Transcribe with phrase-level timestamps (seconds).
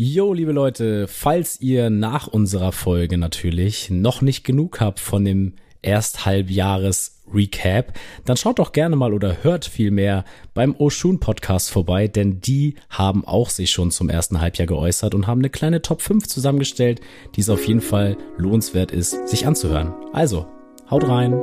[0.00, 5.54] Jo, liebe Leute, falls ihr nach unserer Folge natürlich noch nicht genug habt von dem
[5.82, 7.94] Ersthalbjahres Recap,
[8.24, 10.24] dann schaut doch gerne mal oder hört vielmehr
[10.54, 15.26] beim Oshun Podcast vorbei, denn die haben auch sich schon zum ersten Halbjahr geäußert und
[15.26, 17.00] haben eine kleine Top 5 zusammengestellt,
[17.34, 19.92] die es auf jeden Fall lohnenswert ist, sich anzuhören.
[20.12, 20.46] Also,
[20.88, 21.34] haut rein.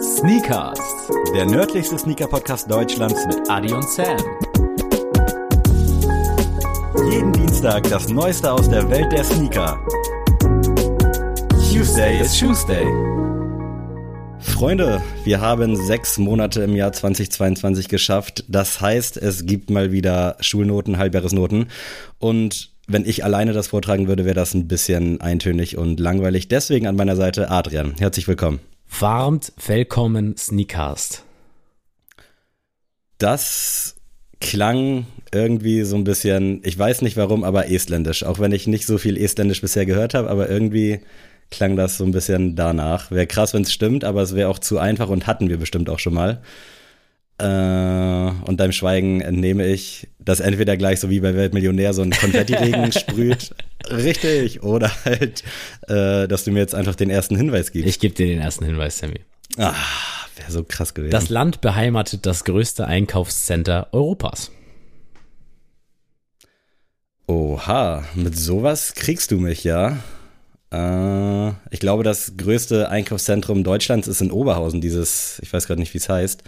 [0.00, 0.78] Sneakers,
[1.34, 4.16] der nördlichste Sneaker Podcast Deutschlands mit Adi und Sam.
[7.02, 9.84] Jeden Dienstag das Neueste aus der Welt der Sneaker.
[11.50, 12.84] Tuesday is Tuesday.
[14.38, 18.44] Freunde, wir haben sechs Monate im Jahr 2022 geschafft.
[18.46, 21.66] Das heißt, es gibt mal wieder Schulnoten, Halbjahresnoten.
[22.20, 26.46] Und wenn ich alleine das vortragen würde, wäre das ein bisschen eintönig und langweilig.
[26.46, 27.94] Deswegen an meiner Seite Adrian.
[27.98, 28.60] Herzlich willkommen.
[29.00, 31.24] Warmt willkommen Sneakast.
[33.18, 33.93] Das
[34.44, 38.22] klang irgendwie so ein bisschen, ich weiß nicht warum, aber estländisch.
[38.24, 41.00] Auch wenn ich nicht so viel estländisch bisher gehört habe, aber irgendwie
[41.50, 43.10] klang das so ein bisschen danach.
[43.10, 45.88] Wäre krass, wenn es stimmt, aber es wäre auch zu einfach und hatten wir bestimmt
[45.88, 46.42] auch schon mal.
[47.38, 52.10] Äh, und deinem Schweigen entnehme ich, dass entweder gleich so wie bei Weltmillionär so ein
[52.10, 53.50] Konfettiregen sprüht,
[53.90, 55.42] richtig, oder halt,
[55.88, 57.88] äh, dass du mir jetzt einfach den ersten Hinweis gibst.
[57.88, 59.20] Ich gebe dir den ersten Hinweis, Sammy.
[59.56, 59.74] Ah,
[60.38, 61.12] wäre so krass gewesen.
[61.12, 64.50] Das Land beheimatet das größte Einkaufscenter Europas.
[67.26, 69.98] Oha, mit sowas kriegst du mich ja.
[70.70, 75.94] Äh, ich glaube, das größte Einkaufszentrum Deutschlands ist in Oberhausen, dieses, ich weiß gerade nicht,
[75.94, 76.42] wie es heißt,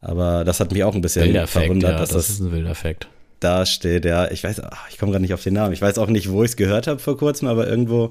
[0.00, 2.52] aber das hat mich auch ein bisschen wilder verwundert, ja, dass das, das, ist ein
[2.52, 3.08] wilder Fakt.
[3.40, 4.04] da steht.
[4.04, 5.72] Ja, ich weiß, ach, ich komme gerade nicht auf den Namen.
[5.72, 8.10] Ich weiß auch nicht, wo ich es gehört habe vor kurzem, aber irgendwo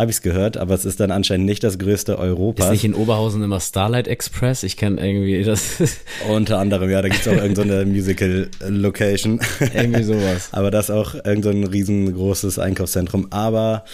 [0.00, 2.66] habe ich es gehört, aber es ist dann anscheinend nicht das größte Europas.
[2.66, 4.62] Ist nicht in Oberhausen immer Starlight Express?
[4.62, 5.76] Ich kenne irgendwie das.
[6.28, 9.40] Unter anderem, ja, da gibt es auch irgendeine so Musical-Location.
[9.74, 10.48] irgendwie sowas.
[10.52, 13.28] aber das ist auch irgendein so riesengroßes Einkaufszentrum.
[13.30, 13.84] Aber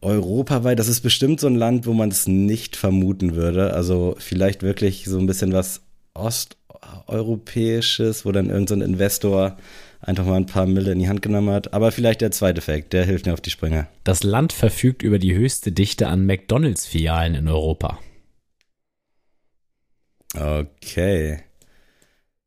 [0.00, 3.74] europaweit, das ist bestimmt so ein Land, wo man es nicht vermuten würde.
[3.74, 5.82] Also vielleicht wirklich so ein bisschen was
[6.14, 9.56] Osteuropäisches, wo dann irgendein so Investor
[10.02, 11.72] einfach mal ein paar Mille in die Hand genommen hat.
[11.72, 13.86] Aber vielleicht der zweite Fakt, der hilft mir auf die Sprünge.
[14.04, 17.98] Das Land verfügt über die höchste Dichte an McDonalds-Filialen in Europa.
[20.34, 21.38] Okay.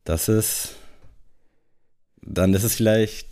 [0.03, 0.75] Das ist.
[2.21, 3.27] Dann ist es vielleicht.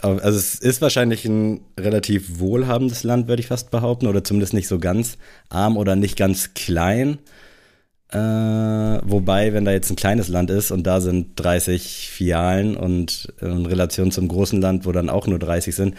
[0.00, 4.66] Also es ist wahrscheinlich ein relativ wohlhabendes Land, würde ich fast behaupten, oder zumindest nicht
[4.66, 5.16] so ganz
[5.48, 7.18] arm oder nicht ganz klein.
[8.12, 13.32] Äh, wobei, wenn da jetzt ein kleines Land ist und da sind 30 Filialen und
[13.40, 15.94] in Relation zum großen Land, wo dann auch nur 30 sind,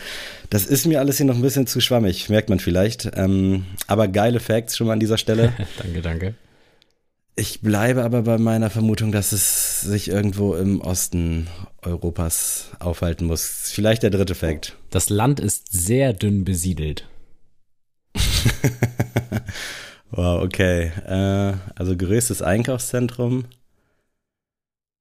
[0.52, 3.10] das ist mir alles hier noch ein bisschen zu schwammig, merkt man vielleicht.
[3.16, 5.54] Ähm, aber geile Facts schon mal an dieser Stelle.
[5.82, 6.36] danke, danke.
[7.36, 11.48] Ich bleibe aber bei meiner Vermutung, dass es sich irgendwo im Osten
[11.82, 13.72] Europas aufhalten muss.
[13.74, 14.78] Vielleicht der dritte Fact.
[14.92, 17.08] Das Land ist sehr dünn besiedelt.
[20.16, 20.92] Wow, okay.
[21.08, 23.46] Äh, also größtes Einkaufszentrum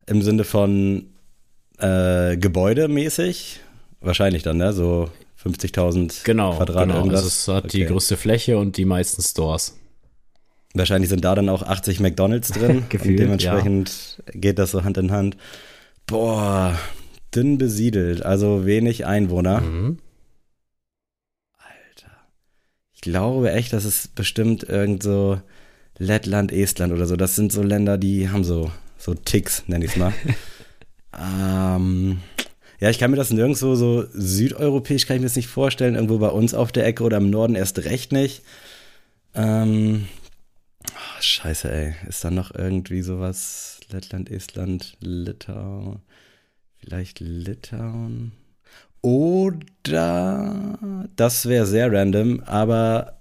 [0.06, 1.10] im Sinne von
[1.78, 3.60] äh, gebäudemäßig.
[4.00, 4.72] Wahrscheinlich dann, ne?
[4.72, 5.10] So
[5.44, 6.96] 50.000 genau, Quadrat genau.
[6.96, 7.24] irgendwas.
[7.24, 7.78] Also es hat Okay.
[7.78, 9.76] die größte Fläche und die meisten Stores.
[10.74, 12.84] Wahrscheinlich sind da dann auch 80 McDonalds drin.
[12.88, 15.36] Gefühlt, und dementsprechend geht das so Hand in Hand.
[16.06, 16.78] Boah,
[17.34, 19.60] dünn besiedelt, also wenig Einwohner.
[19.60, 19.98] Mhm.
[23.02, 25.40] Glaube echt, das ist bestimmt irgend so
[25.98, 27.16] Lettland, Estland oder so.
[27.16, 30.14] Das sind so Länder, die haben so, so Ticks, nenne ich es mal.
[31.20, 32.20] ähm,
[32.78, 35.96] ja, ich kann mir das nirgendwo so südeuropäisch, kann ich mir das nicht vorstellen.
[35.96, 38.42] Irgendwo bei uns auf der Ecke oder im Norden erst recht nicht.
[39.34, 40.06] Ähm,
[40.94, 41.94] ah, scheiße, ey.
[42.08, 43.80] Ist da noch irgendwie sowas?
[43.90, 46.00] Lettland, Estland, Litauen.
[46.78, 48.30] Vielleicht Litauen.
[49.02, 50.78] Oder,
[51.16, 53.18] das wäre sehr random, aber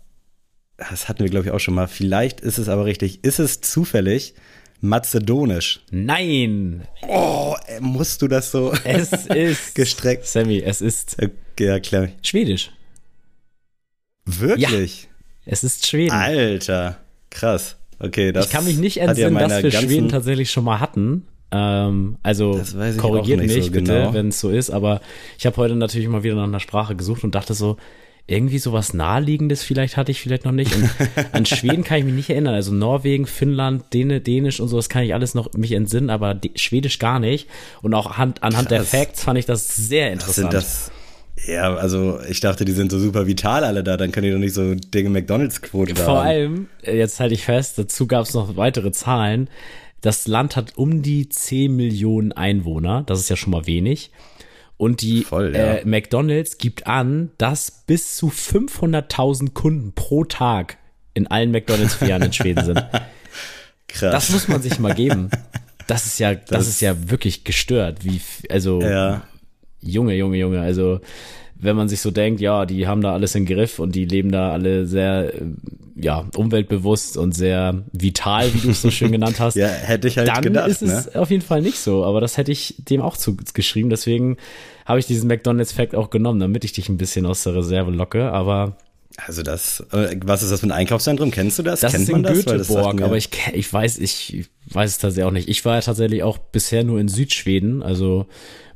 [0.77, 1.87] das hatten wir, glaube ich, auch schon mal.
[1.87, 3.23] Vielleicht ist es aber richtig.
[3.23, 4.33] Ist es zufällig
[4.79, 5.81] mazedonisch?
[5.91, 6.87] Nein!
[7.07, 9.75] Oh, ey, musst du das so Es ist.
[9.75, 10.25] gestreckt?
[10.25, 11.17] Sammy, es ist
[11.59, 12.09] ja, klar.
[12.21, 12.71] Schwedisch.
[14.25, 15.09] Wirklich?
[15.45, 16.11] Es ist Schweden.
[16.11, 16.97] Alter,
[17.29, 17.77] krass.
[17.99, 21.27] Okay, das ich kann mich nicht ja entsinnen, dass wir Schweden tatsächlich schon mal hatten.
[21.51, 22.61] Ähm, also
[22.97, 24.13] korrigiert mich so bitte, genau.
[24.13, 24.69] wenn es so ist.
[24.69, 25.01] Aber
[25.37, 27.77] ich habe heute natürlich mal wieder nach einer Sprache gesucht und dachte so,
[28.27, 30.73] irgendwie sowas Naheliegendes vielleicht hatte ich vielleicht noch nicht.
[30.75, 30.89] Und
[31.33, 32.53] an Schweden kann ich mich nicht erinnern.
[32.53, 36.39] Also Norwegen, Finnland, Däne, Dänisch und so, das kann ich alles noch mich entsinnen, aber
[36.55, 37.47] Schwedisch gar nicht.
[37.81, 38.83] Und auch anhand, anhand der.
[38.83, 40.51] Facts fand ich das sehr Was interessant.
[40.51, 40.91] sind das?
[41.47, 44.37] Ja, also ich dachte, die sind so super vital alle da, dann können die doch
[44.37, 48.33] nicht so Dinge McDonalds-Quote da Vor allem, äh, jetzt halte ich fest, dazu gab es
[48.33, 49.49] noch weitere Zahlen.
[50.01, 54.11] Das Land hat um die 10 Millionen Einwohner, das ist ja schon mal wenig.
[54.77, 55.75] Und die Voll, ja.
[55.75, 60.77] äh, McDonald's gibt an, dass bis zu 500.000 Kunden pro Tag
[61.13, 62.83] in allen McDonald's-Filialen in Schweden sind.
[63.87, 64.11] Krass.
[64.11, 65.29] Das muss man sich mal geben.
[65.85, 68.03] Das ist ja, das, Das- ist ja wirklich gestört.
[68.03, 69.23] Wie, also, ja.
[69.81, 70.61] Junge, Junge, Junge.
[70.61, 71.01] Also,
[71.61, 74.31] wenn man sich so denkt, ja, die haben da alles im Griff und die leben
[74.31, 75.41] da alle sehr, äh,
[75.95, 79.55] ja, umweltbewusst und sehr vital, wie du es so schön genannt hast.
[79.55, 81.21] ja, hätte ich halt dann gedacht, ist es ne?
[81.21, 82.03] auf jeden Fall nicht so.
[82.03, 83.91] Aber das hätte ich dem auch zugeschrieben.
[83.91, 84.37] Deswegen
[84.85, 88.31] habe ich diesen McDonalds-Fact auch genommen, damit ich dich ein bisschen aus der Reserve locke.
[88.31, 88.77] Aber
[89.17, 91.31] Also das, äh, was ist das für ein Einkaufszentrum?
[91.31, 91.81] Kennst du das?
[91.81, 92.45] das Kennt ist in man das?
[92.45, 95.49] Weil das Göteborg, aber ich, ich weiß, ich weiß es tatsächlich auch nicht.
[95.49, 98.25] Ich war ja tatsächlich auch bisher nur in Südschweden, also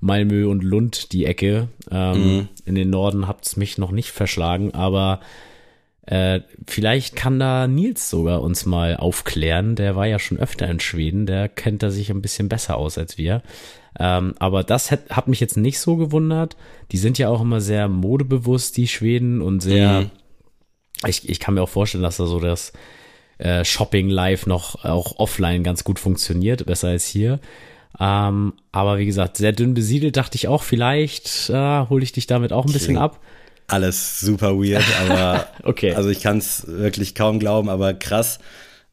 [0.02, 1.70] Malmö und Lund, die Ecke.
[1.90, 2.48] Ähm, Mhm.
[2.66, 5.20] In den Norden hat es mich noch nicht verschlagen, aber
[6.08, 9.76] äh, vielleicht kann da Nils sogar uns mal aufklären.
[9.76, 12.98] Der war ja schon öfter in Schweden, der kennt da sich ein bisschen besser aus
[12.98, 13.42] als wir.
[13.98, 16.58] Ähm, aber das hat, hat mich jetzt nicht so gewundert.
[16.92, 20.12] Die sind ja auch immer sehr modebewusst, die Schweden, und sehr, Mhm.
[21.08, 22.74] Ich, ich kann mir auch vorstellen, dass da so das
[23.38, 27.40] äh, Shopping live noch auch offline ganz gut funktioniert, besser als hier.
[28.00, 32.28] Ähm, aber wie gesagt, sehr dünn besiedelt, dachte ich auch, vielleicht äh, hole ich dich
[32.28, 33.20] damit auch ein bisschen Klingt- ab.
[33.68, 35.94] alles super weird, aber Okay.
[35.94, 38.40] also ich kann es wirklich kaum glauben, aber krass.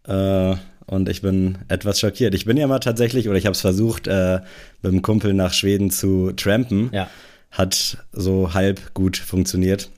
[0.06, 0.54] Äh,
[0.86, 2.34] und ich bin etwas schockiert.
[2.34, 4.40] Ich bin ja mal tatsächlich, oder ich habe es versucht, äh,
[4.82, 6.90] mit einem Kumpel nach Schweden zu trampen.
[6.92, 7.08] Ja.
[7.50, 9.90] Hat so halb gut funktioniert.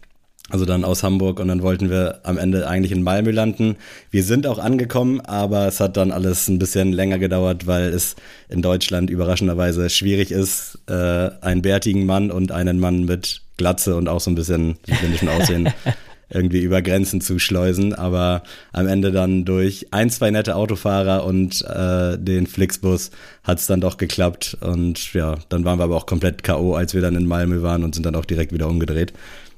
[0.50, 3.76] Also dann aus Hamburg und dann wollten wir am Ende eigentlich in Malmö landen.
[4.10, 8.14] Wir sind auch angekommen, aber es hat dann alles ein bisschen länger gedauert, weil es
[8.50, 14.06] in Deutschland überraschenderweise schwierig ist, äh, einen bärtigen Mann und einen Mann mit Glatze und
[14.06, 15.72] auch so ein bisschen südländischem Aussehen
[16.28, 17.94] irgendwie über Grenzen zu schleusen.
[17.94, 18.42] Aber
[18.72, 23.12] am Ende dann durch ein, zwei nette Autofahrer und äh, den Flixbus
[23.44, 24.58] hat es dann doch geklappt.
[24.60, 27.82] Und ja, dann waren wir aber auch komplett K.O., als wir dann in Malmö waren
[27.82, 29.14] und sind dann auch direkt wieder umgedreht.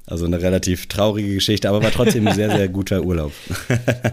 [0.09, 3.33] Also eine relativ traurige Geschichte, aber war trotzdem ein sehr, sehr guter Urlaub.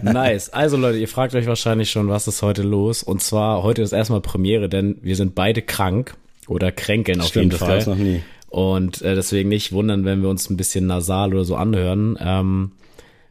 [0.01, 0.49] Nice.
[0.49, 3.01] Also Leute, ihr fragt euch wahrscheinlich schon, was ist heute los?
[3.01, 6.15] Und zwar heute ist erstmal Premiere, denn wir sind beide krank
[6.49, 7.95] oder kränkeln auf Stimmt, jeden das Fall.
[7.95, 8.21] noch nie.
[8.49, 12.17] Und äh, deswegen nicht wundern, wenn wir uns ein bisschen nasal oder so anhören.
[12.19, 12.73] Ähm,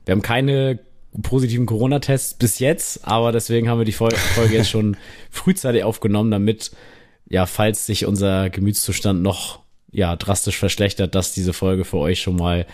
[0.07, 0.79] wir haben keine
[1.23, 4.97] positiven Corona-Tests bis jetzt, aber deswegen haben wir die Fol Folge jetzt schon
[5.31, 6.73] frühzeitig aufgenommen, damit,
[7.29, 9.64] ja, falls sich unser Gemütszustand noch
[9.95, 12.67] ja drastisch verschlechtert, dass diese Folge für euch schon mal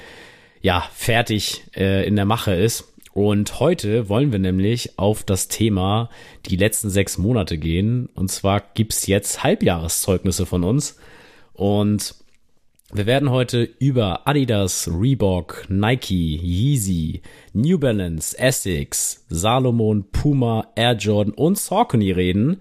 [0.62, 2.92] ja fertig äh, in der Mache ist.
[3.12, 6.10] Und heute wollen wir nämlich auf das Thema
[6.46, 8.08] die letzten sechs Monate gehen.
[8.14, 10.96] Und zwar gibt's jetzt Halbjahreszeugnisse von uns.
[11.52, 12.14] Und
[12.92, 17.22] wir werden heute über Adidas, Reebok, Nike, Yeezy,
[17.52, 22.60] New Balance, Essex, Salomon, Puma, Air Jordan und Saucony reden.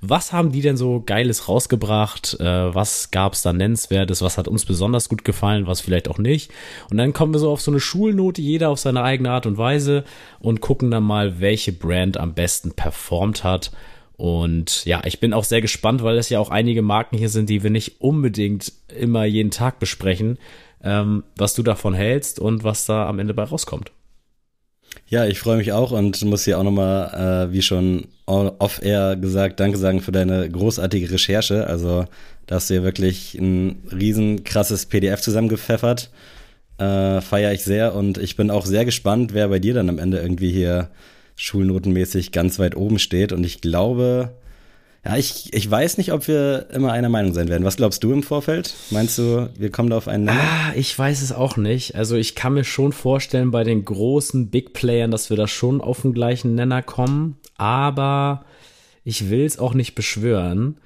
[0.00, 2.40] Was haben die denn so Geiles rausgebracht?
[2.40, 4.20] Äh, was gab's da nennenswertes?
[4.20, 5.68] Was hat uns besonders gut gefallen?
[5.68, 6.50] Was vielleicht auch nicht?
[6.90, 9.58] Und dann kommen wir so auf so eine Schulnote, jeder auf seine eigene Art und
[9.58, 10.02] Weise
[10.40, 13.70] und gucken dann mal, welche Brand am besten performt hat.
[14.18, 17.48] Und ja, ich bin auch sehr gespannt, weil es ja auch einige Marken hier sind,
[17.48, 20.38] die wir nicht unbedingt immer jeden Tag besprechen,
[20.82, 23.92] ähm, was du davon hältst und was da am Ende bei rauskommt.
[25.06, 29.60] Ja, ich freue mich auch und muss hier auch nochmal, äh, wie schon off-air gesagt,
[29.60, 31.68] danke sagen für deine großartige Recherche.
[31.68, 32.04] Also
[32.46, 36.10] da hast du ja wirklich ein riesen krasses PDF zusammengepfeffert.
[36.78, 40.00] Äh, Feiere ich sehr und ich bin auch sehr gespannt, wer bei dir dann am
[40.00, 40.90] Ende irgendwie hier
[41.38, 43.32] schulnotenmäßig ganz weit oben steht.
[43.32, 44.34] Und ich glaube,
[45.04, 47.64] ja, ich, ich weiß nicht, ob wir immer einer Meinung sein werden.
[47.64, 48.74] Was glaubst du im Vorfeld?
[48.90, 50.40] Meinst du, wir kommen da auf einen Nenner?
[50.40, 51.94] Ah, ich weiß es auch nicht.
[51.94, 55.80] Also ich kann mir schon vorstellen bei den großen Big Playern, dass wir da schon
[55.80, 57.36] auf den gleichen Nenner kommen.
[57.56, 58.44] Aber
[59.04, 60.78] ich will es auch nicht beschwören.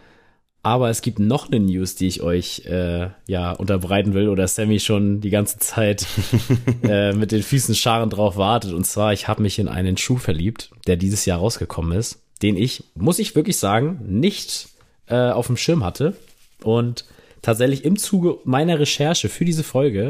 [0.64, 4.78] Aber es gibt noch eine News, die ich euch äh, ja unterbreiten will oder Sammy
[4.78, 6.06] schon die ganze Zeit
[6.84, 8.72] äh, mit den Füßen scharen drauf wartet.
[8.72, 12.56] Und zwar, ich habe mich in einen Schuh verliebt, der dieses Jahr rausgekommen ist, den
[12.56, 14.68] ich, muss ich wirklich sagen, nicht
[15.08, 16.16] äh, auf dem Schirm hatte.
[16.62, 17.06] Und
[17.42, 20.08] tatsächlich im Zuge meiner Recherche für diese Folge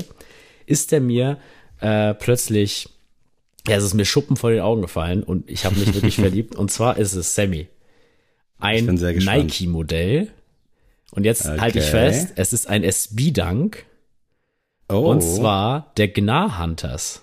[0.66, 1.38] ist der mir
[1.80, 2.90] äh, plötzlich,
[3.66, 6.54] ja, es ist mir Schuppen vor den Augen gefallen und ich habe mich wirklich verliebt.
[6.56, 7.68] Und zwar ist es Sammy.
[8.58, 8.84] Ein.
[8.84, 10.28] Nike-Modell.
[11.14, 12.10] Und jetzt halte ich Okay.
[12.10, 13.84] fest, es ist ein SB-Dunk.
[14.88, 17.22] Oh, Und zwar der Gnar Hunters.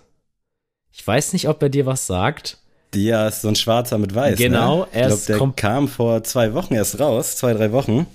[0.92, 2.58] Ich weiß nicht, ob er dir was sagt.
[2.96, 4.38] Ja, ist so ein schwarzer mit weiß.
[4.38, 4.88] Genau, ne?
[4.92, 8.08] er ich glaube, ist der kam vor zwei Wochen erst raus, zwei, drei Wochen.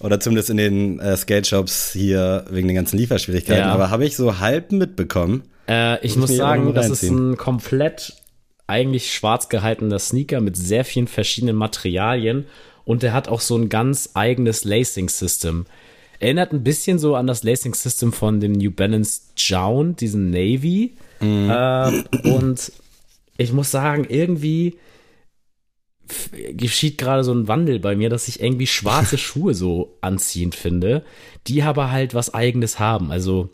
[0.00, 3.62] Oder zumindest in den äh, Skate-Shops hier wegen den ganzen Lieferschwierigkeiten.
[3.62, 3.72] Ja.
[3.72, 5.42] Aber habe ich so halb mitbekommen.
[5.68, 8.14] Äh, ich Muss muss sagen, das ist ein komplett
[8.66, 12.46] eigentlich schwarz gehaltener Sneaker mit sehr vielen verschiedenen Materialien
[12.90, 15.66] und der hat auch so ein ganz eigenes Lacing-System.
[16.18, 20.96] Erinnert ein bisschen so an das Lacing System von dem New Balance Jound, diesen Navy.
[21.20, 21.48] Mhm.
[21.48, 22.72] Äh, und
[23.36, 24.76] ich muss sagen, irgendwie
[26.50, 31.04] geschieht gerade so ein Wandel bei mir, dass ich irgendwie schwarze Schuhe so anziehend finde,
[31.46, 33.12] die aber halt was eigenes haben.
[33.12, 33.50] Also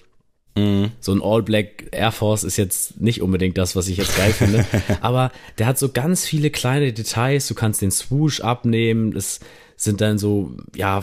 [0.56, 0.90] mhm.
[1.00, 4.32] so ein All Black Air Force ist jetzt nicht unbedingt das, was ich jetzt geil
[4.32, 4.64] finde,
[5.00, 7.46] aber der hat so ganz viele kleine Details.
[7.46, 9.14] Du kannst den Swoosh abnehmen.
[9.14, 9.40] Es
[9.76, 11.02] sind dann so, ja,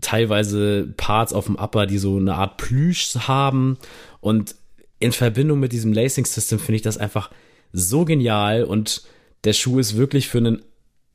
[0.00, 3.78] teilweise Parts auf dem Upper, die so eine Art Plüsch haben.
[4.20, 4.54] Und
[4.98, 7.30] in Verbindung mit diesem Lacing System finde ich das einfach
[7.72, 9.02] so genial und
[9.44, 10.62] der Schuh ist wirklich für einen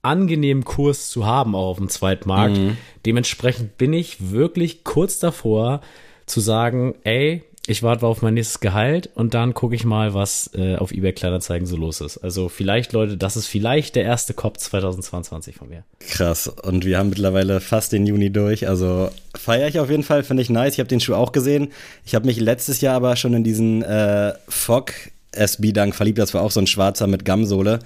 [0.01, 2.57] angenehmen Kurs zu haben, auch auf dem Zweitmarkt.
[2.57, 2.77] Mhm.
[3.05, 5.81] Dementsprechend bin ich wirklich kurz davor
[6.25, 10.49] zu sagen, ey, ich warte auf mein nächstes Gehalt und dann gucke ich mal, was
[10.55, 12.17] äh, auf eBay Kleinanzeigen so los ist.
[12.17, 15.83] Also vielleicht, Leute, das ist vielleicht der erste Cop 2022 von mir.
[15.99, 16.47] Krass.
[16.47, 18.67] Und wir haben mittlerweile fast den Juni durch.
[18.67, 20.73] Also feiere ich auf jeden Fall, finde ich nice.
[20.73, 21.71] Ich habe den Schuh auch gesehen.
[22.05, 24.91] Ich habe mich letztes Jahr aber schon in diesen äh, Fog
[25.31, 26.17] SB-Dunk verliebt.
[26.17, 27.79] Das war auch so ein schwarzer mit Gamsohle.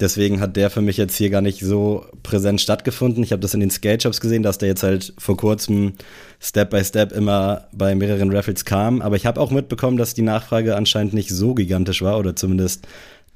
[0.00, 3.22] Deswegen hat der für mich jetzt hier gar nicht so präsent stattgefunden.
[3.22, 5.94] Ich habe das in den Skate-Shops gesehen, dass der jetzt halt vor kurzem
[6.40, 9.02] Step by Step immer bei mehreren Raffles kam.
[9.02, 12.86] Aber ich habe auch mitbekommen, dass die Nachfrage anscheinend nicht so gigantisch war oder zumindest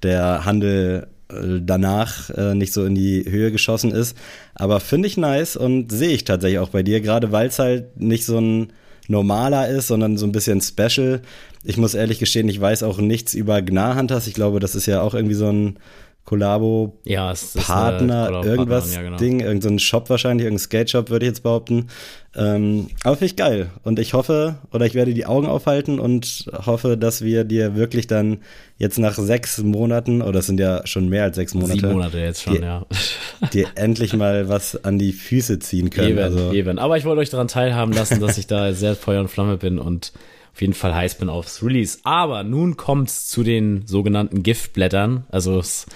[0.03, 4.17] der Handel äh, danach äh, nicht so in die Höhe geschossen ist.
[4.55, 7.99] Aber finde ich nice und sehe ich tatsächlich auch bei dir, gerade weil es halt
[8.01, 8.73] nicht so ein
[9.09, 11.21] normaler ist, sondern so ein bisschen special.
[11.65, 14.27] Ich muss ehrlich gestehen, ich weiß auch nichts über Gnar Hunters.
[14.27, 15.79] Ich glaube, das ist ja auch irgendwie so ein
[16.25, 19.19] Kollabo ja, Partner, irgendwas ja, genau.
[19.19, 21.89] Ding, irgendein Shop wahrscheinlich, irgendein Skate-Shop, würde ich jetzt behaupten.
[22.35, 23.71] Ähm, aber finde ich geil.
[23.83, 28.07] Und ich hoffe, oder ich werde die Augen aufhalten und hoffe, dass wir dir wirklich
[28.07, 28.39] dann
[28.79, 31.81] jetzt nach sechs Monaten, oder es sind ja schon mehr als sechs Monate.
[31.81, 32.87] Sieben Monate jetzt schon, dir, ja.
[33.53, 36.13] dir endlich mal was an die Füße ziehen können.
[36.13, 36.53] Eben, also.
[36.53, 36.79] eben.
[36.79, 39.79] Aber ich wollte euch daran teilhaben lassen, dass ich da sehr Feuer und Flamme bin
[39.79, 40.13] und
[40.55, 41.99] auf jeden Fall heiß bin aufs Release.
[42.05, 45.27] Aber nun kommt's zu den sogenannten Giftblättern.
[45.31, 45.87] Also es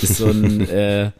[0.00, 1.10] ist so ein, äh,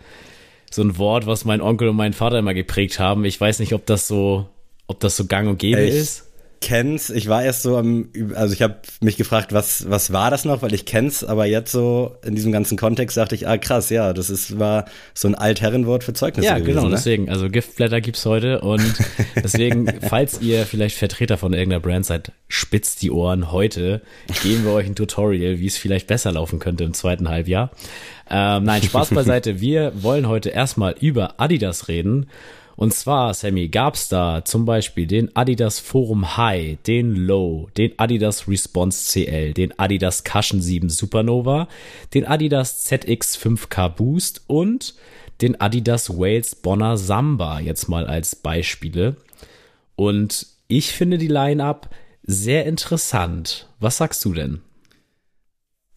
[0.70, 3.24] so ein Wort, was mein Onkel und mein Vater immer geprägt haben.
[3.24, 4.46] Ich weiß nicht, ob das so,
[4.86, 6.30] ob das so gang und gäbe ich, ist
[6.64, 7.10] kenn's.
[7.10, 10.62] Ich war erst so am, also ich habe mich gefragt, was, was war das noch,
[10.62, 14.14] weil ich kenn's, aber jetzt so in diesem ganzen Kontext dachte ich, ah krass, ja,
[14.14, 16.48] das ist, war so ein Altherrenwort für Zeugnisse.
[16.48, 16.94] Ja, gewesen, genau, ne?
[16.96, 18.82] deswegen, also Giftblätter gibt's heute und
[19.36, 23.52] deswegen, falls ihr vielleicht Vertreter von irgendeiner Brand seid, spitzt die Ohren.
[23.52, 24.00] Heute
[24.42, 27.72] geben wir euch ein Tutorial, wie es vielleicht besser laufen könnte im zweiten Halbjahr.
[28.30, 29.60] Ähm, nein, Spaß beiseite.
[29.60, 32.26] Wir wollen heute erstmal über Adidas reden.
[32.76, 38.48] Und zwar, Sammy, gab's da zum Beispiel den Adidas Forum High, den Low, den Adidas
[38.48, 41.68] Response CL, den Adidas Cushion 7 Supernova,
[42.14, 44.94] den Adidas ZX 5K Boost und
[45.40, 49.16] den Adidas Wales Bonner Samba jetzt mal als Beispiele.
[49.96, 51.90] Und ich finde die Line-up
[52.22, 53.68] sehr interessant.
[53.78, 54.60] Was sagst du denn?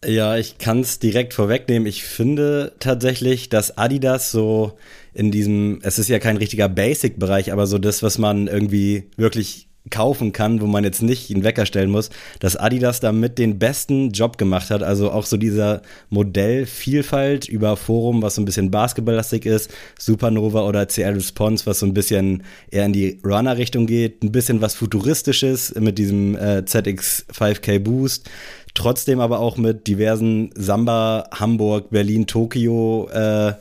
[0.04, 1.88] Ja, ich kann es direkt vorwegnehmen.
[1.88, 4.78] Ich finde tatsächlich, dass Adidas so
[5.18, 9.66] in diesem, es ist ja kein richtiger Basic-Bereich, aber so das, was man irgendwie wirklich
[9.90, 14.10] kaufen kann, wo man jetzt nicht einen Wecker stellen muss, dass Adidas damit den besten
[14.10, 14.84] Job gemacht hat.
[14.84, 20.86] Also auch so dieser Modellvielfalt über Forum, was so ein bisschen basketballlastig ist, Supernova oder
[20.86, 25.74] CL Response, was so ein bisschen eher in die Runner-Richtung geht, ein bisschen was Futuristisches
[25.74, 28.30] mit diesem äh, ZX 5K Boost
[28.74, 33.54] trotzdem aber auch mit diversen Samba, Hamburg, Berlin, Tokio äh,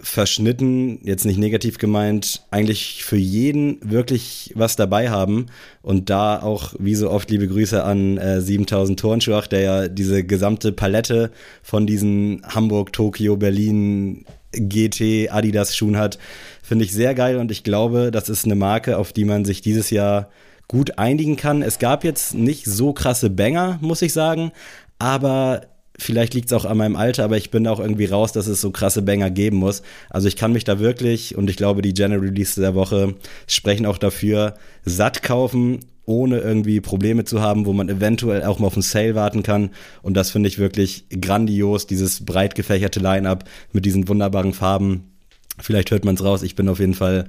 [0.00, 5.46] verschnitten, jetzt nicht negativ gemeint, eigentlich für jeden wirklich was dabei haben
[5.82, 10.24] und da auch wie so oft liebe Grüße an äh, 7000 Turnschuh, der ja diese
[10.24, 11.30] gesamte Palette
[11.62, 16.18] von diesen Hamburg, Tokio, Berlin, GT, Adidas Schuhen hat,
[16.62, 19.60] finde ich sehr geil und ich glaube, das ist eine Marke, auf die man sich
[19.60, 20.30] dieses Jahr
[20.68, 21.62] gut einigen kann.
[21.62, 24.52] Es gab jetzt nicht so krasse Banger, muss ich sagen,
[24.98, 25.62] aber
[25.98, 28.60] vielleicht liegt es auch an meinem Alter, aber ich bin auch irgendwie raus, dass es
[28.60, 29.82] so krasse Banger geben muss.
[30.08, 33.14] Also ich kann mich da wirklich, und ich glaube, die General Release der Woche
[33.46, 38.68] sprechen auch dafür, satt kaufen, ohne irgendwie Probleme zu haben, wo man eventuell auch mal
[38.68, 39.70] auf einen Sale warten kann.
[40.00, 45.12] Und das finde ich wirklich grandios, dieses breit gefächerte Line-up mit diesen wunderbaren Farben.
[45.60, 47.28] Vielleicht hört man es raus, ich bin auf jeden Fall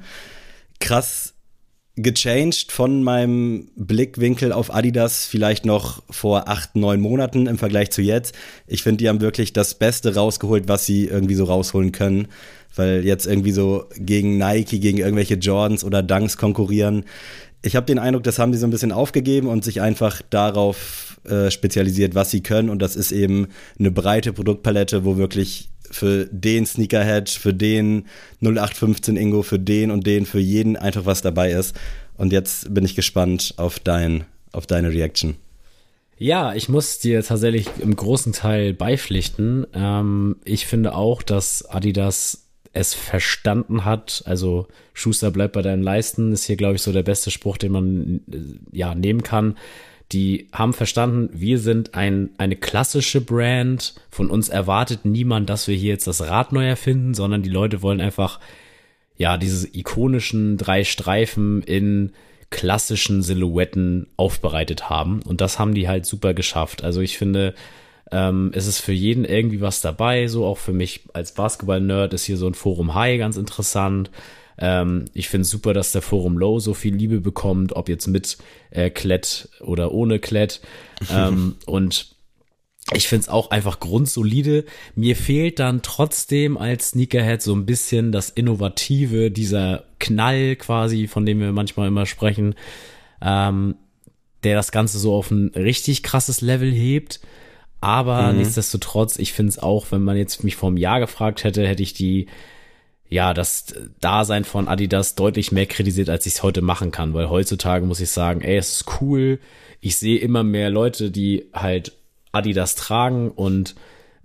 [0.80, 1.34] krass
[2.02, 8.02] gechanged von meinem Blickwinkel auf Adidas vielleicht noch vor acht, neun Monaten im Vergleich zu
[8.02, 8.36] jetzt.
[8.68, 12.28] Ich finde, die haben wirklich das Beste rausgeholt, was sie irgendwie so rausholen können.
[12.76, 17.04] Weil jetzt irgendwie so gegen Nike, gegen irgendwelche Jordans oder Dunks konkurrieren.
[17.62, 21.20] Ich habe den Eindruck, das haben sie so ein bisschen aufgegeben und sich einfach darauf
[21.26, 22.70] äh, spezialisiert, was sie können.
[22.70, 23.48] Und das ist eben
[23.78, 28.06] eine breite Produktpalette, wo wirklich für den Sneakerhead, für den
[28.42, 31.76] 0815 Ingo, für den und den, für jeden einfach was dabei ist.
[32.16, 35.36] Und jetzt bin ich gespannt auf, dein, auf deine Reaction.
[36.18, 39.66] Ja, ich muss dir tatsächlich im großen Teil beipflichten.
[39.74, 44.24] Ähm, ich finde auch, dass Adidas es verstanden hat.
[44.26, 47.72] Also Schuster bleibt bei deinen Leisten, ist hier, glaube ich, so der beste Spruch, den
[47.72, 49.58] man äh, ja nehmen kann.
[50.12, 53.94] Die haben verstanden, wir sind ein, eine klassische Brand.
[54.10, 57.82] Von uns erwartet niemand, dass wir hier jetzt das Rad neu erfinden, sondern die Leute
[57.84, 58.40] wollen einfach,
[59.18, 62.12] ja, diese ikonischen drei Streifen in
[62.50, 65.22] klassischen Silhouetten aufbereitet haben.
[65.22, 66.84] Und das haben die halt super geschafft.
[66.84, 67.54] Also ich finde,
[68.12, 70.28] ähm, es ist für jeden irgendwie was dabei.
[70.28, 74.10] So auch für mich als Basketball-Nerd ist hier so ein Forum High ganz interessant.
[74.58, 78.08] Ähm, ich finde es super, dass der Forum Low so viel Liebe bekommt, ob jetzt
[78.08, 78.38] mit
[78.72, 80.62] äh, Klett oder ohne Klett.
[81.12, 82.16] ähm, und
[82.94, 84.66] ich finde es auch einfach grundsolide.
[84.96, 91.26] Mir fehlt dann trotzdem als Sneakerhead so ein bisschen das Innovative, dieser Knall quasi, von
[91.26, 92.56] dem wir manchmal immer sprechen,
[93.22, 93.76] ähm,
[94.44, 97.20] der das Ganze so auf ein richtig krasses Level hebt.
[97.82, 98.40] Aber mhm.
[98.40, 101.84] nichtsdestotrotz, ich finde es auch, wenn man jetzt mich vor einem Jahr gefragt hätte, hätte
[101.84, 102.28] ich die
[103.10, 107.30] ja, das Dasein von Adidas deutlich mehr kritisiert, als ich es heute machen kann, weil
[107.30, 109.40] heutzutage muss ich sagen, ey, es ist cool.
[109.82, 111.94] Ich sehe immer mehr Leute, die halt
[112.32, 113.76] Adidas tragen und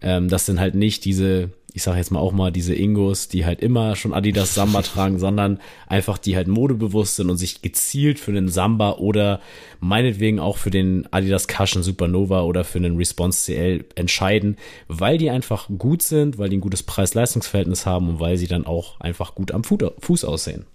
[0.03, 3.45] ähm, das sind halt nicht diese ich sage jetzt mal auch mal diese Ingos, die
[3.45, 8.21] halt immer schon Adidas Samba tragen, sondern einfach die halt modebewusst sind und sich gezielt
[8.21, 9.41] für den Samba oder
[9.81, 15.31] meinetwegen auch für den Adidas Cushion Supernova oder für den Response CL entscheiden, weil die
[15.31, 19.35] einfach gut sind, weil die ein gutes Preis-Leistungs-Verhältnis haben und weil sie dann auch einfach
[19.35, 20.67] gut am Fuß aussehen.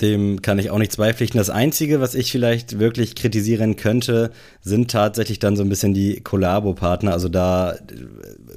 [0.00, 1.38] Dem kann ich auch nicht beipflichten.
[1.38, 4.30] Das Einzige, was ich vielleicht wirklich kritisieren könnte,
[4.62, 7.12] sind tatsächlich dann so ein bisschen die Kollabo-Partner.
[7.12, 7.76] Also da äh,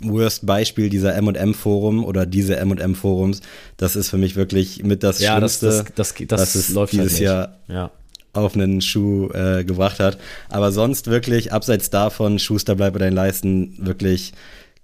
[0.01, 3.41] Worst Beispiel dieser M&M-Forum oder diese M&M-Forums,
[3.77, 6.93] das ist für mich wirklich mit das ja, Schlimmste, das, das, das, das es läuft
[6.93, 7.91] dieses halt Jahr ja.
[8.33, 10.17] auf einen Schuh äh, gebracht hat.
[10.49, 14.33] Aber sonst wirklich, abseits davon, Schuster bleibt bei deinen Leisten, wirklich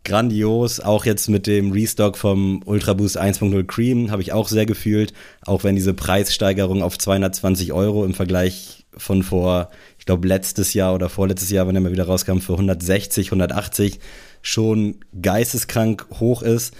[0.04, 0.80] grandios.
[0.80, 5.14] Auch jetzt mit dem Restock vom Ultra Boost 1.0 Cream habe ich auch sehr gefühlt.
[5.46, 10.96] Auch wenn diese Preissteigerung auf 220 Euro im Vergleich von vor, ich glaube, letztes Jahr
[10.96, 14.00] oder vorletztes Jahr, wenn er mal wieder rauskam, für 160, 180
[14.42, 16.74] schon geisteskrank hoch ist.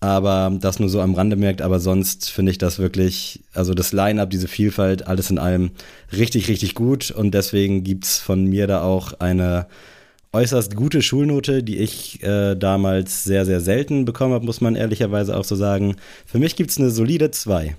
[0.00, 1.62] Aber das nur so am Rande merkt.
[1.62, 5.70] Aber sonst finde ich das wirklich, also das Line-up, diese Vielfalt, alles in allem
[6.10, 7.12] richtig, richtig gut.
[7.12, 9.68] Und deswegen gibt es von mir da auch eine
[10.32, 15.36] äußerst gute Schulnote, die ich äh, damals sehr, sehr selten bekommen habe, muss man ehrlicherweise
[15.36, 15.96] auch so sagen.
[16.26, 17.76] Für mich gibt es eine solide 2.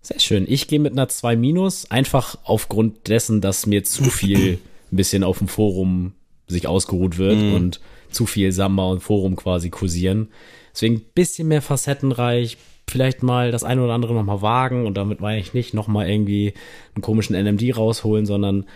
[0.00, 0.44] Sehr schön.
[0.48, 4.58] Ich gehe mit einer 2 minus, einfach aufgrund dessen, dass mir zu viel
[4.92, 6.12] ein bisschen auf dem Forum
[6.46, 7.54] sich ausgeruht wird mm.
[7.54, 10.28] und zu viel Samba und Forum quasi kursieren.
[10.74, 15.20] Deswegen ein bisschen mehr facettenreich, vielleicht mal das eine oder andere nochmal wagen und damit
[15.20, 16.52] meine ich nicht nochmal irgendwie
[16.94, 18.66] einen komischen NMD rausholen, sondern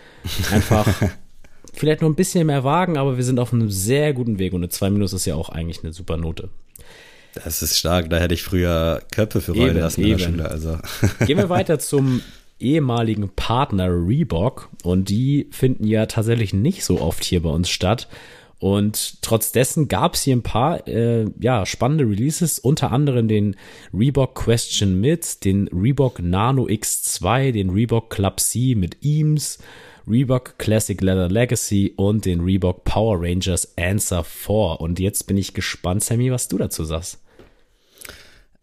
[0.51, 0.87] einfach
[1.73, 4.61] vielleicht nur ein bisschen mehr wagen, aber wir sind auf einem sehr guten Weg und
[4.61, 6.49] eine 2 Minus ist ja auch eigentlich eine super Note.
[7.35, 10.49] Das ist stark, da hätte ich früher Köpfe für rollen lassen in der Schule.
[10.49, 10.77] Also.
[11.25, 12.21] Gehen wir weiter zum
[12.59, 18.07] ehemaligen Partner Reebok und die finden ja tatsächlich nicht so oft hier bei uns statt.
[18.59, 23.55] Und trotz dessen gab es hier ein paar äh, ja, spannende Releases, unter anderem den
[23.93, 29.59] Reebok Question Mid, den Reebok Nano X2, den Reebok Club C mit Eames
[30.09, 34.81] Reebok Classic Leather Legacy und den Reebok Power Rangers Answer 4.
[34.81, 37.19] Und jetzt bin ich gespannt, Sammy, was du dazu sagst.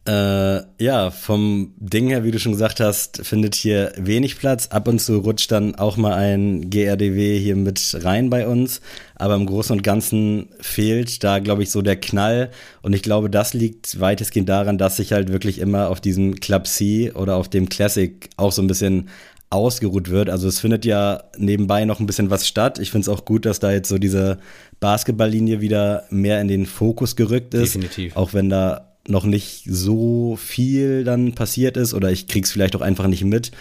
[0.06, 4.68] Äh, ja, vom Ding her, wie du schon gesagt hast, findet hier wenig Platz.
[4.68, 8.80] Ab und zu rutscht dann auch mal ein GRDW hier mit rein bei uns.
[9.16, 12.50] Aber im Großen und Ganzen fehlt da, glaube ich, so der Knall.
[12.82, 16.68] Und ich glaube, das liegt weitestgehend daran, dass sich halt wirklich immer auf diesem Club
[16.68, 19.09] C oder auf dem Classic auch so ein bisschen
[19.50, 20.28] ausgeruht wird.
[20.28, 22.78] Also es findet ja nebenbei noch ein bisschen was statt.
[22.78, 24.38] Ich finde es auch gut, dass da jetzt so diese
[24.80, 27.74] Basketballlinie wieder mehr in den Fokus gerückt ist.
[27.74, 28.16] Definitiv.
[28.16, 32.80] Auch wenn da noch nicht so viel dann passiert ist oder ich krieg's vielleicht auch
[32.80, 33.52] einfach nicht mit.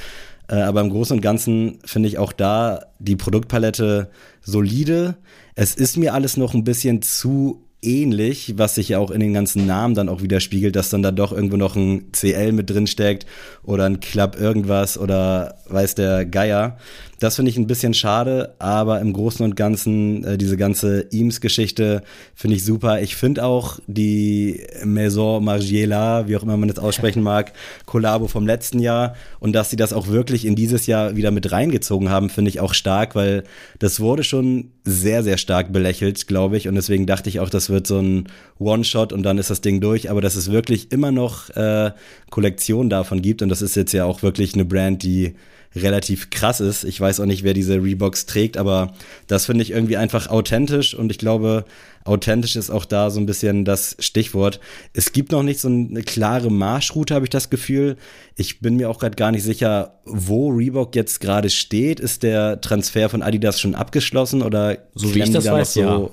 [0.48, 4.10] Äh, aber im Großen und Ganzen finde ich auch da die Produktpalette
[4.42, 5.16] solide.
[5.56, 9.34] Es ist mir alles noch ein bisschen zu ähnlich, was sich ja auch in den
[9.34, 12.88] ganzen Namen dann auch widerspiegelt, dass dann da doch irgendwo noch ein CL mit drin
[12.88, 13.26] steckt
[13.64, 16.78] oder ein Club irgendwas oder weiß der Geier.
[17.26, 22.04] Das finde ich ein bisschen schade, aber im Großen und Ganzen äh, diese ganze Eames-Geschichte
[22.36, 23.02] finde ich super.
[23.02, 27.54] Ich finde auch die Maison Margiela, wie auch immer man das aussprechen mag,
[27.88, 31.52] Kollabo vom letzten Jahr und dass sie das auch wirklich in dieses Jahr wieder mit
[31.52, 33.44] reingezogen haben, finde ich auch stark, weil
[33.80, 36.68] das wurde schon sehr, sehr stark belächelt, glaube ich.
[36.68, 38.28] Und deswegen dachte ich auch, das wird so ein
[38.60, 40.12] One-Shot und dann ist das Ding durch.
[40.12, 41.92] Aber dass es wirklich immer noch äh,
[42.30, 45.34] Kollektionen davon gibt und das ist jetzt ja auch wirklich eine Brand, die
[45.76, 46.84] relativ krass ist.
[46.84, 48.94] Ich weiß auch nicht, wer diese Reeboks trägt, aber
[49.28, 51.66] das finde ich irgendwie einfach authentisch und ich glaube,
[52.06, 54.60] authentisch ist auch da so ein bisschen das Stichwort.
[54.94, 57.98] Es gibt noch nicht so eine klare Marschroute, habe ich das Gefühl.
[58.36, 62.00] Ich bin mir auch gerade gar nicht sicher, wo Reebok jetzt gerade steht.
[62.00, 66.10] Ist der Transfer von Adidas schon abgeschlossen oder so wie ich das weiß, so ja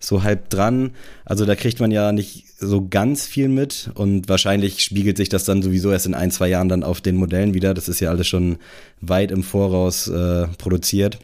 [0.00, 0.90] so halb dran.
[1.24, 5.44] Also da kriegt man ja nicht so ganz viel mit und wahrscheinlich spiegelt sich das
[5.44, 7.74] dann sowieso erst in ein, zwei Jahren dann auf den Modellen wieder.
[7.74, 8.56] Das ist ja alles schon
[9.00, 11.18] weit im Voraus äh, produziert.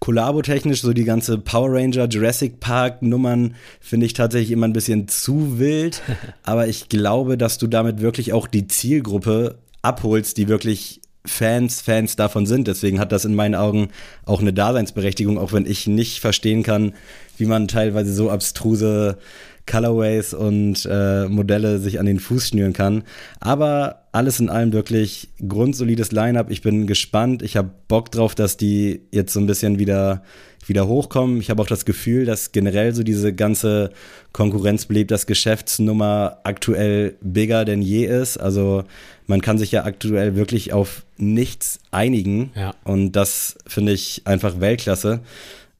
[0.00, 5.08] Kollabo-technisch, so die ganze Power Ranger, Jurassic Park Nummern finde ich tatsächlich immer ein bisschen
[5.08, 6.02] zu wild.
[6.42, 12.16] Aber ich glaube, dass du damit wirklich auch die Zielgruppe abholst, die wirklich Fans, Fans
[12.16, 12.66] davon sind.
[12.66, 13.88] Deswegen hat das in meinen Augen
[14.24, 16.94] auch eine Daseinsberechtigung, auch wenn ich nicht verstehen kann,
[17.40, 19.18] wie man teilweise so abstruse
[19.66, 23.04] Colorways und äh, Modelle sich an den Fuß schnüren kann.
[23.38, 26.50] Aber alles in allem wirklich grundsolides Line-up.
[26.50, 27.42] Ich bin gespannt.
[27.42, 30.22] Ich habe Bock drauf, dass die jetzt so ein bisschen wieder
[30.66, 31.40] wieder hochkommen.
[31.40, 33.90] Ich habe auch das Gefühl, dass generell so diese ganze
[34.32, 38.36] Konkurrenz belebt, dass Geschäftsnummer aktuell bigger denn je ist.
[38.36, 38.84] Also
[39.26, 42.52] man kann sich ja aktuell wirklich auf nichts einigen.
[42.54, 42.74] Ja.
[42.84, 45.20] Und das finde ich einfach Weltklasse.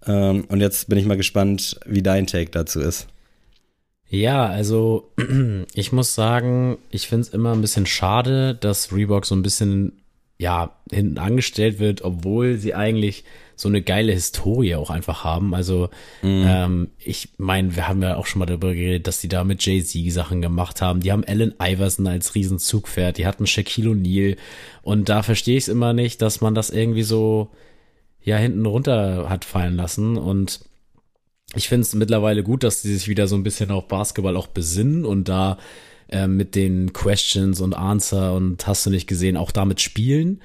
[0.06, 3.06] Ähm, und jetzt bin ich mal gespannt, wie dein Take dazu ist.
[4.08, 5.12] Ja, also
[5.74, 9.92] ich muss sagen, ich finde es immer ein bisschen schade, dass Reebok so ein bisschen
[10.36, 13.24] ja hinten angestellt wird, obwohl sie eigentlich
[13.56, 15.54] so eine geile Historie auch einfach haben.
[15.54, 15.90] Also
[16.22, 16.44] mhm.
[16.46, 19.64] ähm, ich meine, wir haben ja auch schon mal darüber geredet, dass die da mit
[19.64, 21.00] Jay-Z Sachen gemacht haben.
[21.00, 24.36] Die haben Allen Iverson als Riesenzugpferd, die hatten Shaquille O'Neal
[24.82, 27.50] und da verstehe ich es immer nicht, dass man das irgendwie so
[28.30, 30.60] ja hinten runter hat fallen lassen und
[31.54, 34.46] ich finde es mittlerweile gut, dass die sich wieder so ein bisschen auf Basketball auch
[34.46, 35.58] besinnen und da
[36.08, 40.40] äh, mit den Questions und Answer und hast du nicht gesehen, auch damit spielen.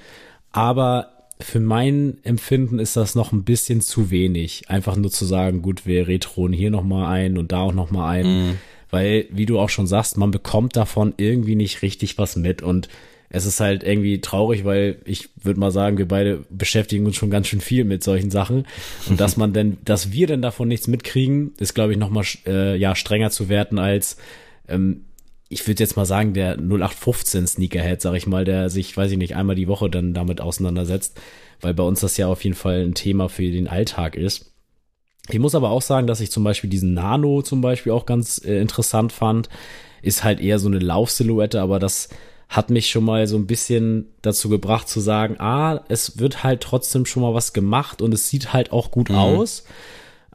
[0.51, 4.69] Aber für mein Empfinden ist das noch ein bisschen zu wenig.
[4.69, 8.27] Einfach nur zu sagen, gut, wir retronen hier nochmal ein und da auch nochmal ein.
[8.27, 8.57] Mm.
[8.89, 12.61] Weil, wie du auch schon sagst, man bekommt davon irgendwie nicht richtig was mit.
[12.61, 12.87] Und
[13.35, 17.29] es ist halt irgendwie traurig, weil ich würde mal sagen, wir beide beschäftigen uns schon
[17.29, 18.65] ganz schön viel mit solchen Sachen.
[19.09, 22.77] Und dass man denn, dass wir denn davon nichts mitkriegen, ist, glaube ich, nochmal äh,
[22.77, 24.15] ja, strenger zu werten als
[24.69, 25.01] ähm,
[25.49, 29.17] ich würde jetzt mal sagen, der 0815 Sneakerhead, sag ich mal, der sich, weiß ich
[29.17, 31.19] nicht, einmal die Woche dann damit auseinandersetzt,
[31.59, 34.53] weil bei uns das ja auf jeden Fall ein Thema für den Alltag ist.
[35.29, 38.41] Ich muss aber auch sagen, dass ich zum Beispiel diesen Nano zum Beispiel auch ganz
[38.45, 39.49] äh, interessant fand.
[40.01, 42.09] Ist halt eher so eine Laufsilhouette, aber das
[42.49, 46.61] hat mich schon mal so ein bisschen dazu gebracht zu sagen, ah, es wird halt
[46.61, 49.15] trotzdem schon mal was gemacht und es sieht halt auch gut mhm.
[49.15, 49.63] aus.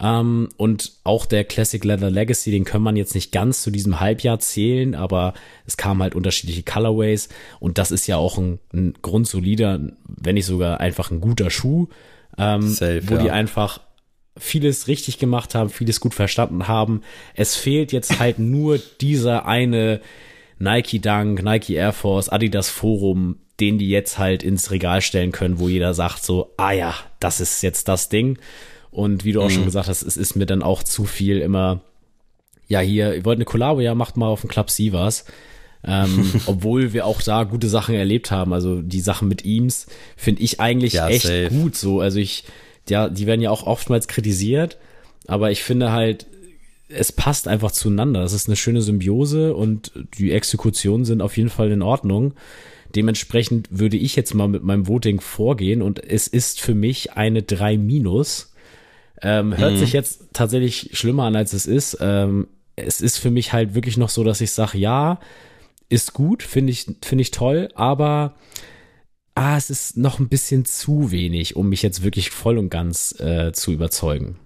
[0.01, 4.01] Ähm, und auch der Classic Leather Legacy, den kann man jetzt nicht ganz zu diesem
[4.01, 5.35] Halbjahr zählen, aber
[5.67, 10.47] es kamen halt unterschiedliche Colorways und das ist ja auch ein, ein grundsolider, wenn nicht
[10.47, 11.89] sogar einfach ein guter Schuh,
[12.39, 13.23] ähm, Safe, wo ja.
[13.23, 13.81] die einfach
[14.39, 17.03] vieles richtig gemacht haben, vieles gut verstanden haben.
[17.35, 20.01] Es fehlt jetzt halt nur dieser eine
[20.61, 25.59] Nike Dunk, Nike Air Force, Adidas Forum, den die jetzt halt ins Regal stellen können,
[25.59, 28.39] wo jeder sagt so, ah ja, das ist jetzt das Ding.
[28.91, 29.55] Und wie du auch mhm.
[29.55, 31.81] schon gesagt hast, es ist mir dann auch zu viel immer,
[32.69, 35.25] ja, hier, ihr wollt eine Kollabo, ja, macht mal auf dem Club Sivas.
[35.83, 38.53] ähm, obwohl wir auch da gute Sachen erlebt haben.
[38.53, 41.49] Also die Sachen mit Eames finde ich eigentlich ja, echt safe.
[41.49, 42.01] gut so.
[42.01, 42.45] Also ich,
[42.87, 44.77] ja, die werden ja auch oftmals kritisiert,
[45.27, 46.27] aber ich finde halt,
[46.91, 48.23] es passt einfach zueinander.
[48.23, 52.35] Das ist eine schöne Symbiose und die Exekutionen sind auf jeden Fall in Ordnung.
[52.95, 57.43] Dementsprechend würde ich jetzt mal mit meinem Voting vorgehen und es ist für mich eine
[57.43, 58.53] 3 minus.
[59.23, 59.79] Ähm, hört mhm.
[59.79, 61.99] sich jetzt tatsächlich schlimmer an, als es ist.
[62.01, 65.21] Ähm, es ist für mich halt wirklich noch so, dass ich sage, ja,
[65.89, 68.35] ist gut, finde ich, finde ich toll, aber
[69.35, 73.19] ah, es ist noch ein bisschen zu wenig, um mich jetzt wirklich voll und ganz
[73.21, 74.37] äh, zu überzeugen.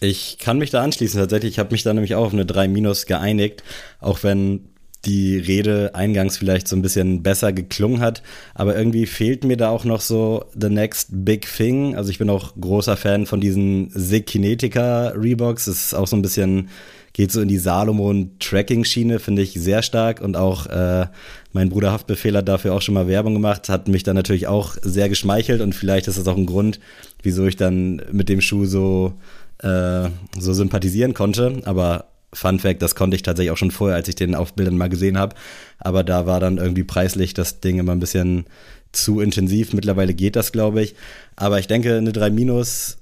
[0.00, 1.52] Ich kann mich da anschließen tatsächlich.
[1.52, 3.62] Ich habe mich da nämlich auch auf eine 3 Minus geeinigt,
[4.00, 4.70] auch wenn
[5.04, 8.22] die Rede eingangs vielleicht so ein bisschen besser geklungen hat.
[8.54, 11.96] Aber irgendwie fehlt mir da auch noch so the next big thing.
[11.96, 15.66] Also ich bin auch großer Fan von diesen Sig Kinetica Reeboks.
[15.66, 16.68] Das ist auch so ein bisschen
[17.12, 20.20] geht so in die Salomon-Tracking-Schiene, finde ich sehr stark.
[20.20, 21.06] Und auch äh,
[21.52, 24.76] mein Bruder Haftbefehl hat dafür auch schon mal Werbung gemacht, hat mich dann natürlich auch
[24.82, 26.78] sehr geschmeichelt und vielleicht ist das auch ein Grund,
[27.22, 29.14] wieso ich dann mit dem Schuh so,
[29.62, 31.62] äh, so sympathisieren konnte.
[31.64, 34.76] Aber Fun Fact, das konnte ich tatsächlich auch schon vorher, als ich den auf Bildern
[34.76, 35.34] mal gesehen habe.
[35.78, 38.46] Aber da war dann irgendwie preislich das Ding immer ein bisschen
[38.92, 39.72] zu intensiv.
[39.72, 40.94] Mittlerweile geht das, glaube ich.
[41.36, 42.98] Aber ich denke, eine 3 Minus,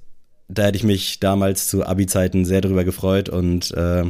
[0.47, 4.05] da hätte ich mich damals zu Abi-Zeiten sehr drüber gefreut und äh,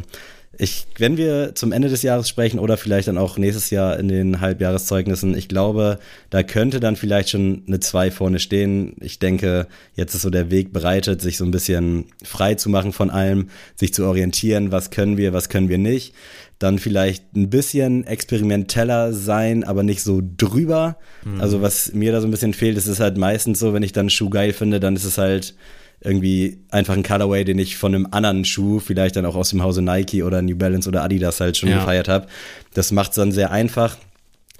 [0.61, 4.09] ich, wenn wir zum Ende des Jahres sprechen oder vielleicht dann auch nächstes Jahr in
[4.09, 8.97] den Halbjahreszeugnissen, ich glaube, da könnte dann vielleicht schon eine 2 vorne stehen.
[8.99, 12.91] Ich denke, jetzt ist so der Weg bereitet, sich so ein bisschen frei zu machen
[12.91, 16.13] von allem, sich zu orientieren, was können wir, was können wir nicht.
[16.59, 20.97] Dann vielleicht ein bisschen experimenteller sein, aber nicht so drüber.
[21.23, 21.39] Mhm.
[21.39, 23.93] Also was mir da so ein bisschen fehlt, ist es halt meistens so, wenn ich
[23.93, 25.55] dann Schuh geil finde, dann ist es halt
[26.01, 29.61] irgendwie einfach ein Colorway, den ich von einem anderen Schuh, vielleicht dann auch aus dem
[29.61, 31.79] Hause Nike oder New Balance oder Adidas halt schon ja.
[31.79, 32.27] gefeiert habe.
[32.73, 33.97] Das macht es dann sehr einfach.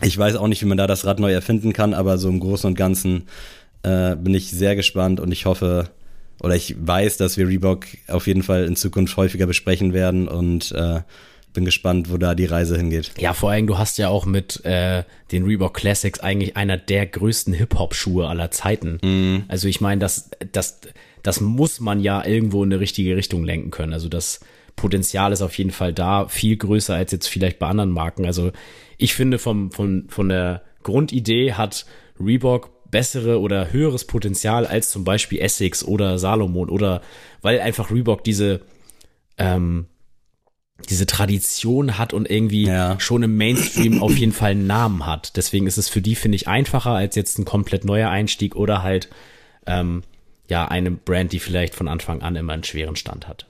[0.02, 2.40] Ich weiß auch nicht, wie man da das Rad neu erfinden kann, aber so im
[2.40, 3.28] Großen und Ganzen
[3.84, 5.90] äh, bin ich sehr gespannt und ich hoffe,
[6.42, 10.72] oder ich weiß, dass wir Reebok auf jeden Fall in Zukunft häufiger besprechen werden und
[10.72, 11.02] äh,
[11.54, 13.12] bin gespannt, wo da die Reise hingeht.
[13.18, 17.06] Ja, vor allem, du hast ja auch mit äh, den Reebok Classics eigentlich einer der
[17.06, 19.00] größten Hip-Hop-Schuhe aller Zeiten.
[19.02, 19.46] Mm.
[19.48, 20.80] Also ich meine, das, das,
[21.24, 23.94] das muss man ja irgendwo in eine richtige Richtung lenken können.
[23.94, 24.40] Also das
[24.76, 28.26] Potenzial ist auf jeden Fall da, viel größer als jetzt vielleicht bei anderen Marken.
[28.26, 28.52] Also
[28.98, 31.86] ich finde vom, von, von der Grundidee hat
[32.20, 37.02] Reebok bessere oder höheres Potenzial als zum Beispiel Essex oder Salomon oder
[37.42, 38.62] weil einfach Reebok diese
[39.38, 39.86] ähm,
[40.90, 43.00] diese Tradition hat und irgendwie ja.
[43.00, 45.36] schon im Mainstream auf jeden Fall einen Namen hat.
[45.36, 48.82] Deswegen ist es für die, finde ich, einfacher als jetzt ein komplett neuer Einstieg oder
[48.82, 49.10] halt
[49.66, 50.04] ähm,
[50.50, 53.46] ja eine Brand, die vielleicht von Anfang an immer einen schweren Stand hat.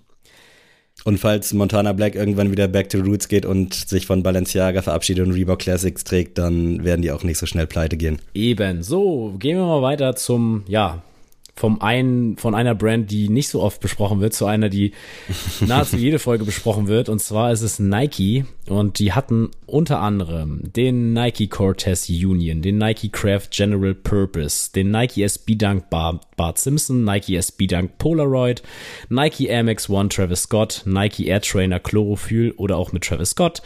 [1.05, 5.25] Und falls Montana Black irgendwann wieder back to roots geht und sich von Balenciaga verabschiedet
[5.25, 8.19] und Reebok Classics trägt, dann werden die auch nicht so schnell pleite gehen.
[8.33, 8.83] Eben.
[8.83, 11.01] So, gehen wir mal weiter zum, ja,
[11.59, 14.93] vom einen, von einer Brand, die nicht so oft besprochen wird, zu einer, die
[15.59, 17.09] nahezu jede Folge besprochen wird.
[17.09, 18.45] Und zwar ist es Nike.
[18.69, 24.89] Und die hatten unter anderem den Nike Cortez Union, den Nike Craft General Purpose, den
[24.89, 28.63] Nike SB Dunk Bar, Bart Simpson, Nike SB Dunk Polaroid,
[29.09, 33.61] Nike Air Max One Travis Scott, Nike Air Trainer Chlorophyll oder auch mit Travis Scott,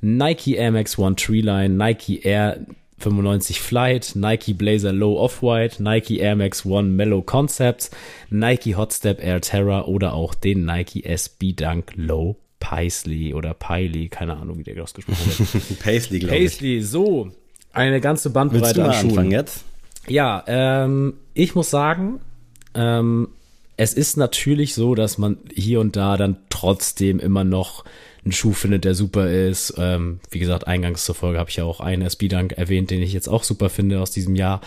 [0.00, 2.64] Nike Air Max One Treeline, Nike Air
[3.04, 7.90] 95 Flight, Nike Blazer Low Off-White, Nike Air Max One Mellow Concepts,
[8.30, 14.36] Nike Hotstep Air Terra oder auch den Nike SB Dunk Low Paisley oder Piley, keine
[14.38, 15.78] Ahnung, wie der ausgesprochen wird.
[15.80, 16.42] Paisley, glaube ich.
[16.52, 17.30] Paisley, so.
[17.72, 19.10] Eine ganze Bandbreite Willst du mal an Schuhen.
[19.10, 19.64] anfangen jetzt?
[20.08, 22.20] Ja, ähm, ich muss sagen,
[22.74, 23.28] ähm,
[23.76, 27.84] es ist natürlich so, dass man hier und da dann trotzdem immer noch
[28.24, 29.74] einen Schuh findet, der super ist.
[29.78, 33.12] Ähm, wie gesagt, eingangs zur Folge habe ich ja auch einen SB-Dunk erwähnt, den ich
[33.12, 34.60] jetzt auch super finde aus diesem Jahr.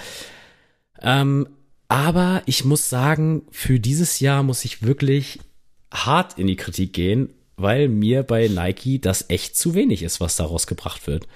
[1.02, 1.48] Ähm,
[1.90, 5.40] aber ich muss sagen, für dieses Jahr muss ich wirklich
[5.92, 10.36] hart in die Kritik gehen, weil mir bei Nike das echt zu wenig ist, was
[10.36, 11.28] daraus gebracht wird.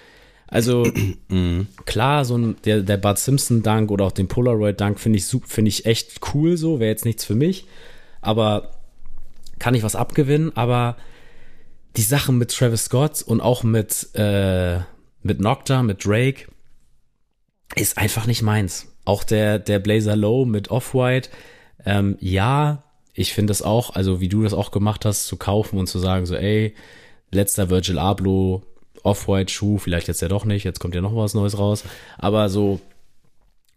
[0.48, 0.86] Also
[1.30, 1.68] mhm.
[1.86, 5.26] klar, so ein der der Bud Simpson Dank oder auch den Polaroid Dank finde ich
[5.26, 7.66] finde ich echt cool so, wäre jetzt nichts für mich,
[8.22, 8.74] aber
[9.58, 10.98] kann ich was abgewinnen, aber
[11.98, 14.80] die Sachen mit Travis Scott und auch mit, äh,
[15.24, 16.48] mit Nocta, mit Drake,
[17.76, 18.88] ist einfach nicht meins.
[19.06, 21.30] Auch der, der Blazer Low mit Off-White,
[21.86, 25.78] ähm, ja, ich finde das auch, also wie du das auch gemacht hast, zu kaufen
[25.80, 26.76] und zu sagen, so, ey,
[27.32, 28.64] letzter Virgil Abloh,
[29.04, 31.84] Off-White Schuh, vielleicht jetzt ja doch nicht, jetzt kommt ja noch was Neues raus,
[32.18, 32.80] aber so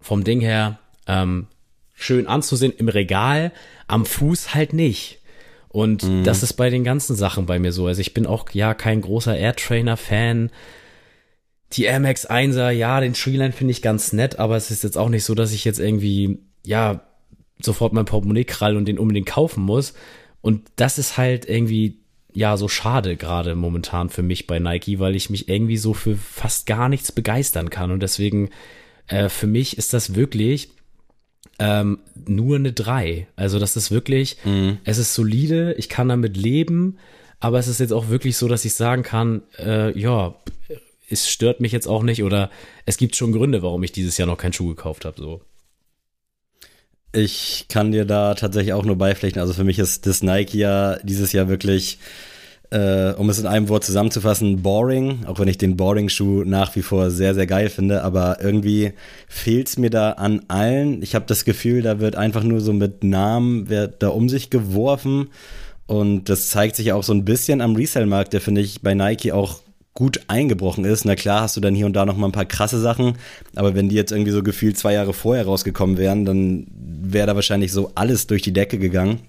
[0.00, 1.46] vom Ding her, ähm,
[1.94, 3.52] schön anzusehen im Regal,
[3.86, 5.20] am Fuß halt nicht.
[5.74, 6.22] Und mhm.
[6.22, 7.88] das ist bei den ganzen Sachen bei mir so.
[7.88, 10.50] Also ich bin auch ja kein großer Air Trainer Fan.
[11.72, 14.96] Die Air Max 1er, ja, den Treeline finde ich ganz nett, aber es ist jetzt
[14.96, 17.00] auch nicht so, dass ich jetzt irgendwie, ja,
[17.60, 19.94] sofort mein Portemonnaie krall und den unbedingt kaufen muss.
[20.42, 21.98] Und das ist halt irgendwie,
[22.32, 26.16] ja, so schade gerade momentan für mich bei Nike, weil ich mich irgendwie so für
[26.16, 27.90] fast gar nichts begeistern kann.
[27.90, 28.50] Und deswegen,
[29.08, 30.70] äh, für mich ist das wirklich
[31.58, 33.26] ähm, nur eine 3.
[33.36, 34.78] Also das ist wirklich, mhm.
[34.84, 36.98] es ist solide, ich kann damit leben,
[37.40, 40.34] aber es ist jetzt auch wirklich so, dass ich sagen kann, äh, ja,
[41.08, 42.50] es stört mich jetzt auch nicht oder
[42.86, 45.20] es gibt schon Gründe, warum ich dieses Jahr noch keinen Schuh gekauft habe.
[45.20, 45.42] So.
[47.12, 49.40] Ich kann dir da tatsächlich auch nur beipflichten.
[49.40, 51.98] Also für mich ist das Nike ja dieses Jahr wirklich
[52.74, 56.82] äh, um es in einem Wort zusammenzufassen, boring, auch wenn ich den Boring-Schuh nach wie
[56.82, 58.94] vor sehr, sehr geil finde, aber irgendwie
[59.28, 61.00] fehlt es mir da an allen.
[61.00, 64.50] Ich habe das Gefühl, da wird einfach nur so mit Namen, wird da um sich
[64.50, 65.28] geworfen
[65.86, 69.32] Und das zeigt sich auch so ein bisschen am Resale-Markt, der finde ich bei Nike
[69.32, 69.60] auch
[69.92, 71.04] gut eingebrochen ist.
[71.04, 73.14] Na klar hast du dann hier und da noch mal ein paar krasse Sachen,
[73.54, 77.36] aber wenn die jetzt irgendwie so gefühlt zwei Jahre vorher rausgekommen wären, dann wäre da
[77.36, 79.20] wahrscheinlich so alles durch die Decke gegangen.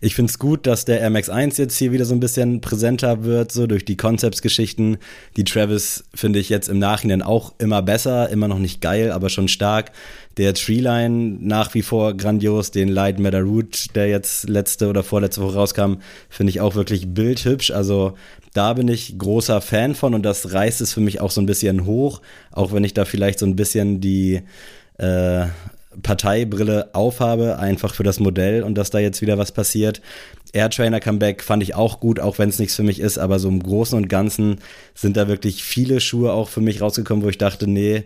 [0.00, 2.60] Ich finde es gut, dass der Air Max 1 jetzt hier wieder so ein bisschen
[2.60, 4.98] präsenter wird, so durch die Concepts-Geschichten.
[5.36, 9.30] Die Travis finde ich jetzt im Nachhinein auch immer besser, immer noch nicht geil, aber
[9.30, 9.92] schon stark.
[10.36, 15.40] Der Treeline nach wie vor grandios, den Light Matter Root, der jetzt letzte oder vorletzte
[15.40, 15.94] Woche rauskam,
[16.28, 17.70] finde ich auch wirklich bildhübsch.
[17.70, 18.14] Also
[18.52, 21.46] da bin ich großer Fan von und das reißt es für mich auch so ein
[21.46, 22.20] bisschen hoch,
[22.52, 24.42] auch wenn ich da vielleicht so ein bisschen die
[24.98, 25.46] äh,
[26.02, 30.00] Parteibrille aufhabe, einfach für das Modell und dass da jetzt wieder was passiert.
[30.52, 33.38] Air Trainer Comeback fand ich auch gut, auch wenn es nichts für mich ist, aber
[33.38, 34.58] so im Großen und Ganzen
[34.94, 38.04] sind da wirklich viele Schuhe auch für mich rausgekommen, wo ich dachte, nee,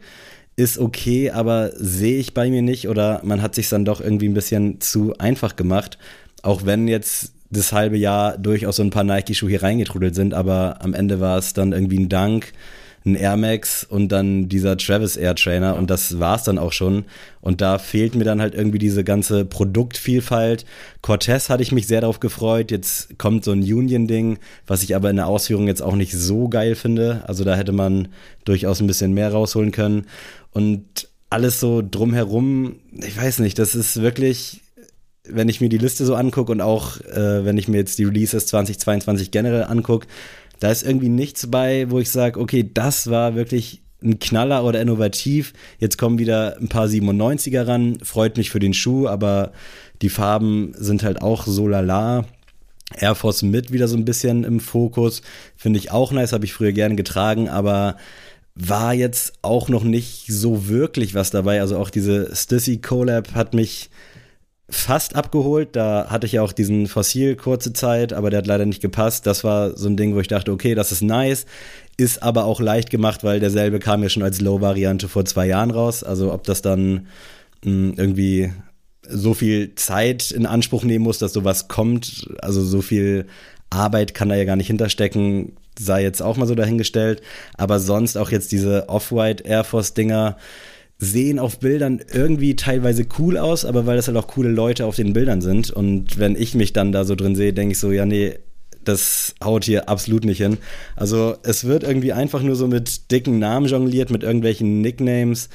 [0.56, 4.28] ist okay, aber sehe ich bei mir nicht oder man hat sich dann doch irgendwie
[4.28, 5.98] ein bisschen zu einfach gemacht,
[6.42, 10.78] auch wenn jetzt das halbe Jahr durchaus so ein paar Nike-Schuhe hier reingetrudelt sind, aber
[10.80, 12.52] am Ende war es dann irgendwie ein Dank
[13.04, 17.04] ein Air Max und dann dieser Travis Air Trainer und das war's dann auch schon.
[17.40, 20.66] Und da fehlt mir dann halt irgendwie diese ganze Produktvielfalt.
[21.00, 22.70] Cortez hatte ich mich sehr darauf gefreut.
[22.70, 26.48] Jetzt kommt so ein Union-Ding, was ich aber in der Ausführung jetzt auch nicht so
[26.48, 27.22] geil finde.
[27.26, 28.08] Also da hätte man
[28.44, 30.06] durchaus ein bisschen mehr rausholen können.
[30.52, 34.60] Und alles so drumherum, ich weiß nicht, das ist wirklich
[35.32, 38.04] wenn ich mir die Liste so angucke und auch äh, wenn ich mir jetzt die
[38.04, 40.06] Releases 2022 generell angucke,
[40.60, 44.80] da ist irgendwie nichts bei, wo ich sage, okay, das war wirklich ein Knaller oder
[44.80, 45.52] innovativ.
[45.78, 47.98] Jetzt kommen wieder ein paar 97er ran.
[48.02, 49.52] Freut mich für den Schuh, aber
[50.02, 52.24] die Farben sind halt auch so lala.
[52.98, 55.22] Air Force mit wieder so ein bisschen im Fokus.
[55.56, 57.96] Finde ich auch nice, habe ich früher gerne getragen, aber
[58.54, 61.60] war jetzt auch noch nicht so wirklich was dabei.
[61.60, 63.90] Also auch diese Stissy Collab hat mich
[64.70, 65.76] fast abgeholt.
[65.76, 69.26] Da hatte ich ja auch diesen Fossil kurze Zeit, aber der hat leider nicht gepasst.
[69.26, 71.46] Das war so ein Ding, wo ich dachte, okay, das ist nice.
[71.96, 75.70] Ist aber auch leicht gemacht, weil derselbe kam ja schon als Low-Variante vor zwei Jahren
[75.70, 76.02] raus.
[76.02, 77.06] Also ob das dann
[77.64, 78.52] mh, hm, irgendwie
[79.08, 83.26] so viel Zeit in Anspruch nehmen muss, dass sowas kommt, also so viel
[83.70, 87.22] Arbeit kann da ja gar nicht hinterstecken, sei jetzt auch mal so dahingestellt.
[87.56, 90.36] Aber sonst auch jetzt diese Off-White Air Force Dinger,
[91.00, 94.96] sehen auf Bildern irgendwie teilweise cool aus, aber weil das halt auch coole Leute auf
[94.96, 95.70] den Bildern sind.
[95.70, 98.38] Und wenn ich mich dann da so drin sehe, denke ich so, ja, nee,
[98.84, 100.58] das haut hier absolut nicht hin.
[100.96, 105.48] Also es wird irgendwie einfach nur so mit dicken Namen jongliert, mit irgendwelchen Nicknames.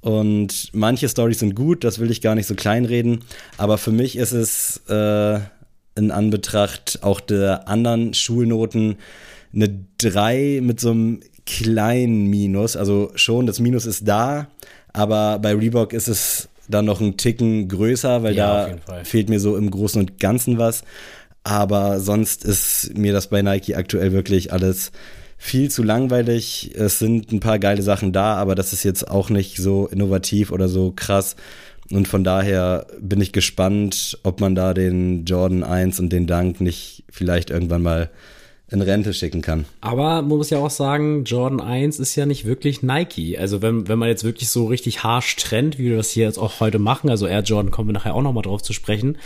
[0.00, 3.20] Und manche Stories sind gut, das will ich gar nicht so kleinreden.
[3.56, 5.38] Aber für mich ist es äh,
[5.94, 8.96] in Anbetracht auch der anderen Schulnoten
[9.54, 12.76] eine 3 mit so einem kleinen Minus.
[12.76, 14.48] Also schon, das Minus ist da,
[14.98, 19.38] aber bei Reebok ist es dann noch ein Ticken größer, weil ja, da fehlt mir
[19.38, 20.82] so im Großen und Ganzen was.
[21.44, 24.90] Aber sonst ist mir das bei Nike aktuell wirklich alles
[25.36, 26.72] viel zu langweilig.
[26.74, 30.50] Es sind ein paar geile Sachen da, aber das ist jetzt auch nicht so innovativ
[30.50, 31.36] oder so krass.
[31.92, 36.60] Und von daher bin ich gespannt, ob man da den Jordan 1 und den Dank
[36.60, 38.10] nicht vielleicht irgendwann mal
[38.70, 39.64] in Rente schicken kann.
[39.80, 43.38] Aber man muss ja auch sagen, Jordan 1 ist ja nicht wirklich Nike.
[43.38, 46.38] Also wenn, wenn man jetzt wirklich so richtig harsh trennt, wie wir das hier jetzt
[46.38, 49.16] auch heute machen, also Air Jordan kommen wir nachher auch nochmal drauf zu sprechen,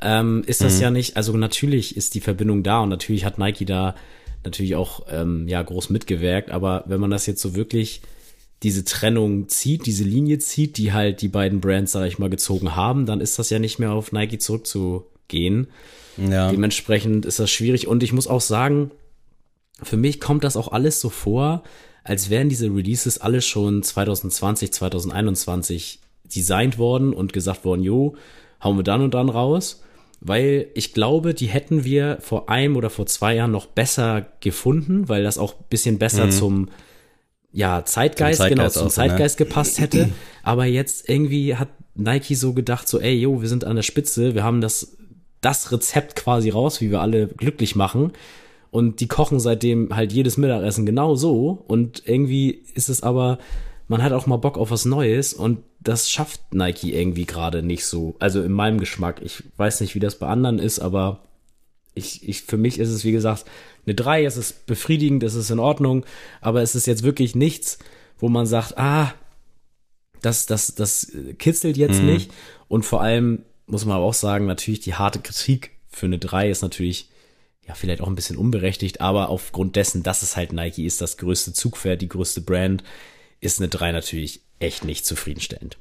[0.00, 0.82] ähm, ist das mhm.
[0.82, 3.94] ja nicht, also natürlich ist die Verbindung da und natürlich hat Nike da
[4.44, 8.02] natürlich auch ähm, ja groß mitgewirkt, aber wenn man das jetzt so wirklich
[8.64, 12.74] diese Trennung zieht, diese Linie zieht, die halt die beiden Brands, sag ich mal, gezogen
[12.74, 15.68] haben, dann ist das ja nicht mehr auf Nike zurückzugehen.
[16.16, 16.50] Ja.
[16.50, 17.86] Dementsprechend ist das schwierig.
[17.86, 18.90] Und ich muss auch sagen,
[19.82, 21.62] für mich kommt das auch alles so vor,
[22.04, 28.16] als wären diese Releases alle schon 2020, 2021 designt worden und gesagt worden, jo,
[28.62, 29.82] hauen wir dann und dann raus.
[30.20, 35.08] Weil ich glaube, die hätten wir vor einem oder vor zwei Jahren noch besser gefunden,
[35.08, 36.30] weil das auch bisschen besser mhm.
[36.30, 36.68] zum
[37.52, 39.10] ja, Zeitgeist, zum Zeitgeist genau, zum auch, ne?
[39.10, 39.46] Zeitgeist ne?
[39.46, 40.10] gepasst hätte.
[40.42, 44.34] Aber jetzt irgendwie hat Nike so gedacht, so, ey, jo, wir sind an der Spitze,
[44.34, 44.96] wir haben das
[45.42, 48.12] das Rezept quasi raus, wie wir alle glücklich machen.
[48.70, 51.62] Und die kochen seitdem halt jedes Mittagessen genau so.
[51.68, 53.38] Und irgendwie ist es aber,
[53.88, 57.84] man hat auch mal Bock auf was Neues und das schafft Nike irgendwie gerade nicht
[57.84, 58.14] so.
[58.18, 59.20] Also in meinem Geschmack.
[59.22, 61.20] Ich weiß nicht, wie das bei anderen ist, aber
[61.94, 63.44] ich, ich, für mich ist es, wie gesagt,
[63.84, 66.06] eine 3, es ist befriedigend, es ist in Ordnung,
[66.40, 67.78] aber es ist jetzt wirklich nichts,
[68.18, 69.12] wo man sagt, ah,
[70.22, 72.06] das, das, das kitzelt jetzt mhm.
[72.06, 72.32] nicht.
[72.68, 76.50] Und vor allem, muss man aber auch sagen, natürlich die harte Kritik für eine 3
[76.50, 77.08] ist natürlich
[77.66, 81.16] ja vielleicht auch ein bisschen unberechtigt, aber aufgrund dessen, dass es halt Nike ist, das
[81.16, 82.82] größte Zugpferd, die größte Brand,
[83.40, 85.76] ist eine 3 natürlich echt nicht zufriedenstellend.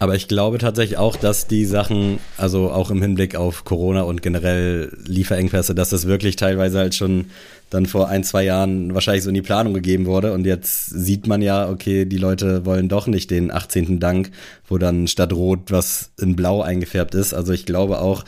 [0.00, 4.22] Aber ich glaube tatsächlich auch, dass die Sachen, also auch im Hinblick auf Corona und
[4.22, 7.26] generell Lieferengpässe, dass das wirklich teilweise halt schon
[7.68, 10.32] dann vor ein, zwei Jahren wahrscheinlich so in die Planung gegeben wurde.
[10.32, 14.00] Und jetzt sieht man ja, okay, die Leute wollen doch nicht den 18.
[14.00, 14.30] Dank,
[14.66, 17.34] wo dann statt Rot was in Blau eingefärbt ist.
[17.34, 18.24] Also ich glaube auch,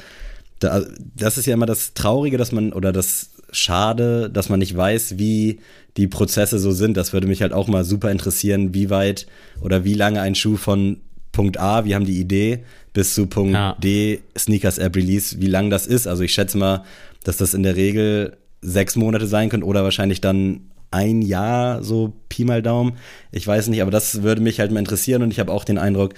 [0.59, 0.83] da,
[1.17, 5.17] das ist ja immer das Traurige, dass man, oder das Schade, dass man nicht weiß,
[5.17, 5.61] wie
[5.97, 6.99] die Prozesse so sind.
[6.99, 9.27] Das würde mich halt auch mal super interessieren, wie weit
[9.63, 10.99] oder wie lange ein Schuh von
[11.33, 13.77] Punkt A, wir haben die Idee, bis zu Punkt ja.
[13.83, 16.07] D, Sneakers App Release, wie lang das ist.
[16.07, 16.85] Also ich schätze mal,
[17.25, 20.61] dass das in der Regel sechs Monate sein können oder wahrscheinlich dann
[20.91, 22.93] ein Jahr, so Pi mal Daumen.
[23.33, 25.79] Ich weiß nicht, aber das würde mich halt mal interessieren und ich habe auch den
[25.79, 26.15] Eindruck,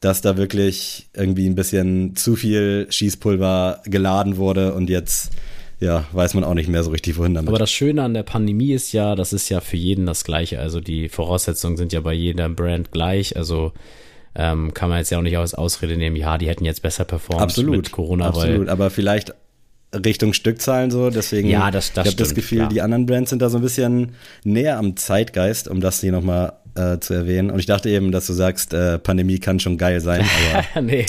[0.00, 5.30] dass da wirklich irgendwie ein bisschen zu viel Schießpulver geladen wurde und jetzt
[5.78, 7.48] ja, weiß man auch nicht mehr so richtig, wohin damit.
[7.48, 10.58] Aber das Schöne an der Pandemie ist ja, das ist ja für jeden das Gleiche.
[10.58, 13.36] Also die Voraussetzungen sind ja bei jeder Brand gleich.
[13.36, 13.72] Also
[14.36, 17.04] ähm, kann man jetzt ja auch nicht als Ausrede nehmen, ja, die hätten jetzt besser
[17.04, 18.28] performt absolut, mit Corona.
[18.28, 19.34] Absolut, aber vielleicht
[19.94, 22.68] Richtung Stückzahlen so, deswegen ja, das, das ich habe das Gefühl, klar.
[22.68, 24.12] die anderen Brands sind da so ein bisschen
[24.44, 27.50] näher am Zeitgeist, um das hier nochmal äh, zu erwähnen.
[27.50, 30.24] Und ich dachte eben, dass du sagst, äh, Pandemie kann schon geil sein,
[30.74, 30.82] aber.
[30.82, 31.06] nee.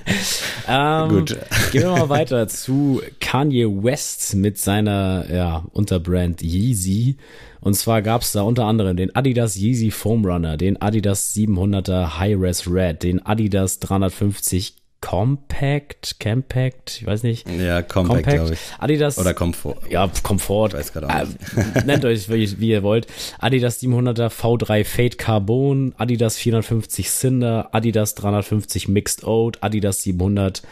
[0.68, 1.36] ähm, Gut.
[1.72, 7.16] Gehen wir mal weiter zu Kanye West mit seiner ja, Unterbrand Yeezy.
[7.60, 12.18] Und zwar gab es da unter anderem den Adidas Yeezy Foam Runner, den Adidas 700er
[12.18, 17.48] High-Res Red, den Adidas 350 Compact, Compact, ich weiß nicht.
[17.48, 18.36] Ja, Compact, Compact.
[18.36, 18.60] glaube ich.
[18.78, 19.18] Adidas.
[19.18, 19.76] Oder Komfort.
[19.88, 20.68] Ja, Komfort.
[20.68, 21.76] Ich weiß gerade auch nicht.
[21.76, 23.06] Äh, nennt euch, wie, wie, ihr wollt.
[23.38, 30.62] Adidas 700er V3 Fade Carbon, Adidas 450 Cinder, Adidas 350 Mixed Oat, Adidas 700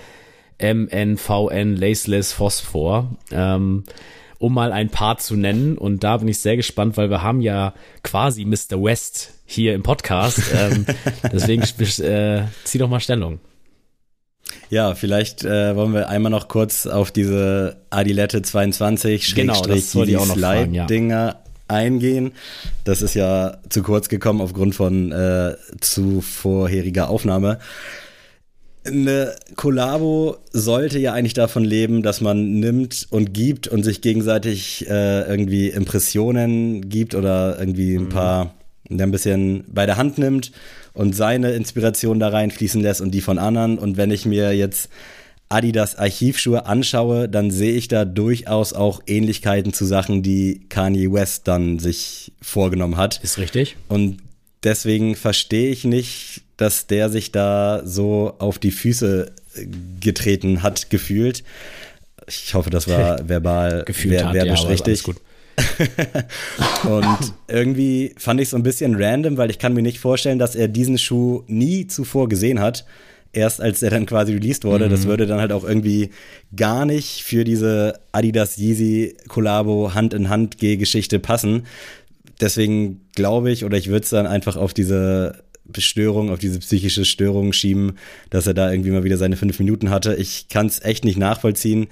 [0.61, 3.15] MNVN Laceless Phosphor.
[3.31, 3.85] Ähm,
[4.39, 5.79] um mal ein paar zu nennen.
[5.79, 7.73] Und da bin ich sehr gespannt, weil wir haben ja
[8.03, 8.83] quasi Mr.
[8.83, 10.43] West hier im Podcast.
[10.55, 10.87] ähm,
[11.33, 13.39] deswegen äh, zieh doch mal Stellung.
[14.71, 21.41] Ja, vielleicht äh, wollen wir einmal noch kurz auf diese Adilette 22 genau, Slide-Dinger ja.
[21.69, 22.33] eingehen.
[22.85, 27.59] Das ist ja zu kurz gekommen aufgrund von äh, zu vorheriger Aufnahme.
[28.87, 34.87] Eine Kollabo sollte ja eigentlich davon leben, dass man nimmt und gibt und sich gegenseitig
[34.89, 38.09] äh, irgendwie Impressionen gibt oder irgendwie ein mhm.
[38.11, 38.55] paar,
[38.91, 40.53] ein bisschen bei der Hand nimmt
[40.95, 43.79] und seine Inspiration da reinfließen lässt und die von anderen.
[43.79, 44.89] Und wenn ich mir jetzt
[45.49, 51.47] Adidas Archivschuhe anschaue, dann sehe ich da durchaus auch Ähnlichkeiten zu Sachen, die Kanye West
[51.49, 53.23] dann sich vorgenommen hat.
[53.23, 53.77] Ist richtig.
[53.89, 54.19] Und
[54.63, 59.33] deswegen verstehe ich nicht, dass der sich da so auf die Füße
[60.01, 61.45] getreten hat, gefühlt.
[62.27, 65.03] Ich hoffe, das war verbal gefühlt wer, verbisch ja, richtig.
[65.03, 65.17] Gut.
[66.85, 70.39] und irgendwie fand ich es so ein bisschen random, weil ich kann mir nicht vorstellen,
[70.39, 72.85] dass er diesen Schuh nie zuvor gesehen hat.
[73.33, 74.87] Erst als er dann quasi released wurde.
[74.87, 74.91] Mhm.
[74.91, 76.11] Das würde dann halt auch irgendwie
[76.55, 81.67] gar nicht für diese Adidas Yeezy Kollabo Hand in Hand G-Geschichte passen.
[82.41, 87.05] Deswegen glaube ich, oder ich würde es dann einfach auf diese Bestörung, auf diese psychische
[87.05, 87.93] Störung schieben,
[88.31, 90.15] dass er da irgendwie mal wieder seine fünf Minuten hatte.
[90.15, 91.87] Ich kann es echt nicht nachvollziehen.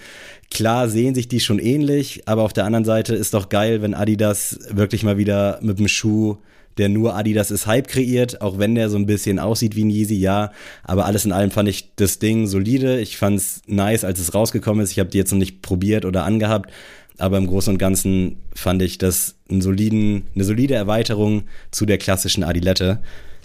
[0.50, 3.94] Klar sehen sich die schon ähnlich, aber auf der anderen Seite ist doch geil, wenn
[3.94, 6.36] Adidas wirklich mal wieder mit dem Schuh
[6.78, 9.90] der nur Adidas ist Hype kreiert, auch wenn der so ein bisschen aussieht wie ein
[9.90, 10.52] Yeezy, ja.
[10.82, 13.00] Aber alles in allem fand ich das Ding solide.
[13.00, 14.92] Ich fand's nice, als es rausgekommen ist.
[14.92, 16.70] Ich habe die jetzt noch nicht probiert oder angehabt,
[17.18, 21.98] aber im Großen und Ganzen fand ich das einen soliden, eine solide Erweiterung zu der
[21.98, 23.00] klassischen Adilette.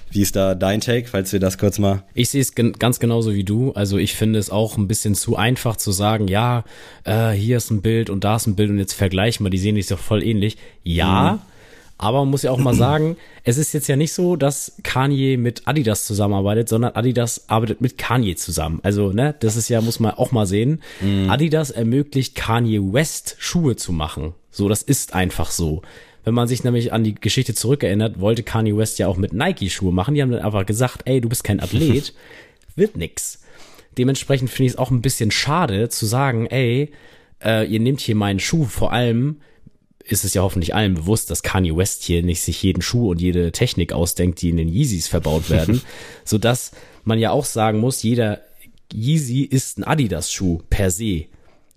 [0.09, 2.03] Wie ist da dein Take, falls wir das kurz mal.
[2.13, 3.73] Ich sehe es gen ganz genauso wie du.
[3.73, 6.63] Also ich finde es auch ein bisschen zu einfach zu sagen, ja,
[7.03, 9.57] äh, hier ist ein Bild und da ist ein Bild und jetzt vergleichen wir, die
[9.57, 10.57] sehen sich doch voll ähnlich.
[10.83, 11.39] Ja, mhm.
[11.97, 15.35] aber man muss ja auch mal sagen, es ist jetzt ja nicht so, dass Kanye
[15.35, 18.79] mit Adidas zusammenarbeitet, sondern Adidas arbeitet mit Kanye zusammen.
[18.83, 20.81] Also, ne, das ist ja, muss man auch mal sehen.
[21.01, 21.29] Mhm.
[21.29, 24.33] Adidas ermöglicht Kanye West Schuhe zu machen.
[24.51, 25.81] So, das ist einfach so.
[26.27, 29.69] Wenn man sich nämlich an die Geschichte zurückerinnert, wollte Kanye West ja auch mit Nike
[29.69, 30.13] Schuhe machen.
[30.13, 32.13] Die haben dann einfach gesagt, ey, du bist kein Athlet,
[32.75, 33.43] wird nix.
[33.97, 36.91] Dementsprechend finde ich es auch ein bisschen schade zu sagen, ey,
[37.41, 39.37] äh, ihr nehmt hier meinen Schuh, vor allem
[40.03, 43.21] ist es ja hoffentlich allen bewusst, dass Kanye West hier nicht sich jeden Schuh und
[43.21, 45.81] jede Technik ausdenkt, die in den Yeezys verbaut werden,
[46.25, 46.73] so dass
[47.05, 48.41] man ja auch sagen muss, jeder
[48.93, 51.27] Yeezy ist ein Adidas Schuh per se.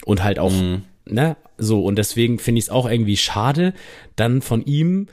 [0.05, 0.83] Und halt auch mhm.
[1.05, 3.75] ne, so, und deswegen finde ich es auch irgendwie schade,
[4.17, 5.07] dann von ihm,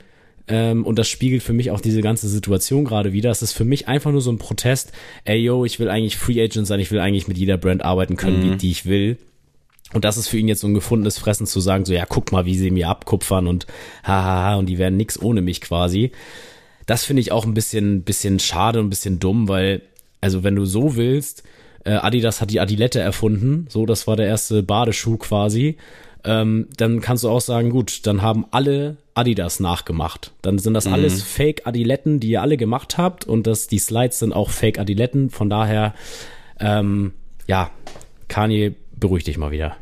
[0.48, 3.64] ähm, und das spiegelt für mich auch diese ganze Situation gerade wieder, es ist für
[3.64, 4.92] mich einfach nur so ein Protest,
[5.24, 8.16] ey yo, ich will eigentlich Free Agent sein, ich will eigentlich mit jeder Brand arbeiten
[8.16, 8.52] können, mhm.
[8.52, 9.18] wie, die ich will.
[9.92, 12.32] Und das ist für ihn jetzt so ein gefundenes Fressen zu sagen, so ja, guck
[12.32, 13.66] mal, wie sie mir abkupfern und
[14.02, 16.12] hahaha, und die werden nix ohne mich quasi.
[16.86, 19.82] Das finde ich auch ein bisschen, bisschen schade und ein bisschen dumm, weil
[20.20, 21.42] also wenn du so willst,
[21.84, 25.76] äh, Adidas hat die Adilette erfunden, so, das war der erste Badeschuh quasi.
[26.24, 30.32] Ähm, dann kannst du auch sagen, gut, dann haben alle Adidas nachgemacht.
[30.42, 30.94] Dann sind das mhm.
[30.94, 34.78] alles Fake Adiletten, die ihr alle gemacht habt und das, die Slides sind auch Fake
[34.78, 35.30] Adiletten.
[35.30, 35.94] Von daher,
[36.60, 37.12] ähm,
[37.46, 37.70] ja,
[38.28, 39.76] Kanye, beruhig dich mal wieder.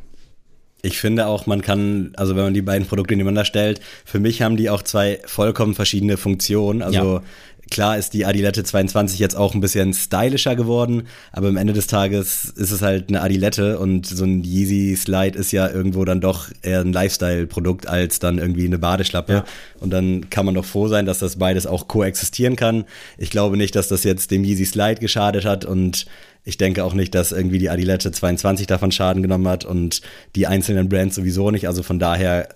[0.83, 4.43] Ich finde auch, man kann, also wenn man die beiden Produkte nebeneinander stellt, für mich
[4.43, 6.83] haben die auch zwei vollkommen verschiedene Funktionen.
[6.83, 7.23] Also ja.
[7.71, 11.89] Klar ist die Adilette 22 jetzt auch ein bisschen stylischer geworden, aber am Ende des
[11.89, 16.21] Tages ist es halt eine Adilette und so ein Yeezy Slide ist ja irgendwo dann
[16.21, 19.33] doch eher ein Lifestyle-Produkt als dann irgendwie eine Badeschlappe.
[19.33, 19.45] Ja.
[19.81, 22.85] Und dann kann man doch froh sein, dass das beides auch koexistieren kann.
[23.19, 26.07] Ich glaube nicht, dass das jetzt dem Yeezy Slide geschadet hat und
[26.45, 30.01] ich denke auch nicht, dass irgendwie die Adilette 22 davon Schaden genommen hat und
[30.37, 31.67] die einzelnen Brands sowieso nicht.
[31.67, 32.49] Also von daher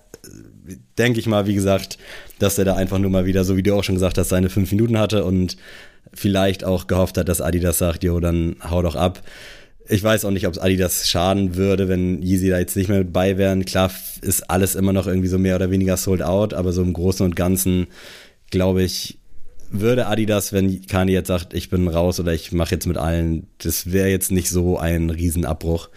[0.97, 1.97] denke ich mal, wie gesagt,
[2.39, 4.49] dass er da einfach nur mal wieder, so wie du auch schon gesagt hast, seine
[4.49, 5.57] fünf Minuten hatte und
[6.13, 9.21] vielleicht auch gehofft hat, dass Adidas sagt, jo, dann hau doch ab.
[9.87, 12.99] Ich weiß auch nicht, ob es Adidas schaden würde, wenn Yeezy da jetzt nicht mehr
[12.99, 13.65] mit bei wären.
[13.65, 13.91] Klar
[14.21, 17.25] ist alles immer noch irgendwie so mehr oder weniger sold out, aber so im Großen
[17.25, 17.87] und Ganzen,
[18.51, 19.17] glaube ich,
[19.71, 23.47] würde Adidas, wenn Kanye jetzt sagt, ich bin raus oder ich mache jetzt mit allen,
[23.57, 25.89] das wäre jetzt nicht so ein Riesenabbruch.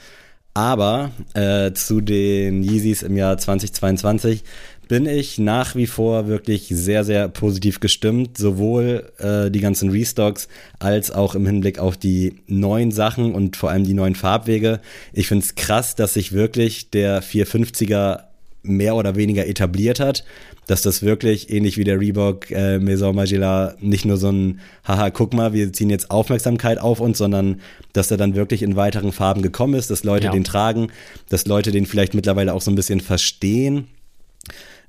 [0.55, 4.45] Aber äh, zu den Yeezys im Jahr 2022
[4.87, 8.39] bin ich nach wie vor wirklich sehr, sehr positiv gestimmt.
[8.39, 10.47] Sowohl äh, die ganzen Restocks
[10.79, 14.81] als auch im Hinblick auf die neuen Sachen und vor allem die neuen Farbwege.
[15.13, 18.21] Ich finde es krass, dass sich wirklich der 450er
[18.63, 20.25] mehr oder weniger etabliert hat,
[20.67, 25.11] dass das wirklich ähnlich wie der Reebok äh, Maison Magilla nicht nur so ein haha,
[25.11, 27.61] guck mal, wir ziehen jetzt Aufmerksamkeit auf uns, sondern
[27.93, 30.33] dass er dann wirklich in weiteren Farben gekommen ist, dass Leute ja.
[30.33, 30.89] den tragen,
[31.29, 33.89] dass Leute den vielleicht mittlerweile auch so ein bisschen verstehen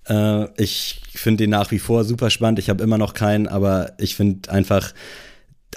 [0.07, 2.59] äh, ich finde den nach wie vor super spannend.
[2.59, 4.93] Ich habe immer noch keinen, aber ich finde einfach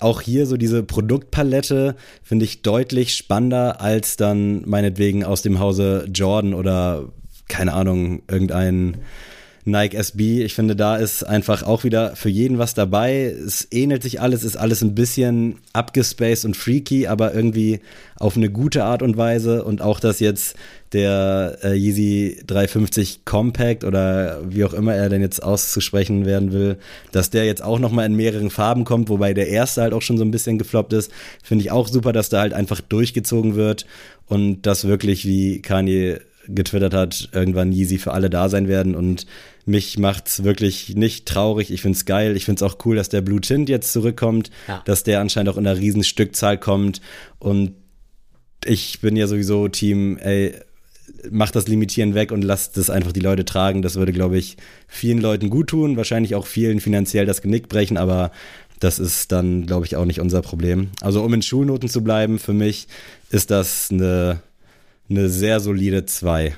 [0.01, 6.07] auch hier so diese Produktpalette finde ich deutlich spannender als dann meinetwegen aus dem Hause
[6.12, 7.09] Jordan oder
[7.49, 8.99] keine Ahnung, irgendein
[9.65, 10.45] Nike SB.
[10.45, 13.25] Ich finde, da ist einfach auch wieder für jeden was dabei.
[13.25, 17.81] Es ähnelt sich alles, ist alles ein bisschen abgespaced und freaky, aber irgendwie
[18.17, 19.65] auf eine gute Art und Weise.
[19.65, 20.57] Und auch, dass jetzt
[20.93, 26.79] der äh, Yeezy 350 Compact oder wie auch immer er denn jetzt auszusprechen werden will,
[27.13, 30.17] dass der jetzt auch nochmal in mehreren Farben kommt, wobei der erste halt auch schon
[30.17, 31.13] so ein bisschen gefloppt ist.
[31.43, 33.87] Finde ich auch super, dass da halt einfach durchgezogen wird
[34.27, 39.26] und das wirklich, wie Kanye getwittert hat, irgendwann Yeezy für alle da sein werden und
[39.66, 41.70] mich macht's wirklich nicht traurig.
[41.70, 42.36] Ich find's geil.
[42.36, 44.82] Ich find's auch cool, dass der Blue Tint jetzt zurückkommt, ja.
[44.86, 47.01] dass der anscheinend auch in einer riesen Stückzahl kommt
[47.38, 47.72] und
[48.64, 50.55] ich bin ja sowieso Team, ey,
[51.30, 53.82] mach das Limitieren weg und lasst das einfach die Leute tragen.
[53.82, 57.96] Das würde, glaube ich, vielen Leuten gut tun, wahrscheinlich auch vielen finanziell das Genick brechen,
[57.96, 58.30] aber
[58.80, 60.90] das ist dann, glaube ich, auch nicht unser Problem.
[61.01, 62.86] Also um in Schulnoten zu bleiben, für mich
[63.30, 64.40] ist das eine
[65.09, 66.57] eine sehr solide 2.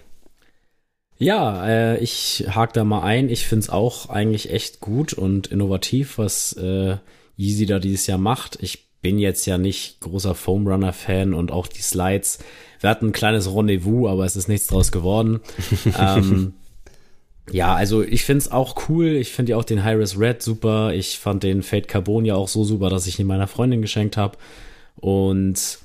[1.19, 3.29] Ja, äh, ich hake da mal ein.
[3.29, 6.97] Ich finde es auch eigentlich echt gut und innovativ, was äh,
[7.37, 8.59] Yeezy da dieses Jahr macht.
[8.63, 12.39] Ich bin jetzt ja nicht großer Foam Runner Fan und auch die Slides.
[12.81, 15.41] Wir hatten ein kleines Rendezvous, aber es ist nichts draus geworden.
[15.99, 16.55] ähm,
[17.51, 19.09] ja, also ich finde es auch cool.
[19.09, 20.95] Ich finde ja auch den High-Res Red super.
[20.95, 24.17] Ich fand den Fade Carbon ja auch so super, dass ich ihn meiner Freundin geschenkt
[24.17, 24.39] habe.
[24.97, 25.79] Und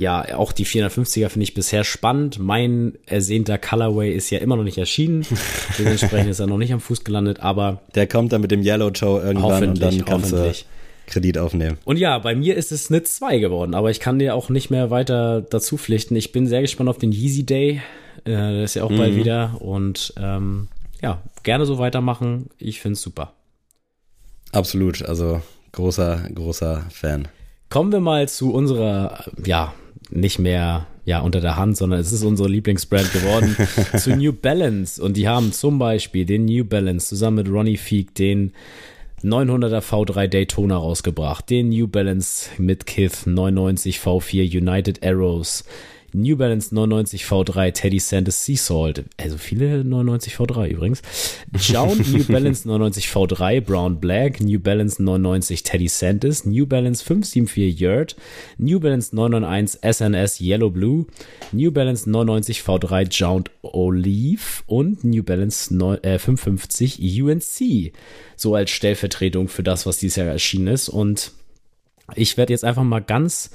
[0.00, 2.38] ja, auch die 450er finde ich bisher spannend.
[2.38, 5.26] Mein ersehnter Colorway ist ja immer noch nicht erschienen.
[5.78, 7.82] Dementsprechend ist er noch nicht am Fuß gelandet, aber.
[7.94, 10.54] Der kommt dann mit dem Yellow Toe irgendwann und dann kannst du
[11.06, 11.76] Kredit aufnehmen.
[11.84, 14.70] Und ja, bei mir ist es eine 2 geworden, aber ich kann dir auch nicht
[14.70, 16.16] mehr weiter dazu pflichten.
[16.16, 17.82] Ich bin sehr gespannt auf den Yeezy Day.
[18.24, 18.96] Äh, der ist ja auch mhm.
[18.96, 19.60] bald wieder.
[19.60, 20.68] Und ähm,
[21.02, 22.48] ja, gerne so weitermachen.
[22.56, 23.34] Ich finde es super.
[24.52, 25.02] Absolut.
[25.02, 25.42] Also
[25.72, 27.28] großer, großer Fan.
[27.68, 29.74] Kommen wir mal zu unserer, ja,
[30.10, 33.56] nicht mehr ja unter der Hand, sondern es ist unsere Lieblingsbrand geworden,
[33.98, 35.02] zu New Balance.
[35.02, 38.52] Und die haben zum Beispiel den New Balance zusammen mit Ronnie Feek den
[39.22, 45.64] 900er V3 Daytona rausgebracht, den New Balance mit Kith 99 V4 United Arrows,
[46.12, 49.04] New Balance 99 V3 Teddy Sanders Sea Salt.
[49.16, 51.02] Also viele 99 V3 übrigens.
[51.58, 57.78] Jound New Balance 99 V3 Brown Black, New Balance 99 Teddy Sanders, New Balance 574
[57.80, 58.16] Yurt,
[58.58, 61.06] New Balance 991 SNS Yellow Blue,
[61.52, 67.92] New Balance 99 V3 Jound Olive und New Balance 9, äh, 550 UNC.
[68.36, 70.88] So als Stellvertretung für das, was dieses Jahr erschienen ist.
[70.88, 71.32] Und
[72.16, 73.50] ich werde jetzt einfach mal ganz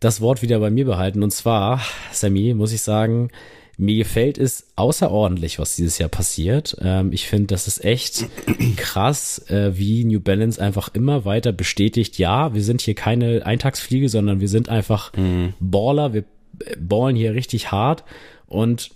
[0.00, 1.22] das Wort wieder bei mir behalten.
[1.22, 1.80] Und zwar,
[2.12, 3.30] Sammy, muss ich sagen,
[3.80, 6.76] Mir gefällt es außerordentlich, was dieses Jahr passiert.
[6.82, 8.26] Ähm, ich finde, das ist echt
[8.76, 14.10] krass, äh, wie New Balance einfach immer weiter bestätigt, ja, wir sind hier keine Eintagsfliege,
[14.10, 15.54] sondern wir sind einfach mhm.
[15.60, 16.24] Baller, wir
[16.78, 18.04] ballen hier richtig hart
[18.46, 18.90] und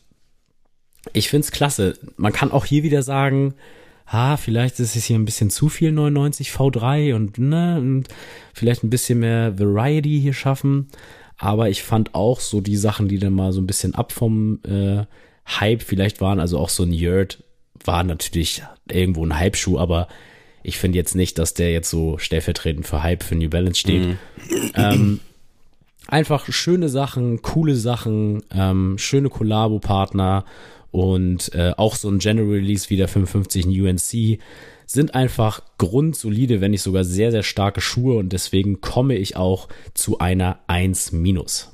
[1.15, 1.95] ich finde es klasse.
[2.19, 3.55] Man kann auch hier wieder sagen,
[4.07, 8.09] ah, vielleicht ist es hier ein bisschen zu viel 99 V3 und, ne, und
[8.53, 10.89] vielleicht ein bisschen mehr Variety hier schaffen.
[11.37, 14.61] Aber ich fand auch so die Sachen, die dann mal so ein bisschen ab vom
[14.65, 15.05] äh,
[15.47, 17.43] Hype vielleicht waren, also auch so ein Yurt
[17.85, 20.09] war natürlich irgendwo ein Hype-Schuh, aber
[20.63, 24.07] ich finde jetzt nicht, dass der jetzt so stellvertretend für Hype für New Balance steht.
[24.07, 24.19] Mhm.
[24.75, 25.21] Ähm,
[26.07, 30.45] einfach schöne Sachen, coole Sachen, ähm, schöne Kollabo-Partner
[30.95, 34.39] und äh, auch so ein General Release wie der 55 UNC
[34.87, 39.69] sind einfach grundsolide, wenn nicht sogar sehr, sehr starke Schuhe und deswegen komme ich auch
[39.95, 41.73] zu einer 1 minus.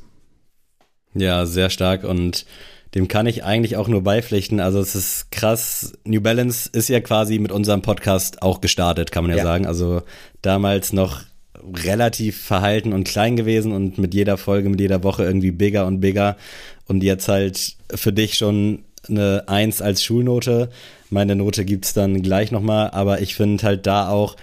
[1.13, 2.47] Ja, sehr stark und
[2.95, 4.59] dem kann ich eigentlich auch nur beipflichten.
[4.59, 5.93] Also es ist krass.
[6.05, 9.43] New Balance ist ja quasi mit unserem Podcast auch gestartet, kann man ja, ja.
[9.43, 9.67] sagen.
[9.67, 10.01] Also
[10.41, 11.21] damals noch
[11.85, 16.01] relativ verhalten und klein gewesen und mit jeder Folge, mit jeder Woche irgendwie bigger und
[16.01, 16.39] bigger.
[16.87, 20.71] Und jetzt halt für dich schon eine Eins als Schulnote.
[21.09, 24.37] Meine Note gibt's dann gleich nochmal, aber ich finde halt da auch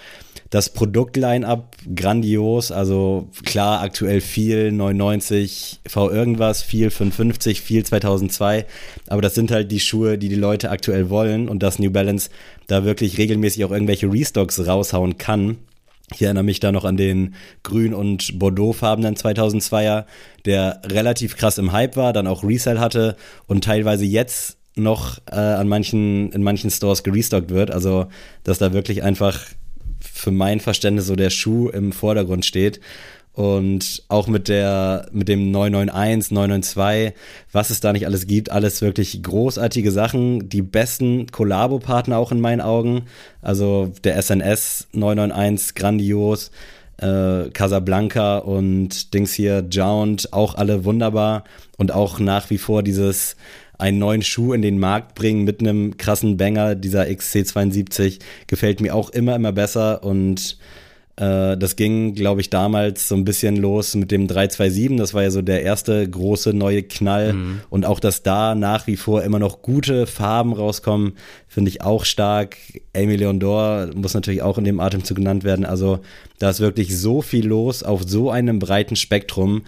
[0.50, 2.72] das Produktline-up grandios.
[2.72, 8.66] Also klar, aktuell viel 99 V irgendwas, viel 550, viel 2002.
[9.08, 12.30] Aber das sind halt die Schuhe, die die Leute aktuell wollen und dass New Balance
[12.68, 15.58] da wirklich regelmäßig auch irgendwelche Restocks raushauen kann.
[16.14, 20.06] Ich erinnere mich da noch an den grün- und bordeauxfarbenen 2002er,
[20.46, 25.36] der relativ krass im Hype war, dann auch Resell hatte und teilweise jetzt noch äh,
[25.36, 27.72] an manchen, in manchen Stores gerestockt wird.
[27.72, 28.08] Also,
[28.44, 29.42] dass da wirklich einfach
[30.00, 32.80] für mein Verständnis so der Schuh im Vordergrund steht.
[33.38, 37.14] Und auch mit der, mit dem 991, 992,
[37.52, 40.50] was es da nicht alles gibt, alles wirklich großartige Sachen.
[40.50, 43.04] Die besten Kollabo-Partner auch in meinen Augen.
[43.44, 46.50] Also der SNS 991, grandios.
[46.98, 51.44] Äh, Casablanca und Dings hier, Jound, auch alle wunderbar.
[51.78, 53.36] Und auch nach wie vor dieses
[53.78, 58.18] einen neuen Schuh in den Markt bringen mit einem krassen Banger, dieser XC72,
[58.48, 60.58] gefällt mir auch immer, immer besser und
[61.20, 64.98] das ging, glaube ich, damals so ein bisschen los mit dem 327.
[64.98, 67.34] Das war ja so der erste große neue Knall.
[67.34, 67.62] Mhm.
[67.72, 71.14] Und auch, dass da nach wie vor immer noch gute Farben rauskommen,
[71.48, 72.58] finde ich auch stark.
[72.96, 75.66] Amy Leondor muss natürlich auch in dem Atemzug genannt werden.
[75.66, 76.02] Also
[76.38, 79.64] da ist wirklich so viel los auf so einem breiten Spektrum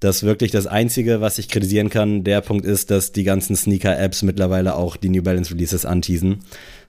[0.00, 4.22] dass wirklich das Einzige, was ich kritisieren kann, der Punkt ist, dass die ganzen Sneaker-Apps
[4.22, 6.40] mittlerweile auch die New Balance Releases anteasen,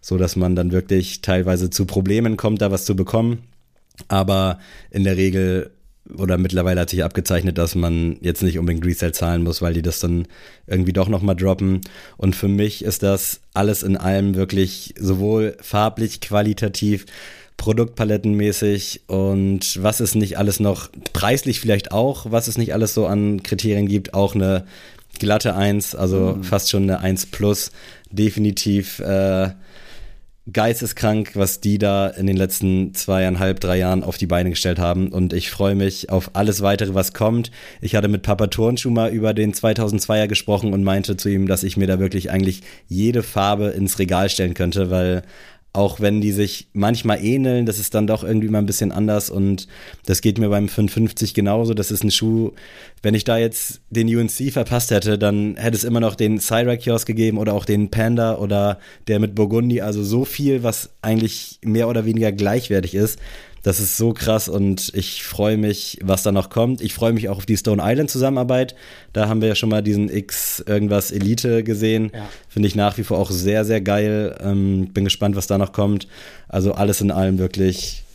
[0.01, 3.43] so dass man dann wirklich teilweise zu Problemen kommt, da was zu bekommen.
[4.07, 4.59] Aber
[4.91, 5.71] in der Regel
[6.17, 9.81] oder mittlerweile hat sich abgezeichnet, dass man jetzt nicht unbedingt Resell zahlen muss, weil die
[9.81, 10.27] das dann
[10.65, 11.81] irgendwie doch nochmal droppen.
[12.17, 17.05] Und für mich ist das alles in allem wirklich sowohl farblich, qualitativ,
[17.57, 23.07] produktpalettenmäßig und was es nicht alles noch, preislich vielleicht auch, was es nicht alles so
[23.07, 24.65] an Kriterien gibt, auch eine
[25.19, 26.43] glatte 1, also mhm.
[26.43, 27.71] fast schon eine 1 plus,
[28.11, 29.49] definitiv äh,
[30.51, 35.09] geisteskrank, was die da in den letzten zweieinhalb, drei Jahren auf die Beine gestellt haben.
[35.09, 37.51] Und ich freue mich auf alles weitere, was kommt.
[37.81, 41.63] Ich hatte mit Papa Turnschuh mal über den 2002er gesprochen und meinte zu ihm, dass
[41.63, 45.23] ich mir da wirklich eigentlich jede Farbe ins Regal stellen könnte, weil
[45.73, 49.29] auch wenn die sich manchmal ähneln, das ist dann doch irgendwie mal ein bisschen anders
[49.29, 49.67] und
[50.05, 51.73] das geht mir beim 550 genauso.
[51.73, 52.51] Das ist ein Schuh,
[53.03, 57.05] wenn ich da jetzt den UNC verpasst hätte, dann hätte es immer noch den Syracuse
[57.05, 61.87] gegeben oder auch den Panda oder der mit Burgundy, also so viel, was eigentlich mehr
[61.87, 63.19] oder weniger gleichwertig ist.
[63.67, 66.79] Das ist so krass und ich freue mich, was da noch kommt.
[66.79, 68.75] Ich freue mich auch auf die Stone Island Zusammenarbeit.
[69.11, 72.11] Da haben wir ja schon mal diesen X irgendwas Elite gesehen.
[72.13, 72.29] Ja.
[72.47, 74.37] Finde ich nach wie vor auch sehr, sehr geil.
[74.41, 76.07] Ähm, bin gespannt, was da noch kommt.
[76.47, 78.05] Also alles in allem wirklich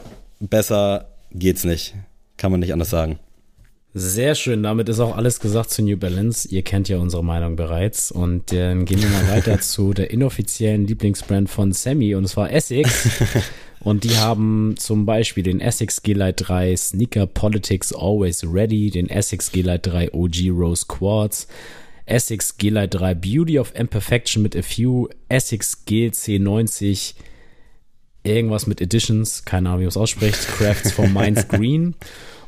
[0.40, 1.96] besser geht's nicht.
[2.38, 3.18] Kann man nicht anders sagen.
[3.92, 6.48] Sehr schön, damit ist auch alles gesagt zu New Balance.
[6.48, 8.10] Ihr kennt ja unsere Meinung bereits.
[8.10, 13.06] Und dann gehen wir mal weiter zu der inoffiziellen Lieblingsbrand von Sammy und zwar Essex.
[13.82, 19.50] Und die haben zum Beispiel den Essex G-Lite 3 Sneaker Politics Always Ready, den Essex
[19.50, 21.48] G-Lite 3 OG Rose Quartz,
[22.06, 27.14] Essex G-Lite 3 Beauty of Imperfection mit a Few, Essex GLC90,
[28.22, 31.96] irgendwas mit Editions, keine Ahnung, wie man es ausspricht, Crafts from Minds Green.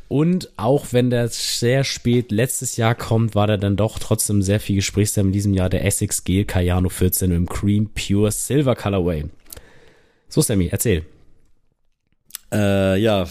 [0.06, 4.60] Und auch wenn der sehr spät letztes Jahr kommt, war da dann doch trotzdem sehr
[4.60, 9.24] viel Gesprächsthema in diesem Jahr der Essex Gel Cayano 14 im Cream Pure Silver Colorway.
[10.28, 11.04] So, Sammy, erzähl.
[12.54, 13.26] Äh, ja,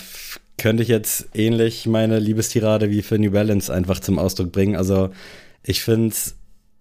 [0.58, 4.76] könnte ich jetzt ähnlich meine Liebestirade wie für New Balance einfach zum Ausdruck bringen.
[4.76, 5.10] Also
[5.64, 6.36] ich finde es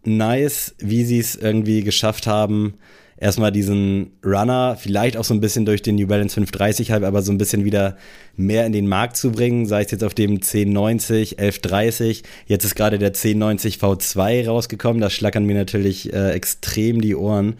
[0.04, 2.74] nice, wie sie es irgendwie geschafft haben,
[3.16, 7.22] erstmal diesen Runner, vielleicht auch so ein bisschen durch den New Balance 530 halb, aber
[7.22, 7.96] so ein bisschen wieder
[8.36, 12.74] mehr in den Markt zu bringen, sei es jetzt auf dem 1090, 1130, jetzt ist
[12.74, 17.54] gerade der 1090 V2 rausgekommen, das schlackern mir natürlich äh, extrem die Ohren.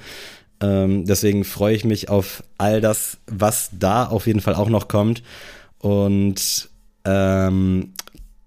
[0.63, 4.89] Ähm, deswegen freue ich mich auf all das, was da auf jeden Fall auch noch
[4.89, 5.23] kommt.
[5.79, 6.71] Und
[7.05, 7.93] ähm,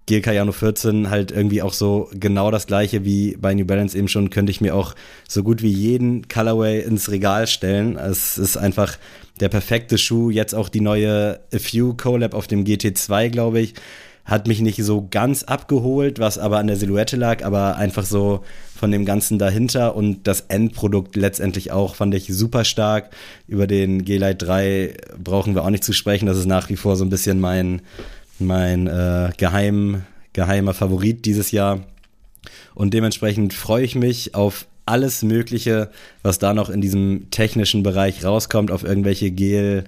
[0.06, 4.08] Gel Cayano 14 halt irgendwie auch so genau das gleiche wie bei New Balance eben
[4.08, 4.94] schon, könnte ich mir auch
[5.28, 7.96] so gut wie jeden Colorway ins Regal stellen.
[7.96, 8.98] Es ist einfach
[9.40, 10.30] der perfekte Schuh.
[10.30, 13.74] Jetzt auch die neue A Few Collab auf dem GT2, glaube ich,
[14.24, 18.44] hat mich nicht so ganz abgeholt, was aber an der Silhouette lag, aber einfach so
[18.76, 23.10] von dem Ganzen dahinter und das Endprodukt letztendlich auch fand ich super stark.
[23.48, 26.26] Über den G-Lite 3 brauchen wir auch nicht zu sprechen.
[26.26, 27.82] Das ist nach wie vor so ein bisschen mein
[28.38, 30.02] mein äh, geheim,
[30.32, 31.80] geheimer Favorit dieses Jahr.
[32.74, 35.90] Und dementsprechend freue ich mich auf alles Mögliche,
[36.22, 39.84] was da noch in diesem technischen Bereich rauskommt, auf irgendwelche Gel.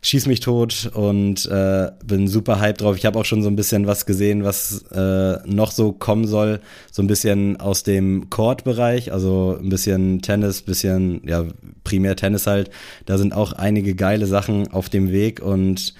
[0.00, 2.96] Schieß mich tot und äh, bin super hyped drauf.
[2.96, 6.60] Ich habe auch schon so ein bisschen was gesehen, was äh, noch so kommen soll.
[6.92, 11.44] So ein bisschen aus dem Court-Bereich, also ein bisschen Tennis, bisschen, ja,
[11.82, 12.70] primär Tennis halt.
[13.06, 15.94] Da sind auch einige geile Sachen auf dem Weg und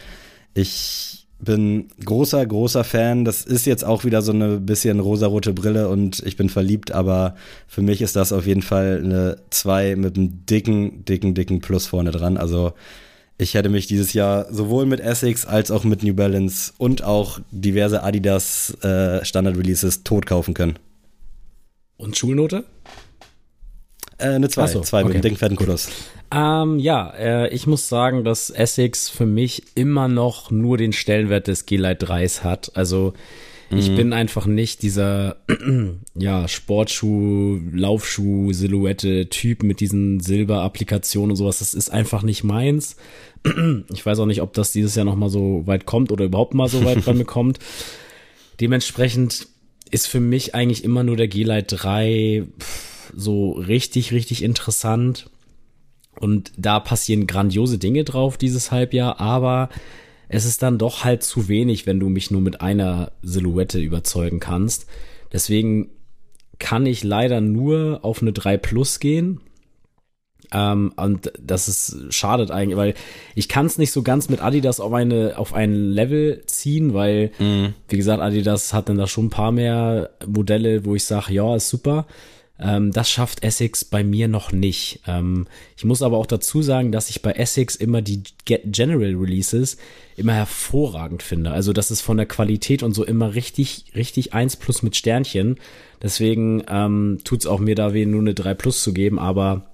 [0.55, 3.25] ich bin großer, großer Fan.
[3.25, 7.35] Das ist jetzt auch wieder so eine bisschen rosarote Brille und ich bin verliebt, aber
[7.67, 11.87] für mich ist das auf jeden Fall eine 2 mit einem dicken, dicken, dicken Plus
[11.87, 12.37] vorne dran.
[12.37, 12.73] Also
[13.39, 17.39] ich hätte mich dieses Jahr sowohl mit Essex als auch mit New Balance und auch
[17.53, 20.77] diverse Adidas äh, Standard Releases tot kaufen können.
[21.97, 22.65] Und Schulnote?
[24.19, 25.15] Äh, eine 2, so, zwei okay.
[25.15, 25.89] mit dem fetten Plus.
[26.33, 31.47] Ähm, ja, äh, ich muss sagen, dass Essex für mich immer noch nur den Stellenwert
[31.47, 32.73] des G-Lite 3s hat.
[32.75, 33.15] Also
[33.71, 33.97] ich mhm.
[33.97, 35.37] bin einfach nicht dieser
[36.15, 41.59] ja, Sportschuh, Laufschuh, Silhouette Typ mit diesen Silberapplikationen und sowas.
[41.59, 42.97] Das ist einfach nicht meins.
[43.93, 46.55] Ich weiß auch nicht, ob das dieses Jahr noch mal so weit kommt oder überhaupt
[46.55, 47.59] mal so weit bei mir kommt.
[48.61, 49.47] Dementsprechend
[49.91, 52.45] ist für mich eigentlich immer nur der G-Lite 3
[53.15, 55.31] so richtig, richtig interessant.
[56.19, 59.69] Und da passieren grandiose Dinge drauf dieses Halbjahr, aber
[60.29, 64.41] es ist dann doch halt zu wenig, wenn du mich nur mit einer Silhouette überzeugen
[64.41, 64.87] kannst.
[65.33, 65.91] Deswegen
[66.59, 69.41] kann ich leider nur auf eine 3 Plus gehen.
[70.53, 72.95] Ähm, und das ist schadet eigentlich, weil
[73.35, 77.33] ich kann es nicht so ganz mit Adidas auf eine auf ein Level ziehen, weil
[77.39, 77.75] mhm.
[77.89, 81.55] wie gesagt Adidas hat dann da schon ein paar mehr Modelle, wo ich sage, ja
[81.57, 82.07] ist super.
[82.61, 85.01] Ähm, das schafft Essex bei mir noch nicht.
[85.07, 85.47] Ähm,
[85.77, 89.77] ich muss aber auch dazu sagen, dass ich bei Essex immer die General Releases
[90.17, 91.53] immer hervorragend finde.
[91.53, 95.59] Also das ist von der Qualität und so immer richtig, richtig eins plus mit Sternchen.
[96.03, 99.21] Deswegen ähm, tut es auch mir da weh, nur eine 3 plus zu geben.
[99.21, 99.67] Aber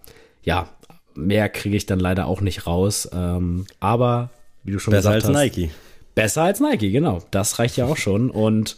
[0.43, 0.69] ja,
[1.15, 3.09] mehr kriege ich dann leider auch nicht raus.
[3.13, 4.31] Ähm, aber
[4.63, 5.33] wie du schon besser gesagt hast.
[5.33, 5.71] Besser als Nike.
[6.15, 7.23] Besser als Nike, genau.
[7.31, 8.31] Das reicht ja auch schon.
[8.31, 8.77] Und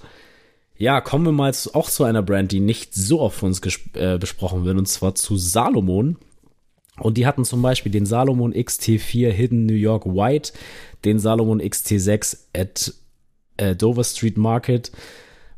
[0.79, 3.61] ja, kommen wir mal zu, auch zu einer Brand, die nicht so oft von uns
[3.95, 6.17] äh, besprochen wird, und zwar zu Salomon.
[6.99, 10.53] Und die hatten zum Beispiel den Salomon XT4 Hidden New York White,
[11.05, 12.95] den Salomon XT6 at
[13.57, 14.93] äh, Dover Street Market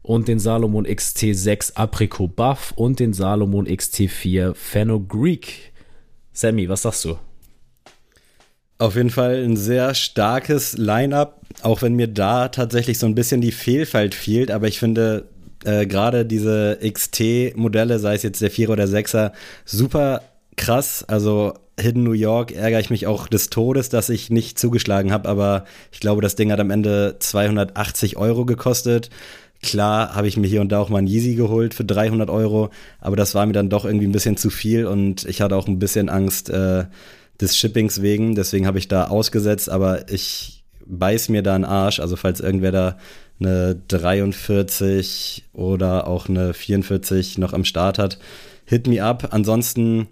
[0.02, 5.72] und den Salomon XT6 Apricot Buff und den Salomon XT4 Fenugreek.
[6.32, 7.18] Sammy, was sagst du?
[8.78, 13.40] Auf jeden Fall ein sehr starkes Line-up, auch wenn mir da tatsächlich so ein bisschen
[13.40, 15.24] die Vielfalt fehlt, aber ich finde
[15.64, 19.32] äh, gerade diese XT-Modelle, sei es jetzt der 4er oder 6er,
[19.64, 20.22] super
[20.54, 21.04] krass.
[21.08, 25.28] Also Hidden New York ärgere ich mich auch des Todes, dass ich nicht zugeschlagen habe,
[25.28, 29.10] aber ich glaube, das Ding hat am Ende 280 Euro gekostet.
[29.60, 32.70] Klar habe ich mir hier und da auch mal ein Yeezy geholt für 300 Euro,
[33.00, 35.66] aber das war mir dann doch irgendwie ein bisschen zu viel und ich hatte auch
[35.66, 36.84] ein bisschen Angst, äh,
[37.40, 38.34] des Shippings wegen.
[38.34, 42.00] Deswegen habe ich da ausgesetzt, aber ich beiß mir da einen Arsch.
[42.00, 42.98] Also falls irgendwer da
[43.40, 48.18] eine 43 oder auch eine 44 noch am Start hat,
[48.64, 49.28] hit me up.
[49.30, 50.08] Ansonsten,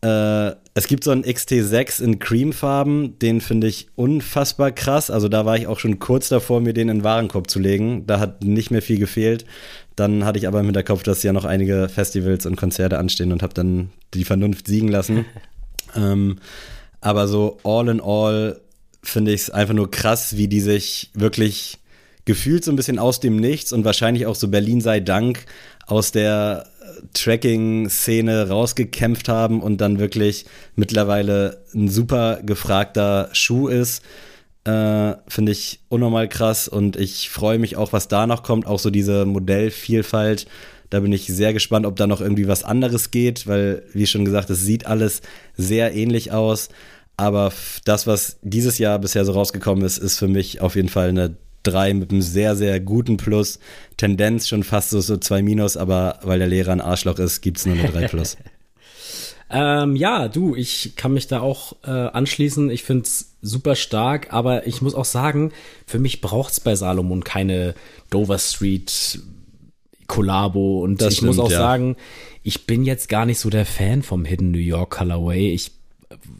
[0.00, 5.10] äh, es gibt so einen XT6 in Creamfarben, den finde ich unfassbar krass.
[5.10, 8.06] Also da war ich auch schon kurz davor, mir den in den Warenkorb zu legen.
[8.06, 9.44] Da hat nicht mehr viel gefehlt.
[9.94, 13.42] Dann hatte ich aber im Hinterkopf, dass ja noch einige Festivals und Konzerte anstehen und
[13.42, 15.24] habe dann die Vernunft siegen lassen.
[15.94, 16.38] Ähm,
[17.00, 18.60] aber so all in all
[19.02, 21.78] finde ich es einfach nur krass, wie die sich wirklich
[22.24, 25.46] gefühlt so ein bisschen aus dem Nichts und wahrscheinlich auch so Berlin sei Dank
[25.86, 26.66] aus der
[27.14, 30.44] Tracking-Szene rausgekämpft haben und dann wirklich
[30.76, 34.02] mittlerweile ein super gefragter Schuh ist.
[34.64, 38.66] Äh, Finde ich unnormal krass und ich freue mich auch, was da noch kommt.
[38.66, 40.46] Auch so diese Modellvielfalt
[40.90, 44.24] Da bin ich sehr gespannt, ob da noch irgendwie was anderes geht, weil, wie schon
[44.24, 45.22] gesagt, es sieht alles
[45.56, 46.68] sehr ähnlich aus.
[47.16, 47.52] Aber
[47.84, 51.36] das, was dieses Jahr bisher so rausgekommen ist, ist für mich auf jeden Fall eine
[51.64, 53.58] 3 mit einem sehr, sehr guten Plus.
[53.96, 57.58] Tendenz schon fast so, so 2 Minus, aber weil der Lehrer ein Arschloch ist, gibt
[57.58, 58.36] es nur eine 3 Plus.
[59.50, 62.70] ähm, ja, du, ich kann mich da auch äh, anschließen.
[62.70, 65.52] Ich finde es super stark, aber ich muss auch sagen,
[65.86, 67.74] für mich braucht es bei Salomon keine
[68.10, 69.20] Dover Street
[70.08, 71.58] Kollabo und das ich stimmt, muss auch ja.
[71.58, 71.96] sagen,
[72.42, 75.52] ich bin jetzt gar nicht so der Fan vom Hidden New York Colorway.
[75.52, 75.70] Ich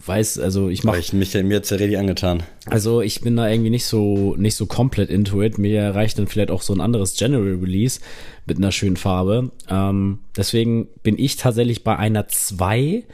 [0.06, 0.98] weiß, also ich mache.
[0.98, 2.42] Ich mich mir jetzt richtig angetan.
[2.66, 5.58] Also ich bin da irgendwie nicht so nicht so komplett into it.
[5.58, 8.00] Mir reicht dann vielleicht auch so ein anderes General Release
[8.46, 9.50] mit einer schönen Farbe.
[9.68, 13.04] Ähm, deswegen bin ich tatsächlich bei einer 2.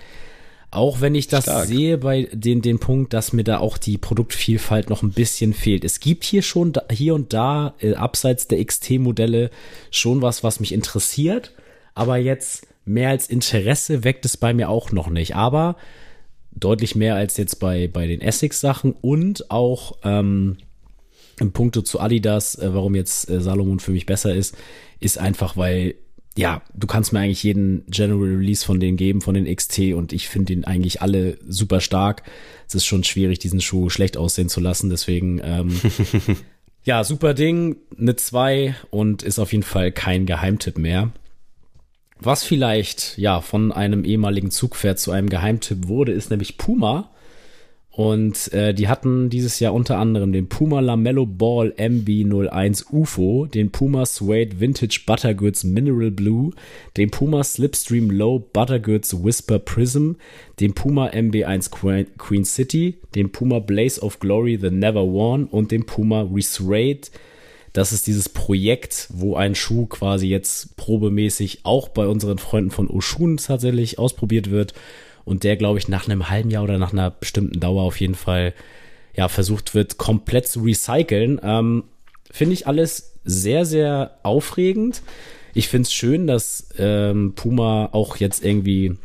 [0.75, 1.67] Auch wenn ich das Stark.
[1.67, 5.85] sehe bei den, den Punkt, dass mir da auch die Produktvielfalt noch ein bisschen fehlt.
[5.85, 9.51] Es gibt hier schon da, hier und da, äh, abseits der XT-Modelle,
[9.91, 11.53] schon was, was mich interessiert.
[11.95, 15.37] Aber jetzt mehr als Interesse weckt es bei mir auch noch nicht.
[15.37, 15.77] Aber
[16.53, 20.57] deutlich mehr als jetzt bei, bei den Essex-Sachen und auch ähm,
[21.41, 24.57] im Punkto zu Adidas, äh, warum jetzt äh, Salomon für mich besser ist,
[25.01, 25.95] ist einfach, weil
[26.37, 30.13] ja, du kannst mir eigentlich jeden General Release von denen geben, von den XT und
[30.13, 32.23] ich finde den eigentlich alle super stark.
[32.67, 35.81] Es ist schon schwierig, diesen Schuh schlecht aussehen zu lassen, deswegen ähm,
[36.85, 41.11] ja, super Ding, eine 2 und ist auf jeden Fall kein Geheimtipp mehr.
[42.19, 47.11] Was vielleicht ja von einem ehemaligen Zugpferd zu einem Geheimtipp wurde, ist nämlich Puma.
[47.97, 53.71] Und äh, die hatten dieses Jahr unter anderem den Puma Lamello Ball MB01 UFO, den
[53.71, 56.51] Puma Suede Vintage Buttergoods Mineral Blue,
[56.97, 60.15] den Puma Slipstream Low Buttergoods Whisper Prism,
[60.59, 61.71] den Puma MB1
[62.19, 67.13] Queen City, den Puma Blaze of Glory The Never Worn und den Puma Resurreyed
[67.75, 72.89] das ist dieses Projekt, wo ein Schuh quasi jetzt probemäßig auch bei unseren Freunden von
[72.89, 74.75] Oshun tatsächlich ausprobiert wird
[75.25, 78.15] und der, glaube ich, nach einem halben Jahr oder nach einer bestimmten Dauer auf jeden
[78.15, 78.55] Fall
[79.15, 81.41] ja versucht wird, komplett zu recyceln.
[81.43, 81.85] Ähm,
[82.31, 85.03] finde ich alles sehr, sehr aufregend.
[85.55, 88.97] Ich finde es schön, dass ähm, Puma auch jetzt irgendwie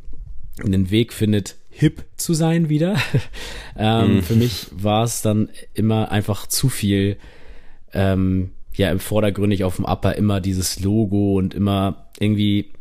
[0.64, 2.98] einen Weg findet, hip zu sein wieder.
[3.78, 4.22] ähm, mm.
[4.24, 7.18] Für mich war es dann immer einfach zu viel
[7.94, 12.72] ähm, ja im Vordergründig auf dem Upper immer dieses Logo und immer irgendwie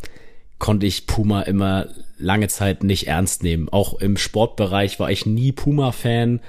[0.59, 1.89] konnte ich Puma immer
[2.19, 3.69] lange Zeit nicht ernst nehmen.
[3.69, 6.41] Auch im Sportbereich war ich nie Puma-Fan.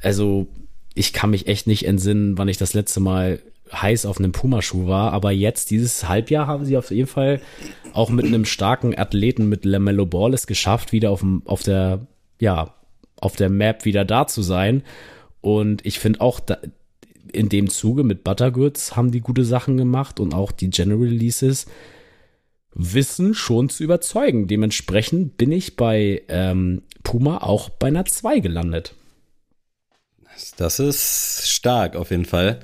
[0.00, 0.48] Also
[0.94, 3.40] ich kann mich echt nicht entsinnen, wann ich das letzte Mal
[3.72, 5.12] heiß auf einem Pumaschuh war.
[5.12, 7.40] Aber jetzt, dieses Halbjahr, haben sie auf jeden Fall
[7.92, 12.06] auch mit einem starken Athleten mit Lamello Ball es geschafft, wieder auf, dem, auf der,
[12.40, 12.74] ja,
[13.16, 14.82] auf der Map wieder da zu sein.
[15.40, 16.58] Und ich finde auch, da,
[17.32, 21.66] in dem Zuge mit Buttergoods haben die gute Sachen gemacht und auch die General Releases
[22.74, 24.46] wissen schon zu überzeugen.
[24.46, 28.94] Dementsprechend bin ich bei ähm, Puma auch bei einer 2 gelandet.
[30.56, 32.60] Das ist stark auf jeden Fall.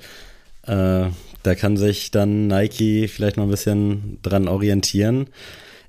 [0.63, 1.07] Äh,
[1.43, 5.29] da kann sich dann Nike vielleicht noch ein bisschen dran orientieren.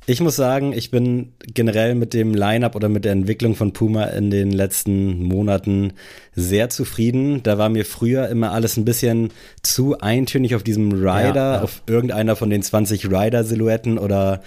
[0.10, 4.06] Ich muss sagen, ich bin generell mit dem Lineup oder mit der Entwicklung von Puma
[4.06, 5.94] in den letzten Monaten
[6.34, 7.44] sehr zufrieden.
[7.44, 9.30] Da war mir früher immer alles ein bisschen
[9.62, 11.62] zu eintönig auf diesem Rider, ja, ja.
[11.62, 14.42] auf irgendeiner von den 20 Rider-Silhouetten oder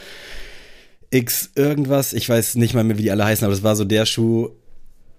[1.10, 2.12] X irgendwas.
[2.12, 4.48] Ich weiß nicht mal mehr, wie die alle heißen, aber das war so der Schuh,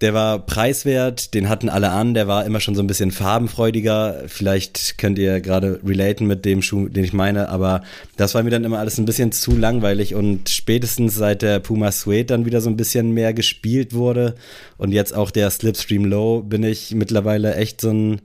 [0.01, 4.23] der war preiswert, den hatten alle an, der war immer schon so ein bisschen farbenfreudiger.
[4.27, 7.83] Vielleicht könnt ihr gerade relaten mit dem Schuh, den ich meine, aber
[8.17, 11.91] das war mir dann immer alles ein bisschen zu langweilig und spätestens seit der Puma
[11.91, 14.35] Suede dann wieder so ein bisschen mehr gespielt wurde
[14.77, 18.21] und jetzt auch der Slipstream Low bin ich mittlerweile echt so ein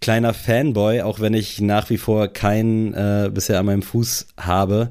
[0.00, 4.90] kleiner Fanboy, auch wenn ich nach wie vor keinen äh, bisher an meinem Fuß habe.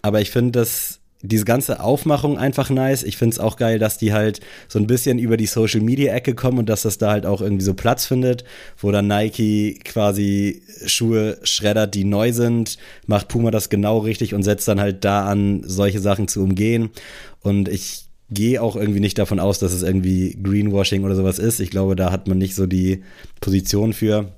[0.00, 3.02] Aber ich finde das diese ganze Aufmachung einfach nice.
[3.02, 6.12] Ich finde es auch geil, dass die halt so ein bisschen über die Social Media
[6.12, 8.44] Ecke kommen und dass das da halt auch irgendwie so Platz findet,
[8.78, 14.42] wo dann Nike quasi Schuhe schreddert, die neu sind, macht Puma das genau richtig und
[14.42, 16.90] setzt dann halt da an, solche Sachen zu umgehen.
[17.40, 21.60] Und ich gehe auch irgendwie nicht davon aus, dass es irgendwie Greenwashing oder sowas ist.
[21.60, 23.02] Ich glaube, da hat man nicht so die
[23.40, 24.32] Position für.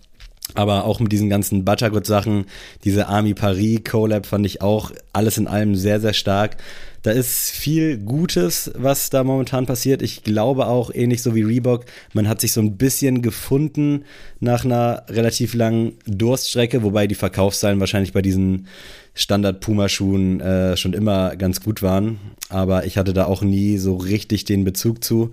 [0.57, 2.47] Aber auch mit diesen ganzen Buttergood-Sachen,
[2.85, 6.57] diese Army Paris Collab fand ich auch alles in allem sehr, sehr stark.
[7.03, 10.03] Da ist viel Gutes, was da momentan passiert.
[10.03, 11.85] Ich glaube auch, ähnlich so wie Reebok,
[12.15, 14.03] man hat sich so ein bisschen gefunden
[14.41, 18.67] nach einer relativ langen Durststrecke, wobei die Verkaufszahlen wahrscheinlich bei diesen
[19.15, 22.19] Standard-Puma-Schuhen äh, schon immer ganz gut waren.
[22.49, 25.31] Aber ich hatte da auch nie so richtig den Bezug zu.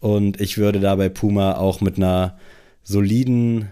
[0.00, 2.36] Und ich würde da bei Puma auch mit einer
[2.82, 3.70] soliden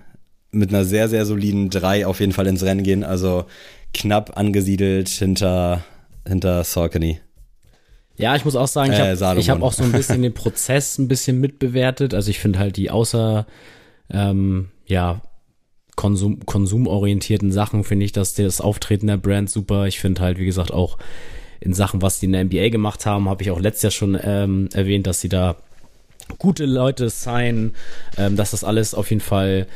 [0.53, 3.05] mit einer sehr, sehr soliden 3 auf jeden Fall ins Rennen gehen.
[3.05, 3.45] Also
[3.95, 5.83] knapp angesiedelt hinter
[6.27, 7.21] hinter Saucony.
[8.17, 9.49] Ja, ich muss auch sagen, ich Äh, habe Salomon.
[9.49, 12.15] hab auch so ein bisschen den Prozess ein bisschen mitbewertet.
[12.15, 13.47] Also ich finde halt die außer
[14.11, 15.23] ähm, ja
[15.97, 19.87] Konsum, konsumorientierten Sachen finde ich, dass das Auftreten der Brand super.
[19.87, 20.97] Ich finde halt, wie gesagt, auch
[21.61, 24.19] in Sachen, was die in der NBA gemacht haben, habe ich auch letztes Jahr schon
[24.23, 25.57] ähm, erwähnt, dass sie da
[26.39, 27.73] gute Leute sein,
[28.17, 29.67] ähm, dass das alles auf jeden Fall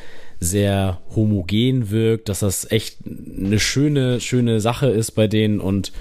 [0.41, 5.93] sehr homogen wirkt, dass das echt eine schöne, schöne Sache ist bei denen und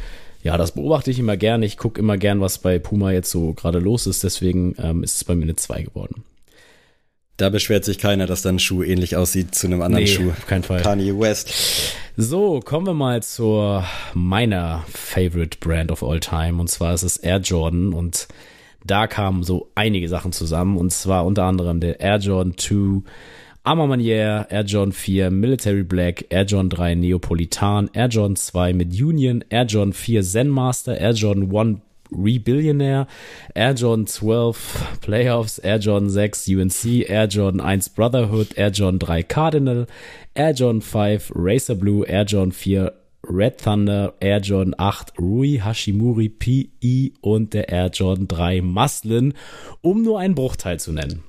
[0.46, 1.66] ja, das beobachte ich immer gerne.
[1.66, 4.24] Ich gucke immer gern, was bei Puma jetzt so gerade los ist.
[4.24, 6.24] Deswegen ähm, ist es bei mir eine 2 geworden.
[7.38, 10.30] Da beschwert sich keiner, dass dein Schuh ähnlich aussieht zu einem anderen Schuh.
[10.30, 10.84] auf keinen Fall.
[10.84, 11.52] Kanye West.
[12.16, 16.62] So, kommen wir mal zur meiner Favorite Brand of all time.
[16.62, 17.92] Und zwar ist es Air Jordan.
[17.92, 18.28] Und
[18.86, 20.78] da kamen so einige Sachen zusammen.
[20.78, 23.02] Und zwar unter anderem der Air Jordan 2
[23.66, 28.94] Arma Manier, Air Jordan 4 Military Black, Air Jordan 3 Neapolitan, Air Jordan 2 mit
[28.94, 33.08] Union, Air Jordan 4 Zen Master, Air Jordan 1 Rebillionaire,
[33.56, 39.24] Air Jordan 12 Playoffs, Air Jordan 6 UNC, Air Jordan 1 Brotherhood, Air Jordan 3
[39.24, 39.88] Cardinal,
[40.36, 42.94] Air Jordan 5 Racer Blue, Air Jordan 4
[43.28, 49.34] Red Thunder, Air Jordan 8 Rui Hashimuri PE und der Air Jordan 3 Muslin,
[49.82, 51.24] um nur einen Bruchteil zu nennen.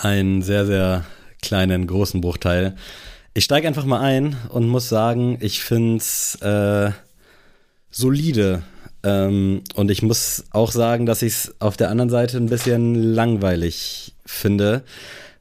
[0.00, 1.04] Einen sehr, sehr
[1.42, 2.74] kleinen, großen Bruchteil.
[3.34, 6.90] Ich steige einfach mal ein und muss sagen, ich finde es äh,
[7.90, 8.62] solide.
[9.02, 12.94] Ähm, und ich muss auch sagen, dass ich es auf der anderen Seite ein bisschen
[12.94, 14.82] langweilig finde.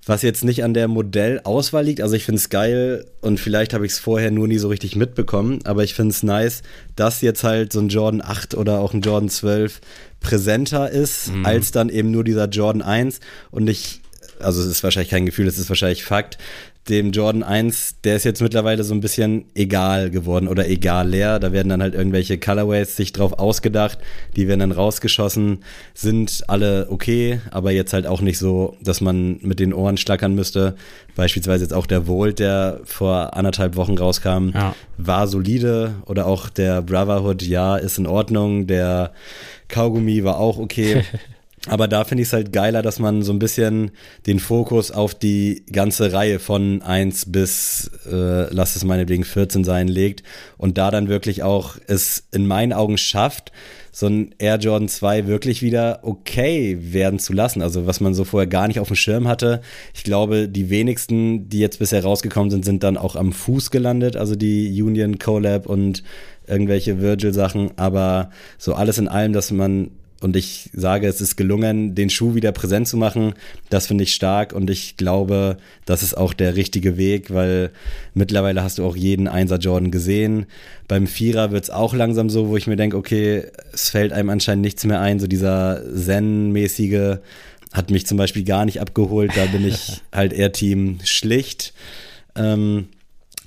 [0.07, 1.99] Was jetzt nicht an der Modellauswahl liegt.
[2.01, 4.95] Also ich finde es geil und vielleicht habe ich es vorher nur nie so richtig
[4.95, 5.59] mitbekommen.
[5.63, 6.61] Aber ich finde es nice,
[6.95, 9.81] dass jetzt halt so ein Jordan 8 oder auch ein Jordan 12
[10.19, 11.45] präsenter ist, Mhm.
[11.45, 13.19] als dann eben nur dieser Jordan 1.
[13.49, 14.01] Und ich,
[14.39, 16.37] also es ist wahrscheinlich kein Gefühl, es ist wahrscheinlich Fakt.
[16.87, 21.39] Dem Jordan 1, der ist jetzt mittlerweile so ein bisschen egal geworden oder egal leer.
[21.39, 23.97] Da werden dann halt irgendwelche Colorways sich drauf ausgedacht,
[24.35, 25.63] die werden dann rausgeschossen,
[25.95, 30.35] sind alle okay, aber jetzt halt auch nicht so, dass man mit den Ohren schlackern
[30.35, 30.75] müsste.
[31.15, 34.75] Beispielsweise jetzt auch der Volt, der vor anderthalb Wochen rauskam, Ja.
[34.97, 38.67] war solide oder auch der Brotherhood, ja, ist in Ordnung.
[38.67, 39.11] Der
[39.69, 41.03] Kaugummi war auch okay.
[41.67, 43.91] Aber da finde ich es halt geiler, dass man so ein bisschen
[44.27, 49.87] den Fokus auf die ganze Reihe von 1 bis, äh, lass es meinetwegen 14 sein,
[49.87, 50.23] legt
[50.57, 53.51] und da dann wirklich auch es in meinen Augen schafft,
[53.91, 57.61] so ein Air Jordan 2 wirklich wieder okay werden zu lassen.
[57.61, 59.61] Also was man so vorher gar nicht auf dem Schirm hatte.
[59.93, 64.17] Ich glaube, die wenigsten, die jetzt bisher rausgekommen sind, sind dann auch am Fuß gelandet.
[64.17, 66.03] Also die Union Collab und
[66.45, 67.77] irgendwelche Virgil-Sachen.
[67.77, 69.91] Aber so alles in allem, dass man
[70.25, 73.35] und ich sage, es ist gelungen, den Schuh wieder präsent zu machen.
[73.69, 77.69] Das finde ich stark und ich glaube, das ist auch der richtige Weg, weil
[78.15, 80.47] mittlerweile hast du auch jeden Einser Jordan gesehen.
[80.87, 84.31] Beim Vierer wird es auch langsam so, wo ich mir denke, okay, es fällt einem
[84.31, 85.19] anscheinend nichts mehr ein.
[85.19, 87.19] So dieser Zen-mäßige
[87.71, 89.31] hat mich zum Beispiel gar nicht abgeholt.
[89.35, 91.71] Da bin ich halt eher Team schlicht.
[92.35, 92.87] Ähm,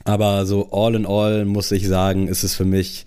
[0.04, 3.04] aber so all in all muss ich sagen, ist es für mich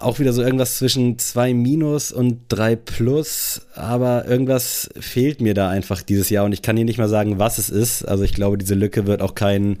[0.00, 5.68] auch wieder so irgendwas zwischen zwei Minus und drei Plus, aber irgendwas fehlt mir da
[5.68, 8.02] einfach dieses Jahr und ich kann hier nicht mal sagen, was es ist.
[8.02, 9.78] Also ich glaube, diese Lücke wird auch kein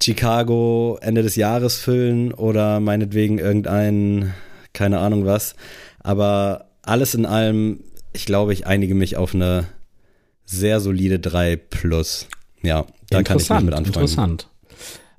[0.00, 4.32] Chicago Ende des Jahres füllen oder meinetwegen irgendein,
[4.72, 5.56] keine Ahnung was.
[6.00, 7.80] Aber alles in allem,
[8.12, 9.66] ich glaube, ich einige mich auf eine
[10.44, 12.28] sehr solide 3 Plus.
[12.62, 13.86] Ja, da kann ich mich mit anfangen.
[13.86, 14.48] Interessant.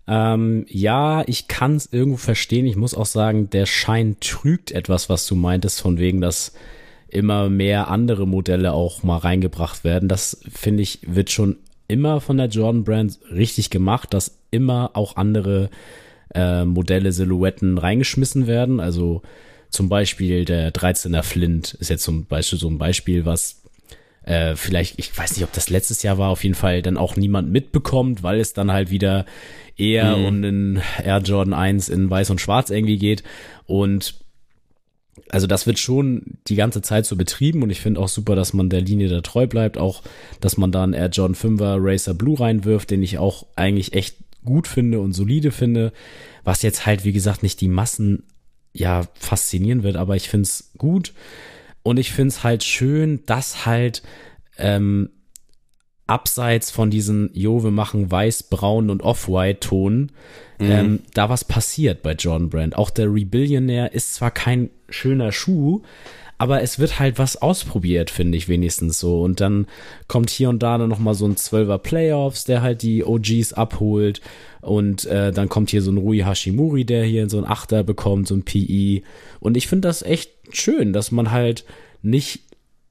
[0.07, 2.65] Ähm, ja, ich kann es irgendwo verstehen.
[2.65, 6.53] Ich muss auch sagen, der Schein trügt etwas, was du meintest, von wegen, dass
[7.07, 10.09] immer mehr andere Modelle auch mal reingebracht werden.
[10.09, 15.15] Das finde ich, wird schon immer von der Jordan Brand richtig gemacht, dass immer auch
[15.15, 15.69] andere
[16.33, 18.79] äh, Modelle, Silhouetten reingeschmissen werden.
[18.79, 19.21] Also
[19.69, 23.62] zum Beispiel der 13er Flint ist jetzt zum Beispiel so ein Beispiel, was
[24.25, 27.15] äh, vielleicht, ich weiß nicht, ob das letztes Jahr war, auf jeden Fall dann auch
[27.15, 29.25] niemand mitbekommt, weil es dann halt wieder
[29.75, 30.25] eher Mhm.
[30.25, 33.23] um den Air Jordan 1 in weiß und schwarz irgendwie geht.
[33.65, 34.15] Und
[35.29, 38.53] also das wird schon die ganze Zeit so betrieben und ich finde auch super, dass
[38.53, 39.77] man der Linie da treu bleibt.
[39.77, 40.01] Auch,
[40.41, 44.17] dass man da einen Air Jordan 5er Racer Blue reinwirft, den ich auch eigentlich echt
[44.43, 45.91] gut finde und solide finde.
[46.43, 48.23] Was jetzt halt, wie gesagt, nicht die Massen
[48.73, 51.13] ja faszinieren wird, aber ich finde es gut.
[51.83, 54.01] Und ich finde es halt schön, dass halt
[54.57, 55.09] ähm,
[56.07, 60.11] abseits von diesen, jo, wir machen weiß, braun und off-white-Ton,
[60.59, 60.71] mhm.
[60.71, 62.77] ähm, da was passiert bei Jordan Brand.
[62.77, 65.81] Auch der Rebillionaire ist zwar kein schöner Schuh,
[66.37, 69.21] aber es wird halt was ausprobiert, finde ich wenigstens so.
[69.21, 69.67] Und dann
[70.07, 74.21] kommt hier und da dann nochmal so ein Zwölfer Playoffs, der halt die OGs abholt.
[74.61, 78.27] Und äh, dann kommt hier so ein Rui Hashimuri, der hier so ein Achter bekommt,
[78.27, 79.03] so ein PI.
[79.39, 81.65] Und ich finde das echt schön, dass man halt
[82.01, 82.41] nicht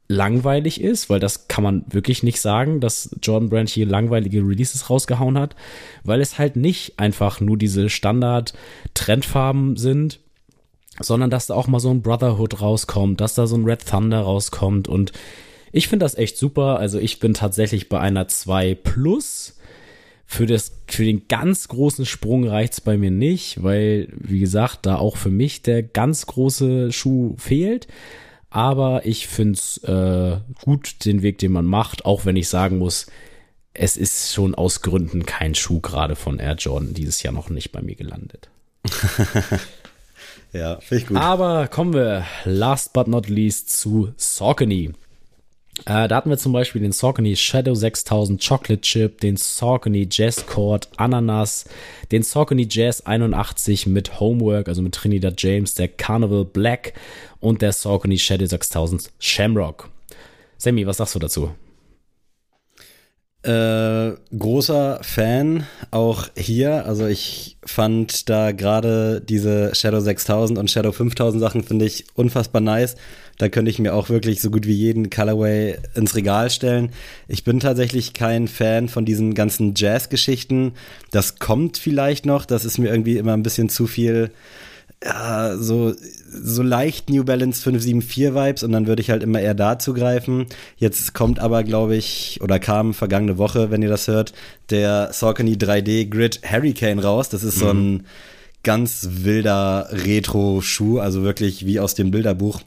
[0.09, 4.91] langweilig ist, weil das kann man wirklich nicht sagen, dass Jordan Brand hier langweilige Releases
[4.91, 5.57] rausgehauen hat,
[6.05, 10.21] weil es halt nicht einfach nur diese Standard-Trendfarben sind,
[11.01, 14.21] sondern dass da auch mal so ein Brotherhood rauskommt, dass da so ein Red Thunder
[14.21, 15.13] rauskommt und
[15.73, 16.79] ich finde das echt super.
[16.79, 19.57] Also ich bin tatsächlich bei einer 2 plus.
[20.25, 24.97] Für, das, für den ganz großen Sprung reicht's bei mir nicht, weil, wie gesagt, da
[24.97, 27.87] auch für mich der ganz große Schuh fehlt.
[28.49, 32.79] Aber ich finde es äh, gut, den Weg, den man macht, auch wenn ich sagen
[32.79, 33.07] muss,
[33.75, 37.73] es ist schon aus Gründen kein Schuh gerade von Air Jordan dieses Jahr noch nicht
[37.73, 38.49] bei mir gelandet.
[40.53, 41.17] ja, finde ich gut.
[41.17, 44.93] Aber kommen wir last but not least zu Saucony.
[45.87, 50.47] Äh, da hatten wir zum Beispiel den Saucony Shadow 6000 Chocolate Chip, den Saucony Jazz
[50.47, 51.65] Cord Ananas,
[52.13, 56.93] den Saucony Jazz 81 mit Homework, also mit Trinidad James, der Carnival Black
[57.41, 59.89] und der Saucony Shadow 6000 Shamrock.
[60.59, 61.51] Sammy, was sagst du dazu?
[63.45, 66.87] Äh, großer Fan auch hier.
[66.87, 72.61] Also ich fand da gerade diese Shadow 6000 und Shadow 5000 Sachen finde ich unfassbar
[72.61, 72.95] nice.
[73.39, 76.91] Da könnte ich mir auch wirklich so gut wie jeden Colorway ins Regal stellen.
[77.27, 80.75] Ich bin tatsächlich kein Fan von diesen ganzen Jazz-Geschichten.
[81.11, 82.45] Das kommt vielleicht noch.
[82.45, 84.31] Das ist mir irgendwie immer ein bisschen zu viel
[85.05, 85.95] ja, so,
[86.31, 90.47] so leicht New Balance 574 Vibes und dann würde ich halt immer eher dazu greifen.
[90.77, 94.33] Jetzt kommt aber, glaube ich, oder kam vergangene Woche, wenn ihr das hört,
[94.71, 97.29] der Saucony 3D Grid Hurricane raus.
[97.29, 97.61] Das ist mhm.
[97.61, 98.07] so ein
[98.63, 102.61] ganz wilder Retro-Schuh, also wirklich wie aus dem Bilderbuch.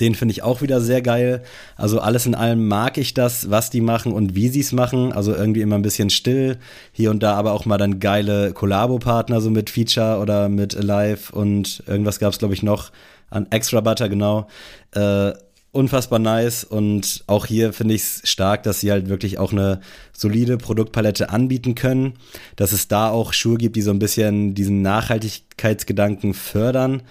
[0.00, 1.42] Den finde ich auch wieder sehr geil.
[1.76, 5.12] Also alles in allem mag ich das, was die machen und wie sie es machen.
[5.12, 6.58] Also irgendwie immer ein bisschen still.
[6.92, 11.34] Hier und da aber auch mal dann geile Kollabo-Partner, so mit Feature oder mit Alive
[11.34, 12.90] und irgendwas gab es, glaube ich, noch
[13.30, 14.48] an Extra Butter, genau.
[14.92, 15.32] Äh,
[15.74, 19.80] unfassbar nice und auch hier finde ich es stark, dass sie halt wirklich auch eine
[20.12, 22.14] solide Produktpalette anbieten können,
[22.54, 27.02] dass es da auch Schuhe gibt, die so ein bisschen diesen Nachhaltigkeitsgedanken fördern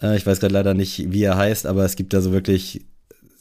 [0.00, 2.84] äh, ich weiß gerade leider nicht, wie er heißt, aber es gibt da so wirklich,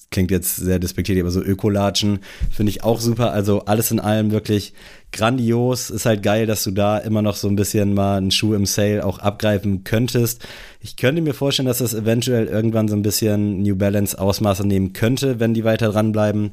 [0.09, 3.31] klingt jetzt sehr despektierlich, aber so Ökolatschen finde ich auch super.
[3.31, 4.73] Also alles in allem wirklich
[5.11, 5.89] grandios.
[5.89, 8.65] Ist halt geil, dass du da immer noch so ein bisschen mal einen Schuh im
[8.65, 10.45] Sale auch abgreifen könntest.
[10.79, 14.93] Ich könnte mir vorstellen, dass das eventuell irgendwann so ein bisschen New Balance Ausmaße nehmen
[14.93, 16.51] könnte, wenn die weiter dranbleiben.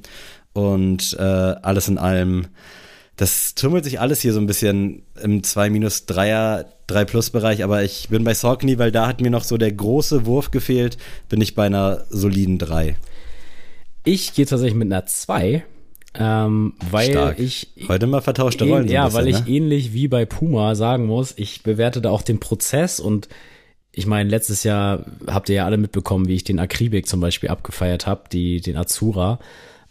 [0.52, 2.46] Und äh, alles in allem
[3.16, 8.34] das tummelt sich alles hier so ein bisschen im 2-3er, 3-Plus-Bereich, aber ich bin bei
[8.34, 10.98] Saucony, weil da hat mir noch so der große Wurf gefehlt,
[11.28, 12.96] bin ich bei einer soliden 3.
[14.04, 15.64] Ich gehe tatsächlich mit einer 2,
[16.16, 17.38] ähm, weil Stark.
[17.38, 17.68] ich.
[17.88, 18.88] Heute mal vertauschte Rollen.
[18.88, 19.48] Ja, bisschen, weil ich ne?
[19.48, 23.28] ähnlich wie bei Puma sagen muss, ich bewerte da auch den Prozess und
[23.92, 27.48] ich meine, letztes Jahr habt ihr ja alle mitbekommen, wie ich den Akribik zum Beispiel
[27.48, 29.38] abgefeiert habe, die, den Azura.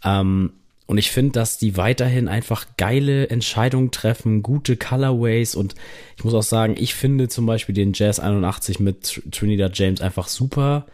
[0.04, 0.52] Ähm,
[0.86, 5.54] und ich finde, dass die weiterhin einfach geile Entscheidungen treffen, gute Colorways.
[5.54, 5.74] Und
[6.16, 10.28] ich muss auch sagen, ich finde zum Beispiel den Jazz 81 mit Trinidad James einfach
[10.28, 10.84] super.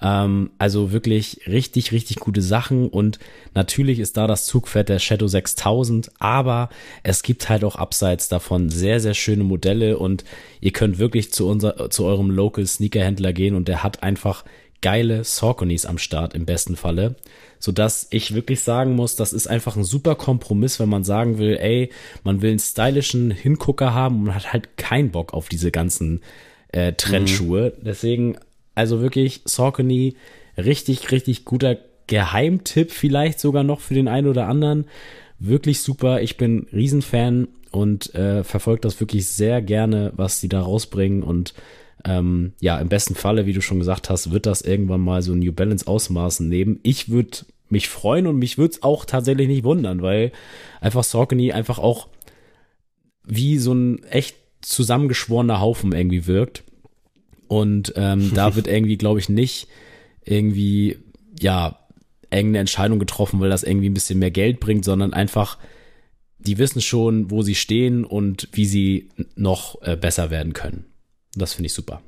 [0.00, 2.88] Ähm, also wirklich richtig, richtig gute Sachen.
[2.88, 3.18] Und
[3.54, 6.68] natürlich ist da das Zugpferd der Shadow 6000, aber
[7.02, 9.98] es gibt halt auch abseits davon sehr, sehr schöne Modelle.
[9.98, 10.24] Und
[10.60, 13.56] ihr könnt wirklich zu unser, zu eurem Local Sneakerhändler gehen.
[13.56, 14.44] Und der hat einfach
[14.84, 17.16] geile Sauconys am Start im besten Falle
[17.64, 21.38] so dass ich wirklich sagen muss, das ist einfach ein super Kompromiss, wenn man sagen
[21.38, 21.88] will, ey,
[22.22, 26.20] man will einen stylischen Hingucker haben und hat halt keinen Bock auf diese ganzen
[26.72, 27.72] äh, Trendschuhe.
[27.74, 27.84] Mhm.
[27.86, 28.36] Deswegen,
[28.74, 30.14] also wirklich Saucony,
[30.58, 34.84] richtig, richtig guter Geheimtipp vielleicht sogar noch für den einen oder anderen.
[35.38, 36.20] Wirklich super.
[36.20, 41.54] Ich bin Riesenfan und äh, verfolge das wirklich sehr gerne, was die da rausbringen und
[42.04, 45.34] ähm, ja, im besten Falle, wie du schon gesagt hast, wird das irgendwann mal so
[45.34, 46.80] New Balance Ausmaßen nehmen.
[46.82, 47.38] Ich würde
[47.68, 50.32] mich freuen und mich würde es auch tatsächlich nicht wundern, weil
[50.80, 52.08] einfach Saucony einfach auch
[53.26, 56.64] wie so ein echt zusammengeschworener Haufen irgendwie wirkt.
[57.48, 59.68] Und ähm, da wird irgendwie, glaube ich, nicht
[60.24, 60.98] irgendwie,
[61.40, 61.78] ja,
[62.30, 65.58] irgendeine Entscheidung getroffen, weil das irgendwie ein bisschen mehr Geld bringt, sondern einfach,
[66.38, 70.84] die wissen schon, wo sie stehen und wie sie noch äh, besser werden können.
[71.36, 72.00] Das finde ich super.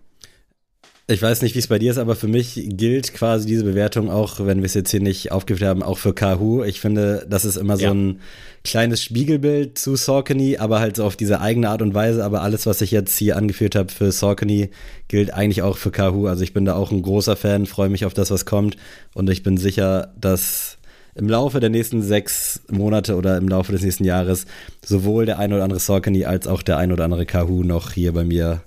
[1.08, 4.10] Ich weiß nicht, wie es bei dir ist, aber für mich gilt quasi diese Bewertung
[4.10, 6.64] auch, wenn wir es jetzt hier nicht aufgeführt haben, auch für Kahu.
[6.64, 7.88] Ich finde, das ist immer ja.
[7.88, 8.20] so ein
[8.64, 12.24] kleines Spiegelbild zu Saucony, aber halt so auf diese eigene Art und Weise.
[12.24, 14.70] Aber alles, was ich jetzt hier angeführt habe für Saucony,
[15.06, 16.26] gilt eigentlich auch für Kahu.
[16.26, 18.76] Also ich bin da auch ein großer Fan, freue mich auf das, was kommt.
[19.14, 20.76] Und ich bin sicher, dass
[21.14, 24.44] im Laufe der nächsten sechs Monate oder im Laufe des nächsten Jahres
[24.84, 28.12] sowohl der ein oder andere Saucony als auch der ein oder andere Kahu noch hier
[28.12, 28.62] bei mir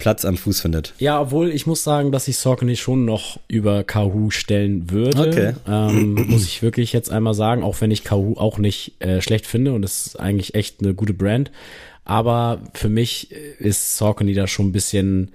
[0.00, 0.94] Platz am Fuß findet.
[0.98, 5.28] Ja, obwohl ich muss sagen, dass ich Saucony schon noch über Kahoo stellen würde.
[5.28, 5.52] Okay.
[5.68, 9.46] Ähm, muss ich wirklich jetzt einmal sagen, auch wenn ich Kahoo auch nicht äh, schlecht
[9.46, 11.52] finde und es ist eigentlich echt eine gute Brand.
[12.04, 15.30] Aber für mich ist Saucony da schon ein bisschen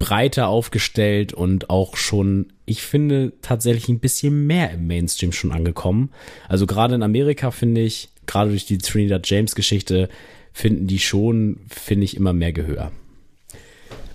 [0.00, 6.10] breiter aufgestellt und auch schon, ich finde, tatsächlich ein bisschen mehr im Mainstream schon angekommen.
[6.48, 10.08] Also gerade in Amerika finde ich, gerade durch die Trinidad James Geschichte,
[10.52, 12.90] finden die schon, finde ich, immer mehr Gehör.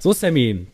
[0.03, 0.67] So, Sammy,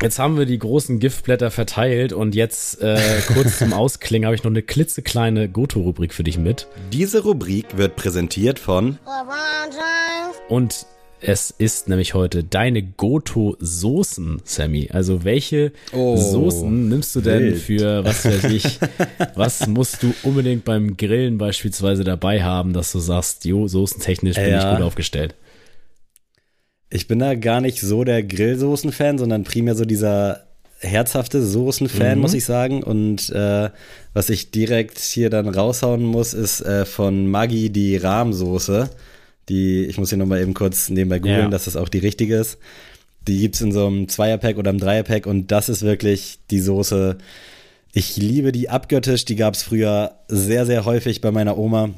[0.00, 2.98] Jetzt haben wir die großen Giftblätter verteilt und jetzt äh,
[3.34, 6.68] kurz zum Ausklingen habe ich noch eine klitzekleine Goto-Rubrik für dich mit.
[6.90, 8.98] Diese Rubrik wird präsentiert von
[10.48, 10.86] und
[11.20, 14.88] es ist nämlich heute deine Goto-Soßen, Sammy.
[14.90, 17.58] Also welche oh, Soßen nimmst du denn wild.
[17.58, 18.78] für, was weiß ich,
[19.34, 24.48] was musst du unbedingt beim Grillen beispielsweise dabei haben, dass du sagst, jo, soßentechnisch bin
[24.48, 24.72] ja.
[24.72, 25.34] ich gut aufgestellt?
[26.94, 30.42] Ich bin da gar nicht so der Grillsoßen-Fan, sondern primär so dieser
[30.80, 32.20] herzhafte Soßen-Fan, mhm.
[32.20, 32.82] muss ich sagen.
[32.82, 33.70] Und äh,
[34.12, 38.90] was ich direkt hier dann raushauen muss, ist äh, von Maggi die Rahmsoße.
[39.48, 41.48] Die, ich muss hier nochmal eben kurz nebenbei googeln, ja.
[41.48, 42.58] dass das auch die richtige ist.
[43.26, 47.16] Die gibt's in so einem Zweierpack oder einem Dreierpack und das ist wirklich die Soße.
[47.94, 51.90] Ich liebe die abgöttisch, die gab's früher sehr, sehr häufig bei meiner Oma.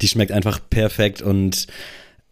[0.00, 1.68] Die schmeckt einfach perfekt und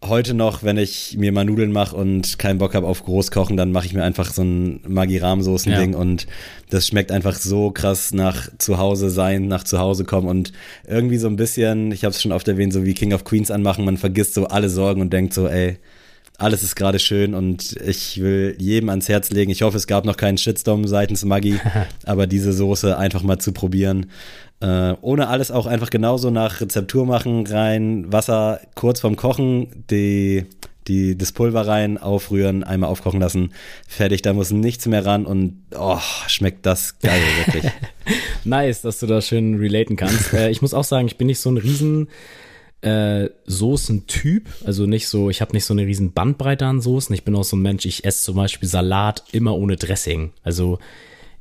[0.07, 3.71] heute noch, wenn ich mir mal Nudeln mache und keinen Bock habe auf Großkochen, dann
[3.71, 5.97] mache ich mir einfach so ein Maggi-Rahmsoßen-Ding ja.
[5.97, 6.27] und
[6.69, 10.51] das schmeckt einfach so krass nach Zuhause sein, nach Zuhause kommen und
[10.87, 13.51] irgendwie so ein bisschen, ich habe es schon oft erwähnt, so wie King of Queens
[13.51, 15.77] anmachen, man vergisst so alle Sorgen und denkt so, ey,
[16.43, 19.51] alles ist gerade schön und ich will jedem ans Herz legen.
[19.51, 21.59] Ich hoffe, es gab noch keinen Shitstorm seitens Maggi,
[22.05, 24.07] aber diese Soße einfach mal zu probieren
[24.63, 30.45] äh, ohne alles auch einfach genauso nach Rezeptur machen, rein, Wasser kurz vorm Kochen, die,
[30.87, 33.51] die, das Pulver rein, aufrühren, einmal aufkochen lassen,
[33.87, 37.71] fertig, da muss nichts mehr ran und oh, schmeckt das geil, wirklich.
[38.45, 40.33] nice, dass du das schön relaten kannst.
[40.33, 42.07] äh, ich muss auch sagen, ich bin nicht so ein riesen
[42.83, 47.13] äh, Soßentyp, also nicht so, ich habe nicht so eine riesen Bandbreite an Soßen.
[47.13, 50.33] Ich bin auch so ein Mensch, ich esse zum Beispiel Salat immer ohne Dressing.
[50.43, 50.79] Also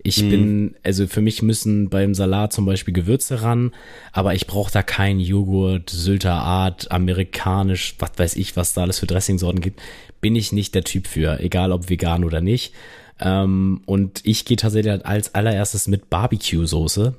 [0.05, 0.31] ich mhm.
[0.31, 3.73] bin, also für mich müssen beim Salat zum Beispiel Gewürze ran,
[4.13, 9.01] aber ich brauche da kein Joghurt, Sylter Art, amerikanisch, was weiß ich, was da alles
[9.01, 9.81] für Dressingsorten gibt.
[10.21, 12.73] Bin ich nicht der Typ für, egal ob vegan oder nicht.
[13.21, 17.15] Ähm, und ich gehe tatsächlich als allererstes mit Barbecue-Soße.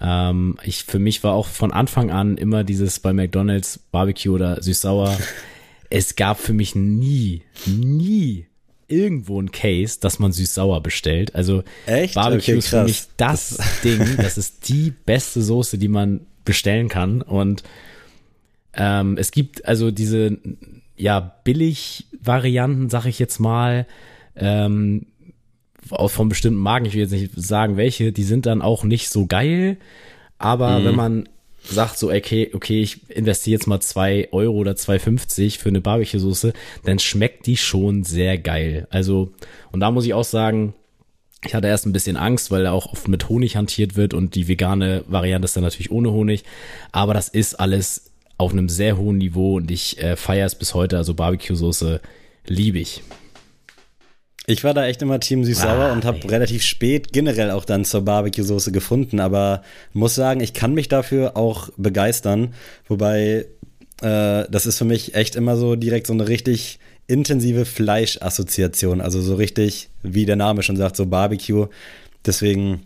[0.00, 4.62] Ähm, ich, für mich war auch von Anfang an immer dieses bei McDonalds Barbecue oder
[4.62, 5.18] süß-sauer.
[5.90, 8.46] es gab für mich nie, nie
[8.88, 11.34] irgendwo ein Case, dass man süß-sauer bestellt.
[11.34, 12.14] Also Echt?
[12.14, 14.16] Barbecue okay, ist für mich das Ding.
[14.16, 17.22] Das ist die beste Soße, die man bestellen kann.
[17.22, 17.62] Und
[18.74, 20.38] ähm, es gibt also diese
[20.96, 23.86] ja billig Varianten, sag ich jetzt mal,
[24.36, 25.06] ähm,
[25.90, 26.86] von bestimmten Marken.
[26.86, 28.12] Ich will jetzt nicht sagen, welche.
[28.12, 29.76] Die sind dann auch nicht so geil.
[30.38, 30.84] Aber mhm.
[30.84, 31.28] wenn man
[31.62, 36.52] sagt so, okay, okay, ich investiere jetzt mal zwei Euro oder 2,50 für eine Barbecue-Soße,
[36.84, 38.86] dann schmeckt die schon sehr geil.
[38.90, 39.32] Also,
[39.70, 40.74] und da muss ich auch sagen,
[41.44, 44.34] ich hatte erst ein bisschen Angst, weil er auch oft mit Honig hantiert wird und
[44.34, 46.44] die vegane Variante ist dann natürlich ohne Honig.
[46.92, 50.74] Aber das ist alles auf einem sehr hohen Niveau und ich äh, feiere es bis
[50.74, 50.96] heute.
[50.96, 52.00] Also Barbecue-Soße
[52.46, 53.02] liebe ich.
[54.46, 57.84] Ich war da echt immer Team Süß-Sauer ah, und habe relativ spät generell auch dann
[57.84, 59.62] zur Barbecue-Soße gefunden, aber
[59.92, 62.54] muss sagen, ich kann mich dafür auch begeistern.
[62.88, 63.46] Wobei,
[64.02, 69.00] äh, das ist für mich echt immer so direkt so eine richtig intensive Fleischassoziation.
[69.00, 71.66] Also so richtig, wie der Name schon sagt, so Barbecue.
[72.24, 72.82] Deswegen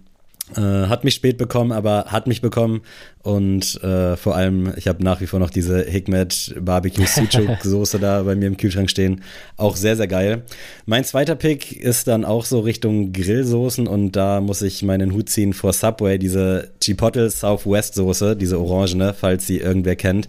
[0.56, 2.82] äh, hat mich spät bekommen, aber hat mich bekommen.
[3.22, 7.98] Und äh, vor allem, ich habe nach wie vor noch diese Hikmet Barbecue Sucuk Soße
[7.98, 9.22] da bei mir im Kühlschrank stehen.
[9.56, 10.42] Auch sehr, sehr geil.
[10.84, 15.30] Mein zweiter Pick ist dann auch so Richtung Grillsoßen und da muss ich meinen Hut
[15.30, 20.28] ziehen vor Subway, diese Chipotle Southwest Soße, diese orangene, falls sie irgendwer kennt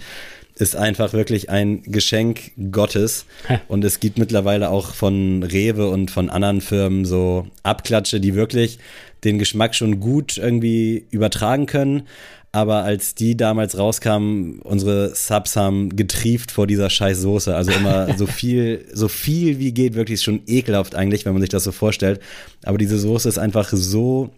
[0.58, 3.26] ist einfach wirklich ein Geschenk Gottes.
[3.68, 8.80] Und es gibt mittlerweile auch von Rewe und von anderen Firmen so Abklatsche, die wirklich
[9.24, 12.04] den Geschmack schon gut irgendwie übertragen können.
[12.52, 17.54] aber als die damals rauskamen, unsere Subs haben getrieft vor dieser scheiß Soße.
[17.54, 21.50] Also immer so viel, so viel wie geht, wirklich schon ekelhaft eigentlich, wenn man sich
[21.50, 22.22] das so vorstellt.
[22.64, 24.30] Aber diese Soße ist einfach so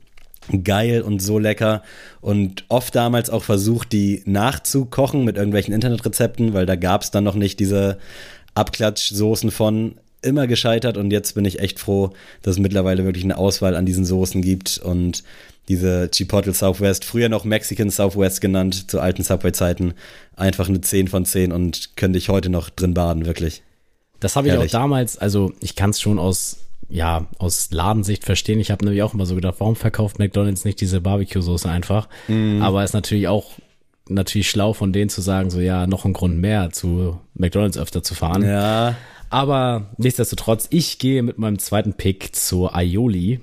[0.64, 1.84] geil und so lecker
[2.22, 7.24] und oft damals auch versucht, die nachzukochen mit irgendwelchen Internetrezepten, weil da gab es dann
[7.24, 7.98] noch nicht diese
[8.56, 9.96] Abklatschsoßen von
[10.28, 13.86] immer gescheitert und jetzt bin ich echt froh, dass es mittlerweile wirklich eine Auswahl an
[13.86, 15.24] diesen Soßen gibt und
[15.68, 19.94] diese Chipotle Southwest, früher noch Mexican Southwest genannt, zu alten Subway-Zeiten,
[20.36, 23.64] einfach eine 10 von 10 und könnte ich heute noch drin baden, wirklich.
[24.20, 24.74] Das habe ich Ehrlich.
[24.74, 26.58] auch damals, also ich kann es schon aus,
[26.90, 28.60] ja, aus Ladensicht verstehen.
[28.60, 32.08] Ich habe nämlich auch immer so gedacht, warum verkauft McDonalds nicht diese Barbecue-Soße einfach?
[32.28, 32.62] Mm.
[32.62, 33.52] Aber es ist natürlich auch
[34.10, 38.04] natürlich schlau von denen zu sagen, so ja, noch ein Grund mehr zu McDonalds öfter
[38.04, 38.44] zu fahren.
[38.44, 38.96] Ja.
[39.30, 43.42] Aber nichtsdestotrotz, ich gehe mit meinem zweiten Pick zu Aioli.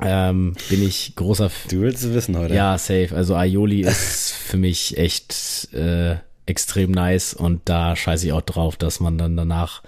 [0.00, 1.46] Ähm, bin ich großer.
[1.46, 2.54] F du willst es wissen heute.
[2.54, 3.08] Ja, safe.
[3.14, 8.76] Also Aioli ist für mich echt äh, extrem nice und da scheiße ich auch drauf,
[8.76, 9.82] dass man dann danach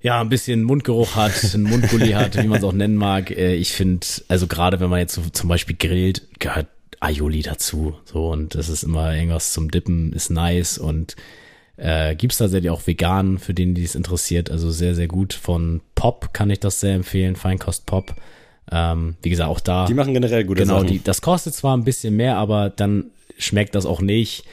[0.00, 3.30] ja ein bisschen Mundgeruch hat, einen Mundgulli hat, wie man es auch nennen mag.
[3.30, 6.68] Äh, ich finde, also gerade wenn man jetzt so zum Beispiel grillt, gehört
[7.00, 7.94] Aioli dazu.
[8.04, 11.16] So und das ist immer irgendwas zum Dippen, ist nice und
[11.76, 14.50] äh, Gibt es tatsächlich auch vegan, für den, die es interessiert.
[14.50, 15.34] Also sehr, sehr gut.
[15.34, 17.36] Von Pop kann ich das sehr empfehlen.
[17.36, 18.14] Feinkost Pop.
[18.72, 19.86] Ähm, wie gesagt, auch da.
[19.86, 20.88] Die machen generell gute genau, Sachen.
[20.88, 24.44] Genau, das kostet zwar ein bisschen mehr, aber dann schmeckt das auch nicht.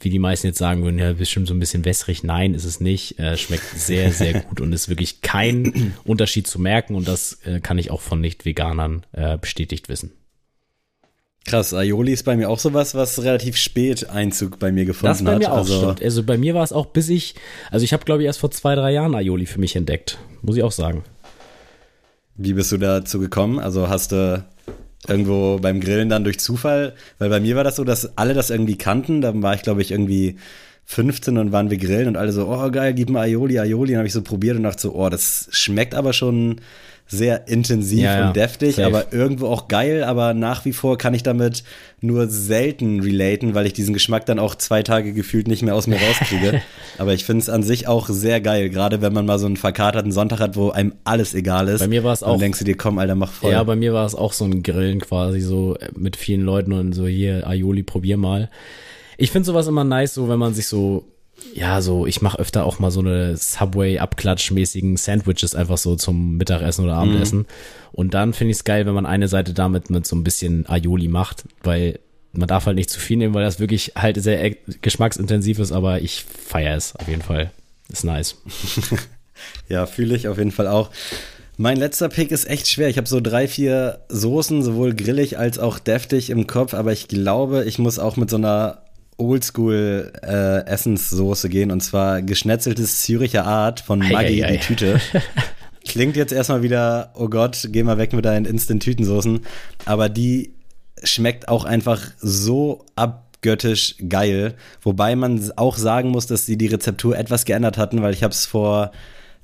[0.00, 2.22] Wie die meisten jetzt sagen würden, ja, bestimmt so ein bisschen wässrig.
[2.22, 3.18] Nein, ist es nicht.
[3.18, 6.94] Äh, schmeckt sehr, sehr gut und ist wirklich kein Unterschied zu merken.
[6.94, 10.12] Und das äh, kann ich auch von Nicht-Veganern äh, bestätigt wissen.
[11.48, 15.20] Krass, Aioli ist bei mir auch sowas, was relativ spät Einzug bei mir gefunden hat.
[15.20, 15.52] Das bei mir hat.
[15.52, 16.02] auch, also, stimmt.
[16.02, 17.34] Also bei mir war es auch bis ich,
[17.70, 20.58] also ich habe glaube ich erst vor zwei, drei Jahren Aioli für mich entdeckt, muss
[20.58, 21.04] ich auch sagen.
[22.36, 23.58] Wie bist du dazu gekommen?
[23.58, 24.44] Also hast du
[25.08, 28.50] irgendwo beim Grillen dann durch Zufall, weil bei mir war das so, dass alle das
[28.50, 30.36] irgendwie kannten, dann war ich glaube ich irgendwie
[30.84, 33.98] 15 und waren wir grillen und alle so, oh geil, gib mir Aioli, Aioli, dann
[33.98, 36.62] habe ich so probiert und dachte so, oh, das schmeckt aber schon
[37.10, 38.86] sehr intensiv ja, und deftig, safe.
[38.86, 41.64] aber irgendwo auch geil, aber nach wie vor kann ich damit
[42.02, 45.86] nur selten relaten, weil ich diesen Geschmack dann auch zwei Tage gefühlt nicht mehr aus
[45.86, 46.60] mir rauskriege.
[46.98, 49.56] aber ich finde es an sich auch sehr geil, gerade wenn man mal so einen
[49.56, 51.80] verkaterten Sonntag hat, wo einem alles egal ist.
[51.80, 52.32] Bei mir war es auch.
[52.32, 53.52] Dann denkst du dir, komm, Alter, mach voll.
[53.52, 56.92] Ja, bei mir war es auch so ein Grillen quasi so mit vielen Leuten und
[56.92, 58.50] so hier, Aioli, probier mal.
[59.16, 61.06] Ich finde sowas immer nice, so wenn man sich so
[61.54, 66.84] ja, so, ich mache öfter auch mal so eine Subway-Abklatschmäßigen Sandwiches einfach so zum Mittagessen
[66.84, 67.40] oder Abendessen.
[67.40, 67.46] Mhm.
[67.92, 70.68] Und dann finde ich es geil, wenn man eine Seite damit mit so ein bisschen
[70.68, 71.98] Aioli macht, weil
[72.32, 74.50] man darf halt nicht zu viel nehmen, weil das wirklich halt sehr
[74.82, 77.50] geschmacksintensiv ist, aber ich feiere es auf jeden Fall.
[77.90, 78.36] Ist nice.
[79.68, 80.90] ja, fühle ich auf jeden Fall auch.
[81.56, 82.88] Mein letzter Pick ist echt schwer.
[82.88, 87.08] Ich habe so drei, vier Soßen, sowohl grillig als auch deftig im Kopf, aber ich
[87.08, 88.82] glaube, ich muss auch mit so einer
[89.18, 95.00] Oldschool äh, Essenssoße gehen und zwar geschnetzeltes Züricher Art von Maggi die Tüte.
[95.84, 99.40] Klingt jetzt erstmal wieder, oh Gott, geh mal weg mit deinen Instant-Tütensoßen.
[99.86, 100.52] Aber die
[101.02, 104.54] schmeckt auch einfach so abgöttisch geil.
[104.82, 108.32] Wobei man auch sagen muss, dass sie die Rezeptur etwas geändert hatten, weil ich habe
[108.32, 108.92] es vor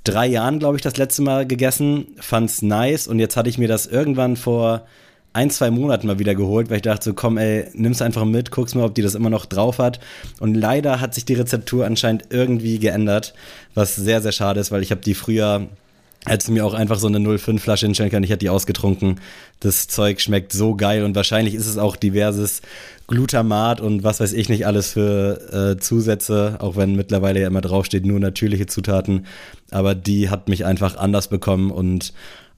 [0.05, 3.69] drei Jahren, glaube ich, das letzte Mal gegessen, fand's nice und jetzt hatte ich mir
[3.69, 4.87] das irgendwann vor
[5.35, 8.51] ein, zwei Monaten mal wieder geholt, weil ich dachte so, komm ey, nimm's einfach mit,
[8.51, 10.01] guck's mal, ob die das immer noch drauf hat.
[10.41, 13.35] Und leider hat sich die Rezeptur anscheinend irgendwie geändert,
[13.75, 15.69] was sehr, sehr schade ist, weil ich habe die früher
[16.27, 19.21] hätte mir auch einfach so eine 05 Flasche hinstellen können, ich hätte die ausgetrunken.
[19.61, 22.63] Das Zeug schmeckt so geil und wahrscheinlich ist es auch diverses
[23.07, 27.61] Glutamat und was weiß ich nicht alles für äh, Zusätze, auch wenn mittlerweile ja immer
[27.61, 29.27] draufsteht, nur natürliche Zutaten.
[29.71, 32.15] Aber die hat mich einfach anders bekommen und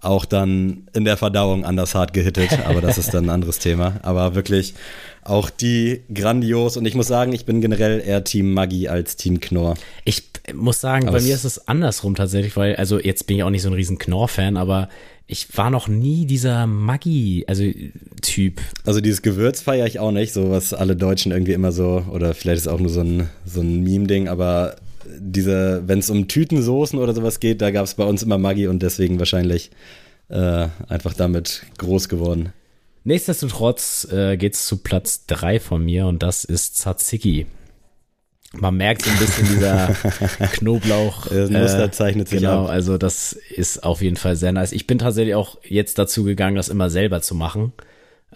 [0.06, 4.00] auch dann in der Verdauung anders hart gehittet, aber das ist dann ein anderes Thema.
[4.02, 4.74] Aber wirklich
[5.22, 9.40] auch die grandios und ich muss sagen, ich bin generell eher Team Maggi als Team
[9.40, 9.74] Knorr.
[10.04, 10.22] Ich
[10.54, 13.50] muss sagen, aber bei mir ist es andersrum tatsächlich, weil, also jetzt bin ich auch
[13.50, 14.88] nicht so ein riesen Knorr-Fan, aber
[15.26, 17.64] ich war noch nie dieser Maggi, also
[18.22, 18.60] Typ.
[18.84, 22.32] Also dieses Gewürz feiere ich auch nicht, so was alle Deutschen irgendwie immer so, oder
[22.34, 24.76] vielleicht ist auch nur so ein, so ein Meme-Ding, aber
[25.18, 28.66] diese, wenn es um Tütensoßen oder sowas geht, da gab es bei uns immer Maggi
[28.68, 29.70] und deswegen wahrscheinlich
[30.28, 32.52] äh, einfach damit groß geworden.
[33.04, 37.46] Nichtsdestotrotz äh, geht es zu Platz 3 von mir und das ist Tzatziki.
[38.52, 39.88] Man merkt so ein bisschen dieser
[40.52, 41.26] Knoblauch.
[41.26, 42.70] Das Muster äh, zeichnet sich Genau, ab.
[42.70, 44.72] also das ist auf jeden Fall sehr nice.
[44.72, 47.72] Ich bin tatsächlich auch jetzt dazu gegangen, das immer selber zu machen.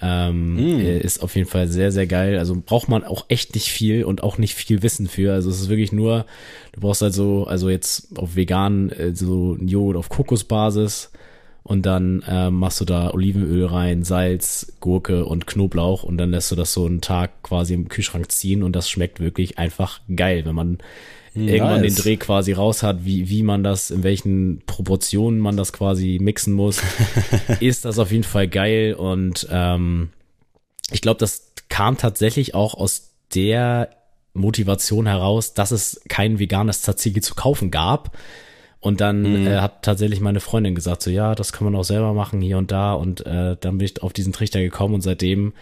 [0.02, 0.81] Ähm, mm.
[0.81, 2.39] Ist auf jeden Fall sehr, sehr geil.
[2.39, 5.35] Also braucht man auch echt nicht viel und auch nicht viel Wissen für.
[5.35, 6.27] Also es ist wirklich nur,
[6.72, 11.10] du brauchst halt so, also jetzt auf vegan, äh, so ein Joghurt auf Kokosbasis
[11.62, 16.51] und dann äh, machst du da Olivenöl rein, Salz, Gurke und Knoblauch und dann lässt
[16.51, 20.44] du das so einen Tag quasi im Kühlschrank ziehen und das schmeckt wirklich einfach geil,
[20.47, 20.78] wenn man
[21.35, 21.55] nice.
[21.55, 25.73] irgendwann den Dreh quasi raus hat, wie, wie man das, in welchen Proportionen man das
[25.73, 26.81] quasi mixen muss,
[27.61, 30.11] ist das auf jeden Fall geil und ähm,
[30.90, 33.90] ich glaube, das kam tatsächlich auch aus der
[34.35, 38.16] Motivation heraus, dass es kein veganes Tzatziki zu kaufen gab.
[38.81, 39.47] Und dann mhm.
[39.47, 42.57] äh, hat tatsächlich meine Freundin gesagt, so ja, das kann man auch selber machen hier
[42.57, 42.94] und da.
[42.94, 45.52] Und äh, dann bin ich auf diesen Trichter gekommen und seitdem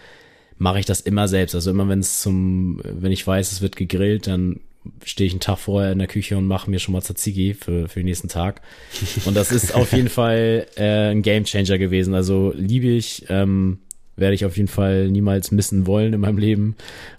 [0.57, 1.53] mache ich das immer selbst.
[1.53, 4.61] Also immer wenn es zum, wenn ich weiß, es wird gegrillt, dann
[5.03, 7.87] stehe ich einen Tag vorher in der Küche und mache mir schon mal Tzatziki für,
[7.87, 8.61] für den nächsten Tag.
[9.25, 12.13] Und das ist auf jeden Fall äh, ein Gamechanger gewesen.
[12.13, 13.79] Also liebe ich, ähm,
[14.15, 16.75] werde ich auf jeden Fall niemals missen wollen in meinem Leben.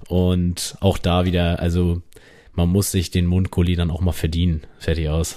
[0.08, 2.02] Und auch da wieder, also
[2.52, 4.62] man muss sich den Mundkuli dann auch mal verdienen.
[4.78, 5.36] Fertig aus.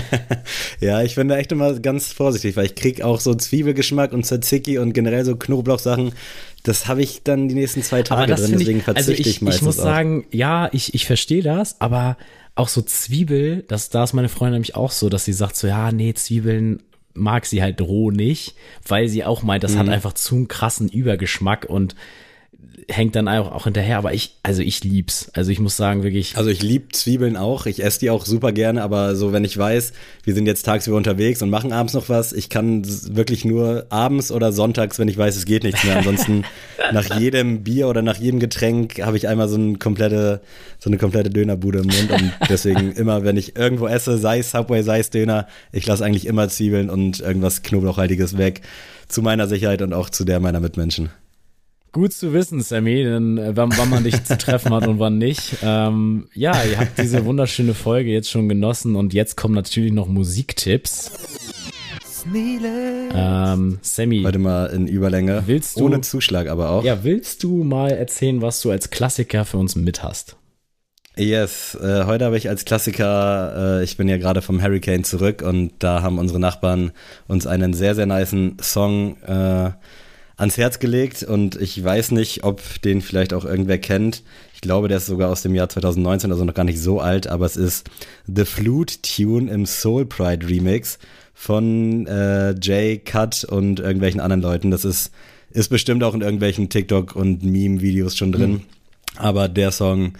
[0.80, 4.24] ja, ich bin da echt immer ganz vorsichtig, weil ich krieg auch so Zwiebelgeschmack und
[4.24, 6.12] Tzatziki und generell so Knoblauchsachen.
[6.62, 9.42] Das habe ich dann die nächsten zwei Tage drin, deswegen ich, verzichte also ich, ich
[9.42, 9.84] meistens Ich muss auch.
[9.84, 12.16] sagen, ja, ich, ich verstehe das, aber
[12.54, 15.66] auch so Zwiebel, das, da ist meine Freundin nämlich auch so, dass sie sagt so,
[15.66, 16.82] ja, nee, Zwiebeln
[17.14, 18.54] mag sie halt roh nicht,
[18.86, 19.78] weil sie auch meint, das mhm.
[19.78, 21.96] hat einfach zu einen krassen Übergeschmack und
[22.90, 25.30] hängt dann auch, auch hinterher, aber ich, also ich lieb's.
[25.34, 26.36] Also ich muss sagen, wirklich.
[26.36, 27.66] Also ich lieb Zwiebeln auch.
[27.66, 29.92] Ich esse die auch super gerne, aber so, wenn ich weiß,
[30.24, 32.84] wir sind jetzt tagsüber unterwegs und machen abends noch was, ich kann
[33.14, 35.98] wirklich nur abends oder sonntags, wenn ich weiß, es geht nichts mehr.
[35.98, 36.44] Ansonsten
[36.92, 40.40] nach jedem Bier oder nach jedem Getränk habe ich einmal so eine komplette,
[40.78, 44.50] so eine komplette Dönerbude im Mund und deswegen immer, wenn ich irgendwo esse, sei es
[44.50, 48.62] Subway, sei es Döner, ich lasse eigentlich immer Zwiebeln und irgendwas Knoblauchhaltiges weg.
[49.08, 51.10] Zu meiner Sicherheit und auch zu der meiner Mitmenschen.
[51.92, 55.18] Gut zu wissen, Sammy, denn äh, wann, wann man dich zu treffen hat und wann
[55.18, 55.56] nicht.
[55.62, 60.06] Ähm, ja, ihr habt diese wunderschöne Folge jetzt schon genossen und jetzt kommen natürlich noch
[60.06, 61.10] Musiktipps.
[62.32, 64.22] Ähm, Sammy.
[64.24, 65.42] Heute mal in Überlänge.
[65.46, 66.84] Willst du, ohne Zuschlag aber auch.
[66.84, 70.36] Ja, willst du mal erzählen, was du als Klassiker für uns mit hast?
[71.16, 75.42] Yes, äh, heute habe ich als Klassiker, äh, ich bin ja gerade vom Hurricane zurück
[75.42, 76.92] und da haben unsere Nachbarn
[77.26, 79.70] uns einen sehr, sehr niceen Song äh,
[80.40, 84.22] ans Herz gelegt und ich weiß nicht, ob den vielleicht auch irgendwer kennt.
[84.54, 87.26] Ich glaube, der ist sogar aus dem Jahr 2019, also noch gar nicht so alt,
[87.26, 87.90] aber es ist
[88.26, 90.98] The Flute Tune im Soul Pride Remix
[91.34, 94.70] von äh, Jay Cut und irgendwelchen anderen Leuten.
[94.70, 95.10] Das ist,
[95.50, 98.50] ist bestimmt auch in irgendwelchen TikTok und Meme-Videos schon drin.
[98.52, 98.62] Mhm.
[99.16, 100.14] Aber der Song,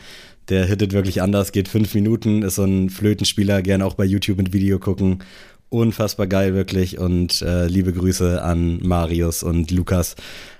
[0.51, 4.37] der hittet wirklich anders, geht fünf Minuten, ist so ein Flötenspieler, gerne auch bei YouTube
[4.37, 5.23] mit Video gucken
[5.71, 6.99] unfassbar geil, wirklich.
[6.99, 10.17] Und äh, liebe Grüße an Marius und Lukas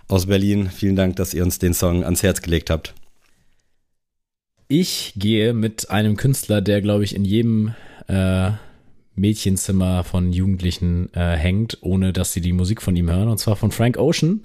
[0.09, 0.71] aus Berlin.
[0.71, 2.95] Vielen Dank, dass ihr uns den Song ans Herz gelegt habt.
[4.69, 7.75] Ich gehe mit einem Künstler, der, glaube ich, in jedem
[8.07, 8.53] äh,
[9.17, 13.29] Mädchenzimmer von Jugendlichen äh, hängt, ohne dass sie die Musik von ihm hören.
[13.29, 14.43] Und zwar von Frank Ocean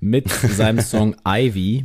[0.00, 1.84] mit seinem Song Ivy.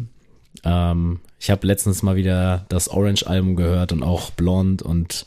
[0.63, 5.25] Ähm, ich habe letztens mal wieder das Orange-Album gehört und auch Blonde und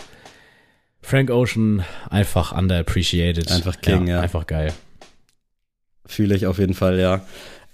[1.02, 3.50] Frank Ocean einfach underappreciated.
[3.50, 4.16] Einfach King, ja.
[4.16, 4.20] ja.
[4.20, 4.72] Einfach geil.
[6.06, 7.20] Fühle ich auf jeden Fall, ja.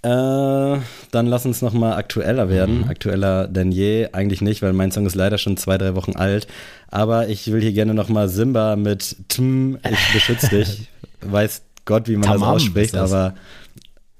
[0.01, 0.79] Äh,
[1.11, 2.83] dann lass uns noch mal aktueller werden.
[2.83, 2.89] Mhm.
[2.89, 4.09] Aktueller denn je.
[4.13, 6.47] Eigentlich nicht, weil mein Song ist leider schon zwei, drei Wochen alt.
[6.89, 10.87] Aber ich will hier gerne noch mal Simba mit Tm, ich beschütze dich.
[11.21, 13.11] Weiß Gott, wie man Tamam das ausspricht, das.
[13.11, 13.35] aber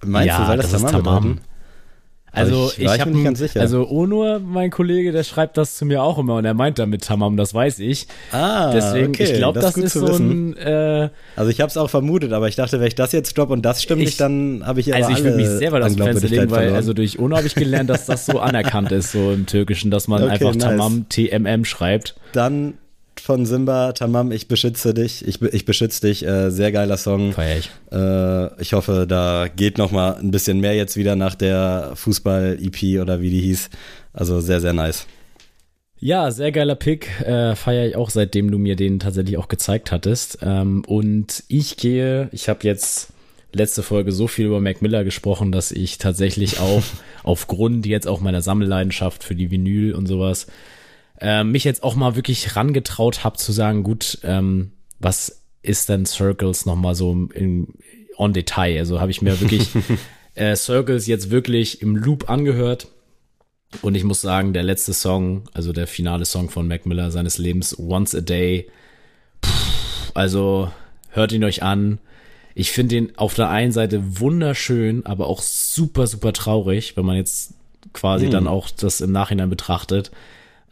[0.03, 1.41] meinst ja, du, soll das, das Tamam bedeuten?
[2.31, 3.59] Also ich, ich habe nicht ganz sicher.
[3.61, 7.03] Also Onur, mein Kollege, der schreibt das zu mir auch immer und er meint damit
[7.03, 8.07] Tamam, das weiß ich.
[8.31, 9.23] Ah, Deswegen, okay.
[9.23, 10.55] ich glaube, das, das ist, so ein.
[10.57, 13.53] Äh, also ich habe es auch vermutet, aber ich dachte, wenn ich das jetzt stoppe
[13.53, 15.95] und das stimmt ich, nicht, dann habe ich ja Also ich würde mich selber das
[15.95, 19.31] Fenster legen, weil also durch Onur habe ich gelernt, dass das so anerkannt ist so
[19.31, 20.63] im Türkischen, dass man okay, einfach nice.
[20.63, 22.15] Tamam TMM schreibt.
[22.33, 22.75] Dann
[23.21, 25.27] von Simba, Tamam, ich beschütze dich.
[25.27, 26.25] Ich, ich beschütze dich.
[26.25, 27.33] Äh, sehr geiler Song.
[27.33, 27.69] Feier ich.
[27.91, 33.01] Äh, ich hoffe, da geht noch mal ein bisschen mehr jetzt wieder nach der Fußball-EP
[33.01, 33.69] oder wie die hieß.
[34.13, 35.07] Also sehr, sehr nice.
[35.99, 37.19] Ja, sehr geiler Pick.
[37.21, 40.39] Äh, Feiere ich auch, seitdem du mir den tatsächlich auch gezeigt hattest.
[40.41, 43.09] Ähm, und ich gehe, ich habe jetzt
[43.51, 46.83] letzte Folge so viel über Mac Miller gesprochen, dass ich tatsächlich auch
[47.23, 50.47] aufgrund jetzt auch meiner Sammelleidenschaft für die Vinyl und sowas
[51.19, 56.05] äh, mich jetzt auch mal wirklich rangetraut habe zu sagen, gut, ähm, was ist denn
[56.05, 57.67] Circles nochmal so im,
[58.17, 58.79] on Detail?
[58.79, 59.69] Also habe ich mir wirklich
[60.35, 62.87] äh, Circles jetzt wirklich im Loop angehört.
[63.81, 67.37] Und ich muss sagen, der letzte Song, also der finale Song von Mac Miller seines
[67.37, 68.67] Lebens, Once a Day,
[69.45, 70.71] pff, also
[71.09, 71.99] hört ihn euch an.
[72.55, 77.15] Ich finde ihn auf der einen Seite wunderschön, aber auch super, super traurig, wenn man
[77.15, 77.53] jetzt
[77.93, 78.31] quasi hm.
[78.31, 80.11] dann auch das im Nachhinein betrachtet.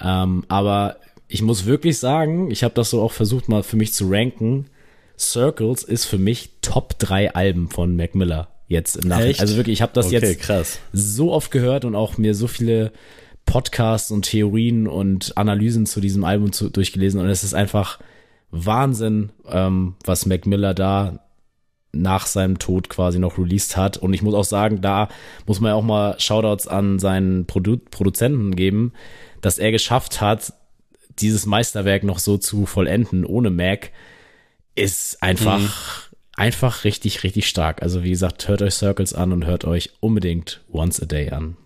[0.02, 0.98] Ähm, aber
[1.28, 4.68] ich muss wirklich sagen, ich habe das so auch versucht mal für mich zu ranken.
[5.20, 9.32] Circles ist für mich Top 3 Alben von Mac Miller jetzt im Nachhinein.
[9.32, 9.42] Echt?
[9.42, 10.80] Also wirklich, ich habe das Okay, jetzt krass.
[10.94, 12.92] so oft gehört und auch mir so viele
[13.46, 18.00] Podcasts und Theorien und Analysen zu diesem Album zu, durchgelesen und es ist einfach
[18.52, 21.20] Wahnsinn, ähm, was Mac Miller da
[21.94, 23.98] nach seinem Tod quasi noch released hat.
[23.98, 25.08] Und ich muss auch sagen, da
[25.46, 28.94] muss man ja auch mal Shoutouts an seinen Produ Produzenten geben,
[29.42, 30.54] dass er geschafft hat,
[31.20, 33.92] dieses Meisterwerk noch so zu vollenden ohne Mac,
[34.76, 37.82] ist einfach, einfach richtig, richtig stark.
[37.82, 41.58] Also wie gesagt, hört euch Circles an und hört euch unbedingt Once a Day an.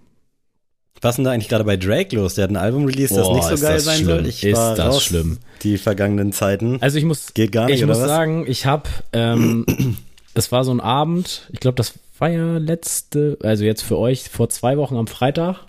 [1.01, 2.35] Was ist denn da eigentlich gerade bei Drake los?
[2.35, 4.07] Der hat ein Album released, das Boah, nicht so geil sein schlimm.
[4.07, 4.27] soll.
[4.27, 5.39] Ich Ist war das raus schlimm.
[5.63, 6.77] Die vergangenen Zeiten.
[6.79, 8.07] Also ich muss, Geht gar nicht, ich muss was?
[8.07, 9.65] sagen, ich habe, ähm,
[10.35, 14.29] es war so ein Abend, ich glaube, das war ja letzte, also jetzt für euch
[14.29, 15.65] vor zwei Wochen am Freitag.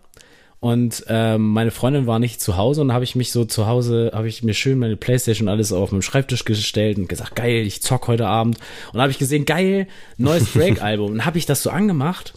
[0.63, 4.13] Und ähm, meine Freundin war nicht zu Hause und habe ich mich so zu Hause,
[4.15, 7.83] habe ich mir schön meine Playstation alles auf meinem Schreibtisch gestellt und gesagt, geil, ich
[7.83, 8.59] zock heute Abend.
[8.93, 11.11] Und habe ich gesehen, geil, neues Drake-Album.
[11.11, 12.35] Und habe ich das so angemacht.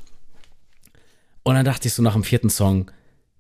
[1.44, 2.90] Und dann dachte ich so nach dem vierten Song,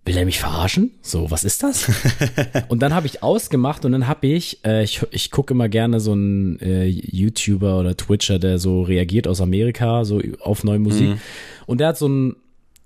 [0.05, 0.91] will er mich verarschen?
[1.01, 1.89] So, was ist das?
[2.67, 5.99] und dann habe ich ausgemacht und dann habe ich, äh, ich, ich gucke immer gerne
[5.99, 11.17] so einen äh, YouTuber oder Twitcher, der so reagiert aus Amerika, so auf neue Musik.
[11.65, 12.35] Und der hat so einen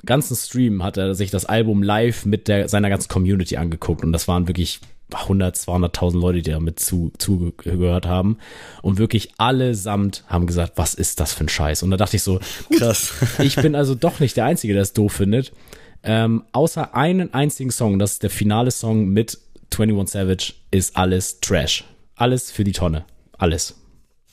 [0.05, 4.11] ganzen Stream, hat er sich das Album live mit der, seiner ganzen Community angeguckt und
[4.13, 4.80] das waren wirklich
[5.13, 8.38] 100, 200.000 Leute, die damit zu, zugehört haben.
[8.81, 11.84] Und wirklich allesamt haben gesagt, was ist das für ein Scheiß?
[11.84, 12.39] Und da dachte ich so,
[12.77, 13.13] Krass.
[13.39, 15.51] ich bin also doch nicht der Einzige, der es doof findet.
[16.03, 19.39] Ähm, außer einen einzigen Song, das ist der finale Song mit
[19.77, 21.84] 21 Savage, ist alles Trash.
[22.15, 23.05] Alles für die Tonne.
[23.38, 23.76] Alles.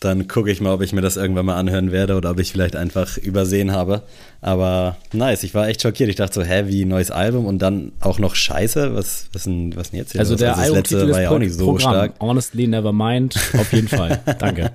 [0.00, 2.52] Dann gucke ich mal, ob ich mir das irgendwann mal anhören werde oder ob ich
[2.52, 4.02] vielleicht einfach übersehen habe.
[4.42, 6.10] Aber nice, ich war echt schockiert.
[6.10, 8.94] Ich dachte so, hä, wie neues Album und dann auch noch Scheiße?
[8.94, 10.40] Was, was, denn, was denn jetzt hier Also los?
[10.40, 11.80] der das Albumtitel letzte ist war ja auch nicht so Programm.
[11.92, 12.12] stark.
[12.20, 13.36] Honestly, never mind.
[13.58, 14.20] Auf jeden Fall.
[14.38, 14.72] Danke.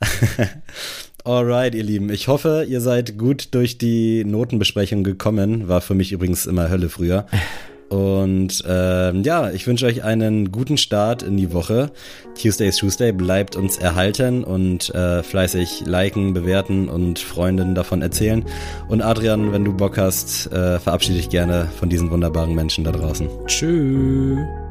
[1.24, 2.10] Alright, ihr Lieben.
[2.12, 5.68] Ich hoffe, ihr seid gut durch die Notenbesprechung gekommen.
[5.68, 7.24] War für mich übrigens immer Hölle früher.
[7.94, 11.92] Und ähm, ja, ich wünsche euch einen guten Start in die Woche.
[12.34, 18.44] Tuesdays Tuesday bleibt uns erhalten und äh, fleißig liken, bewerten und Freundinnen davon erzählen.
[18.88, 22.90] Und Adrian, wenn du Bock hast, äh, verabschiede dich gerne von diesen wunderbaren Menschen da
[22.90, 23.28] draußen.
[23.46, 24.63] Tschüss.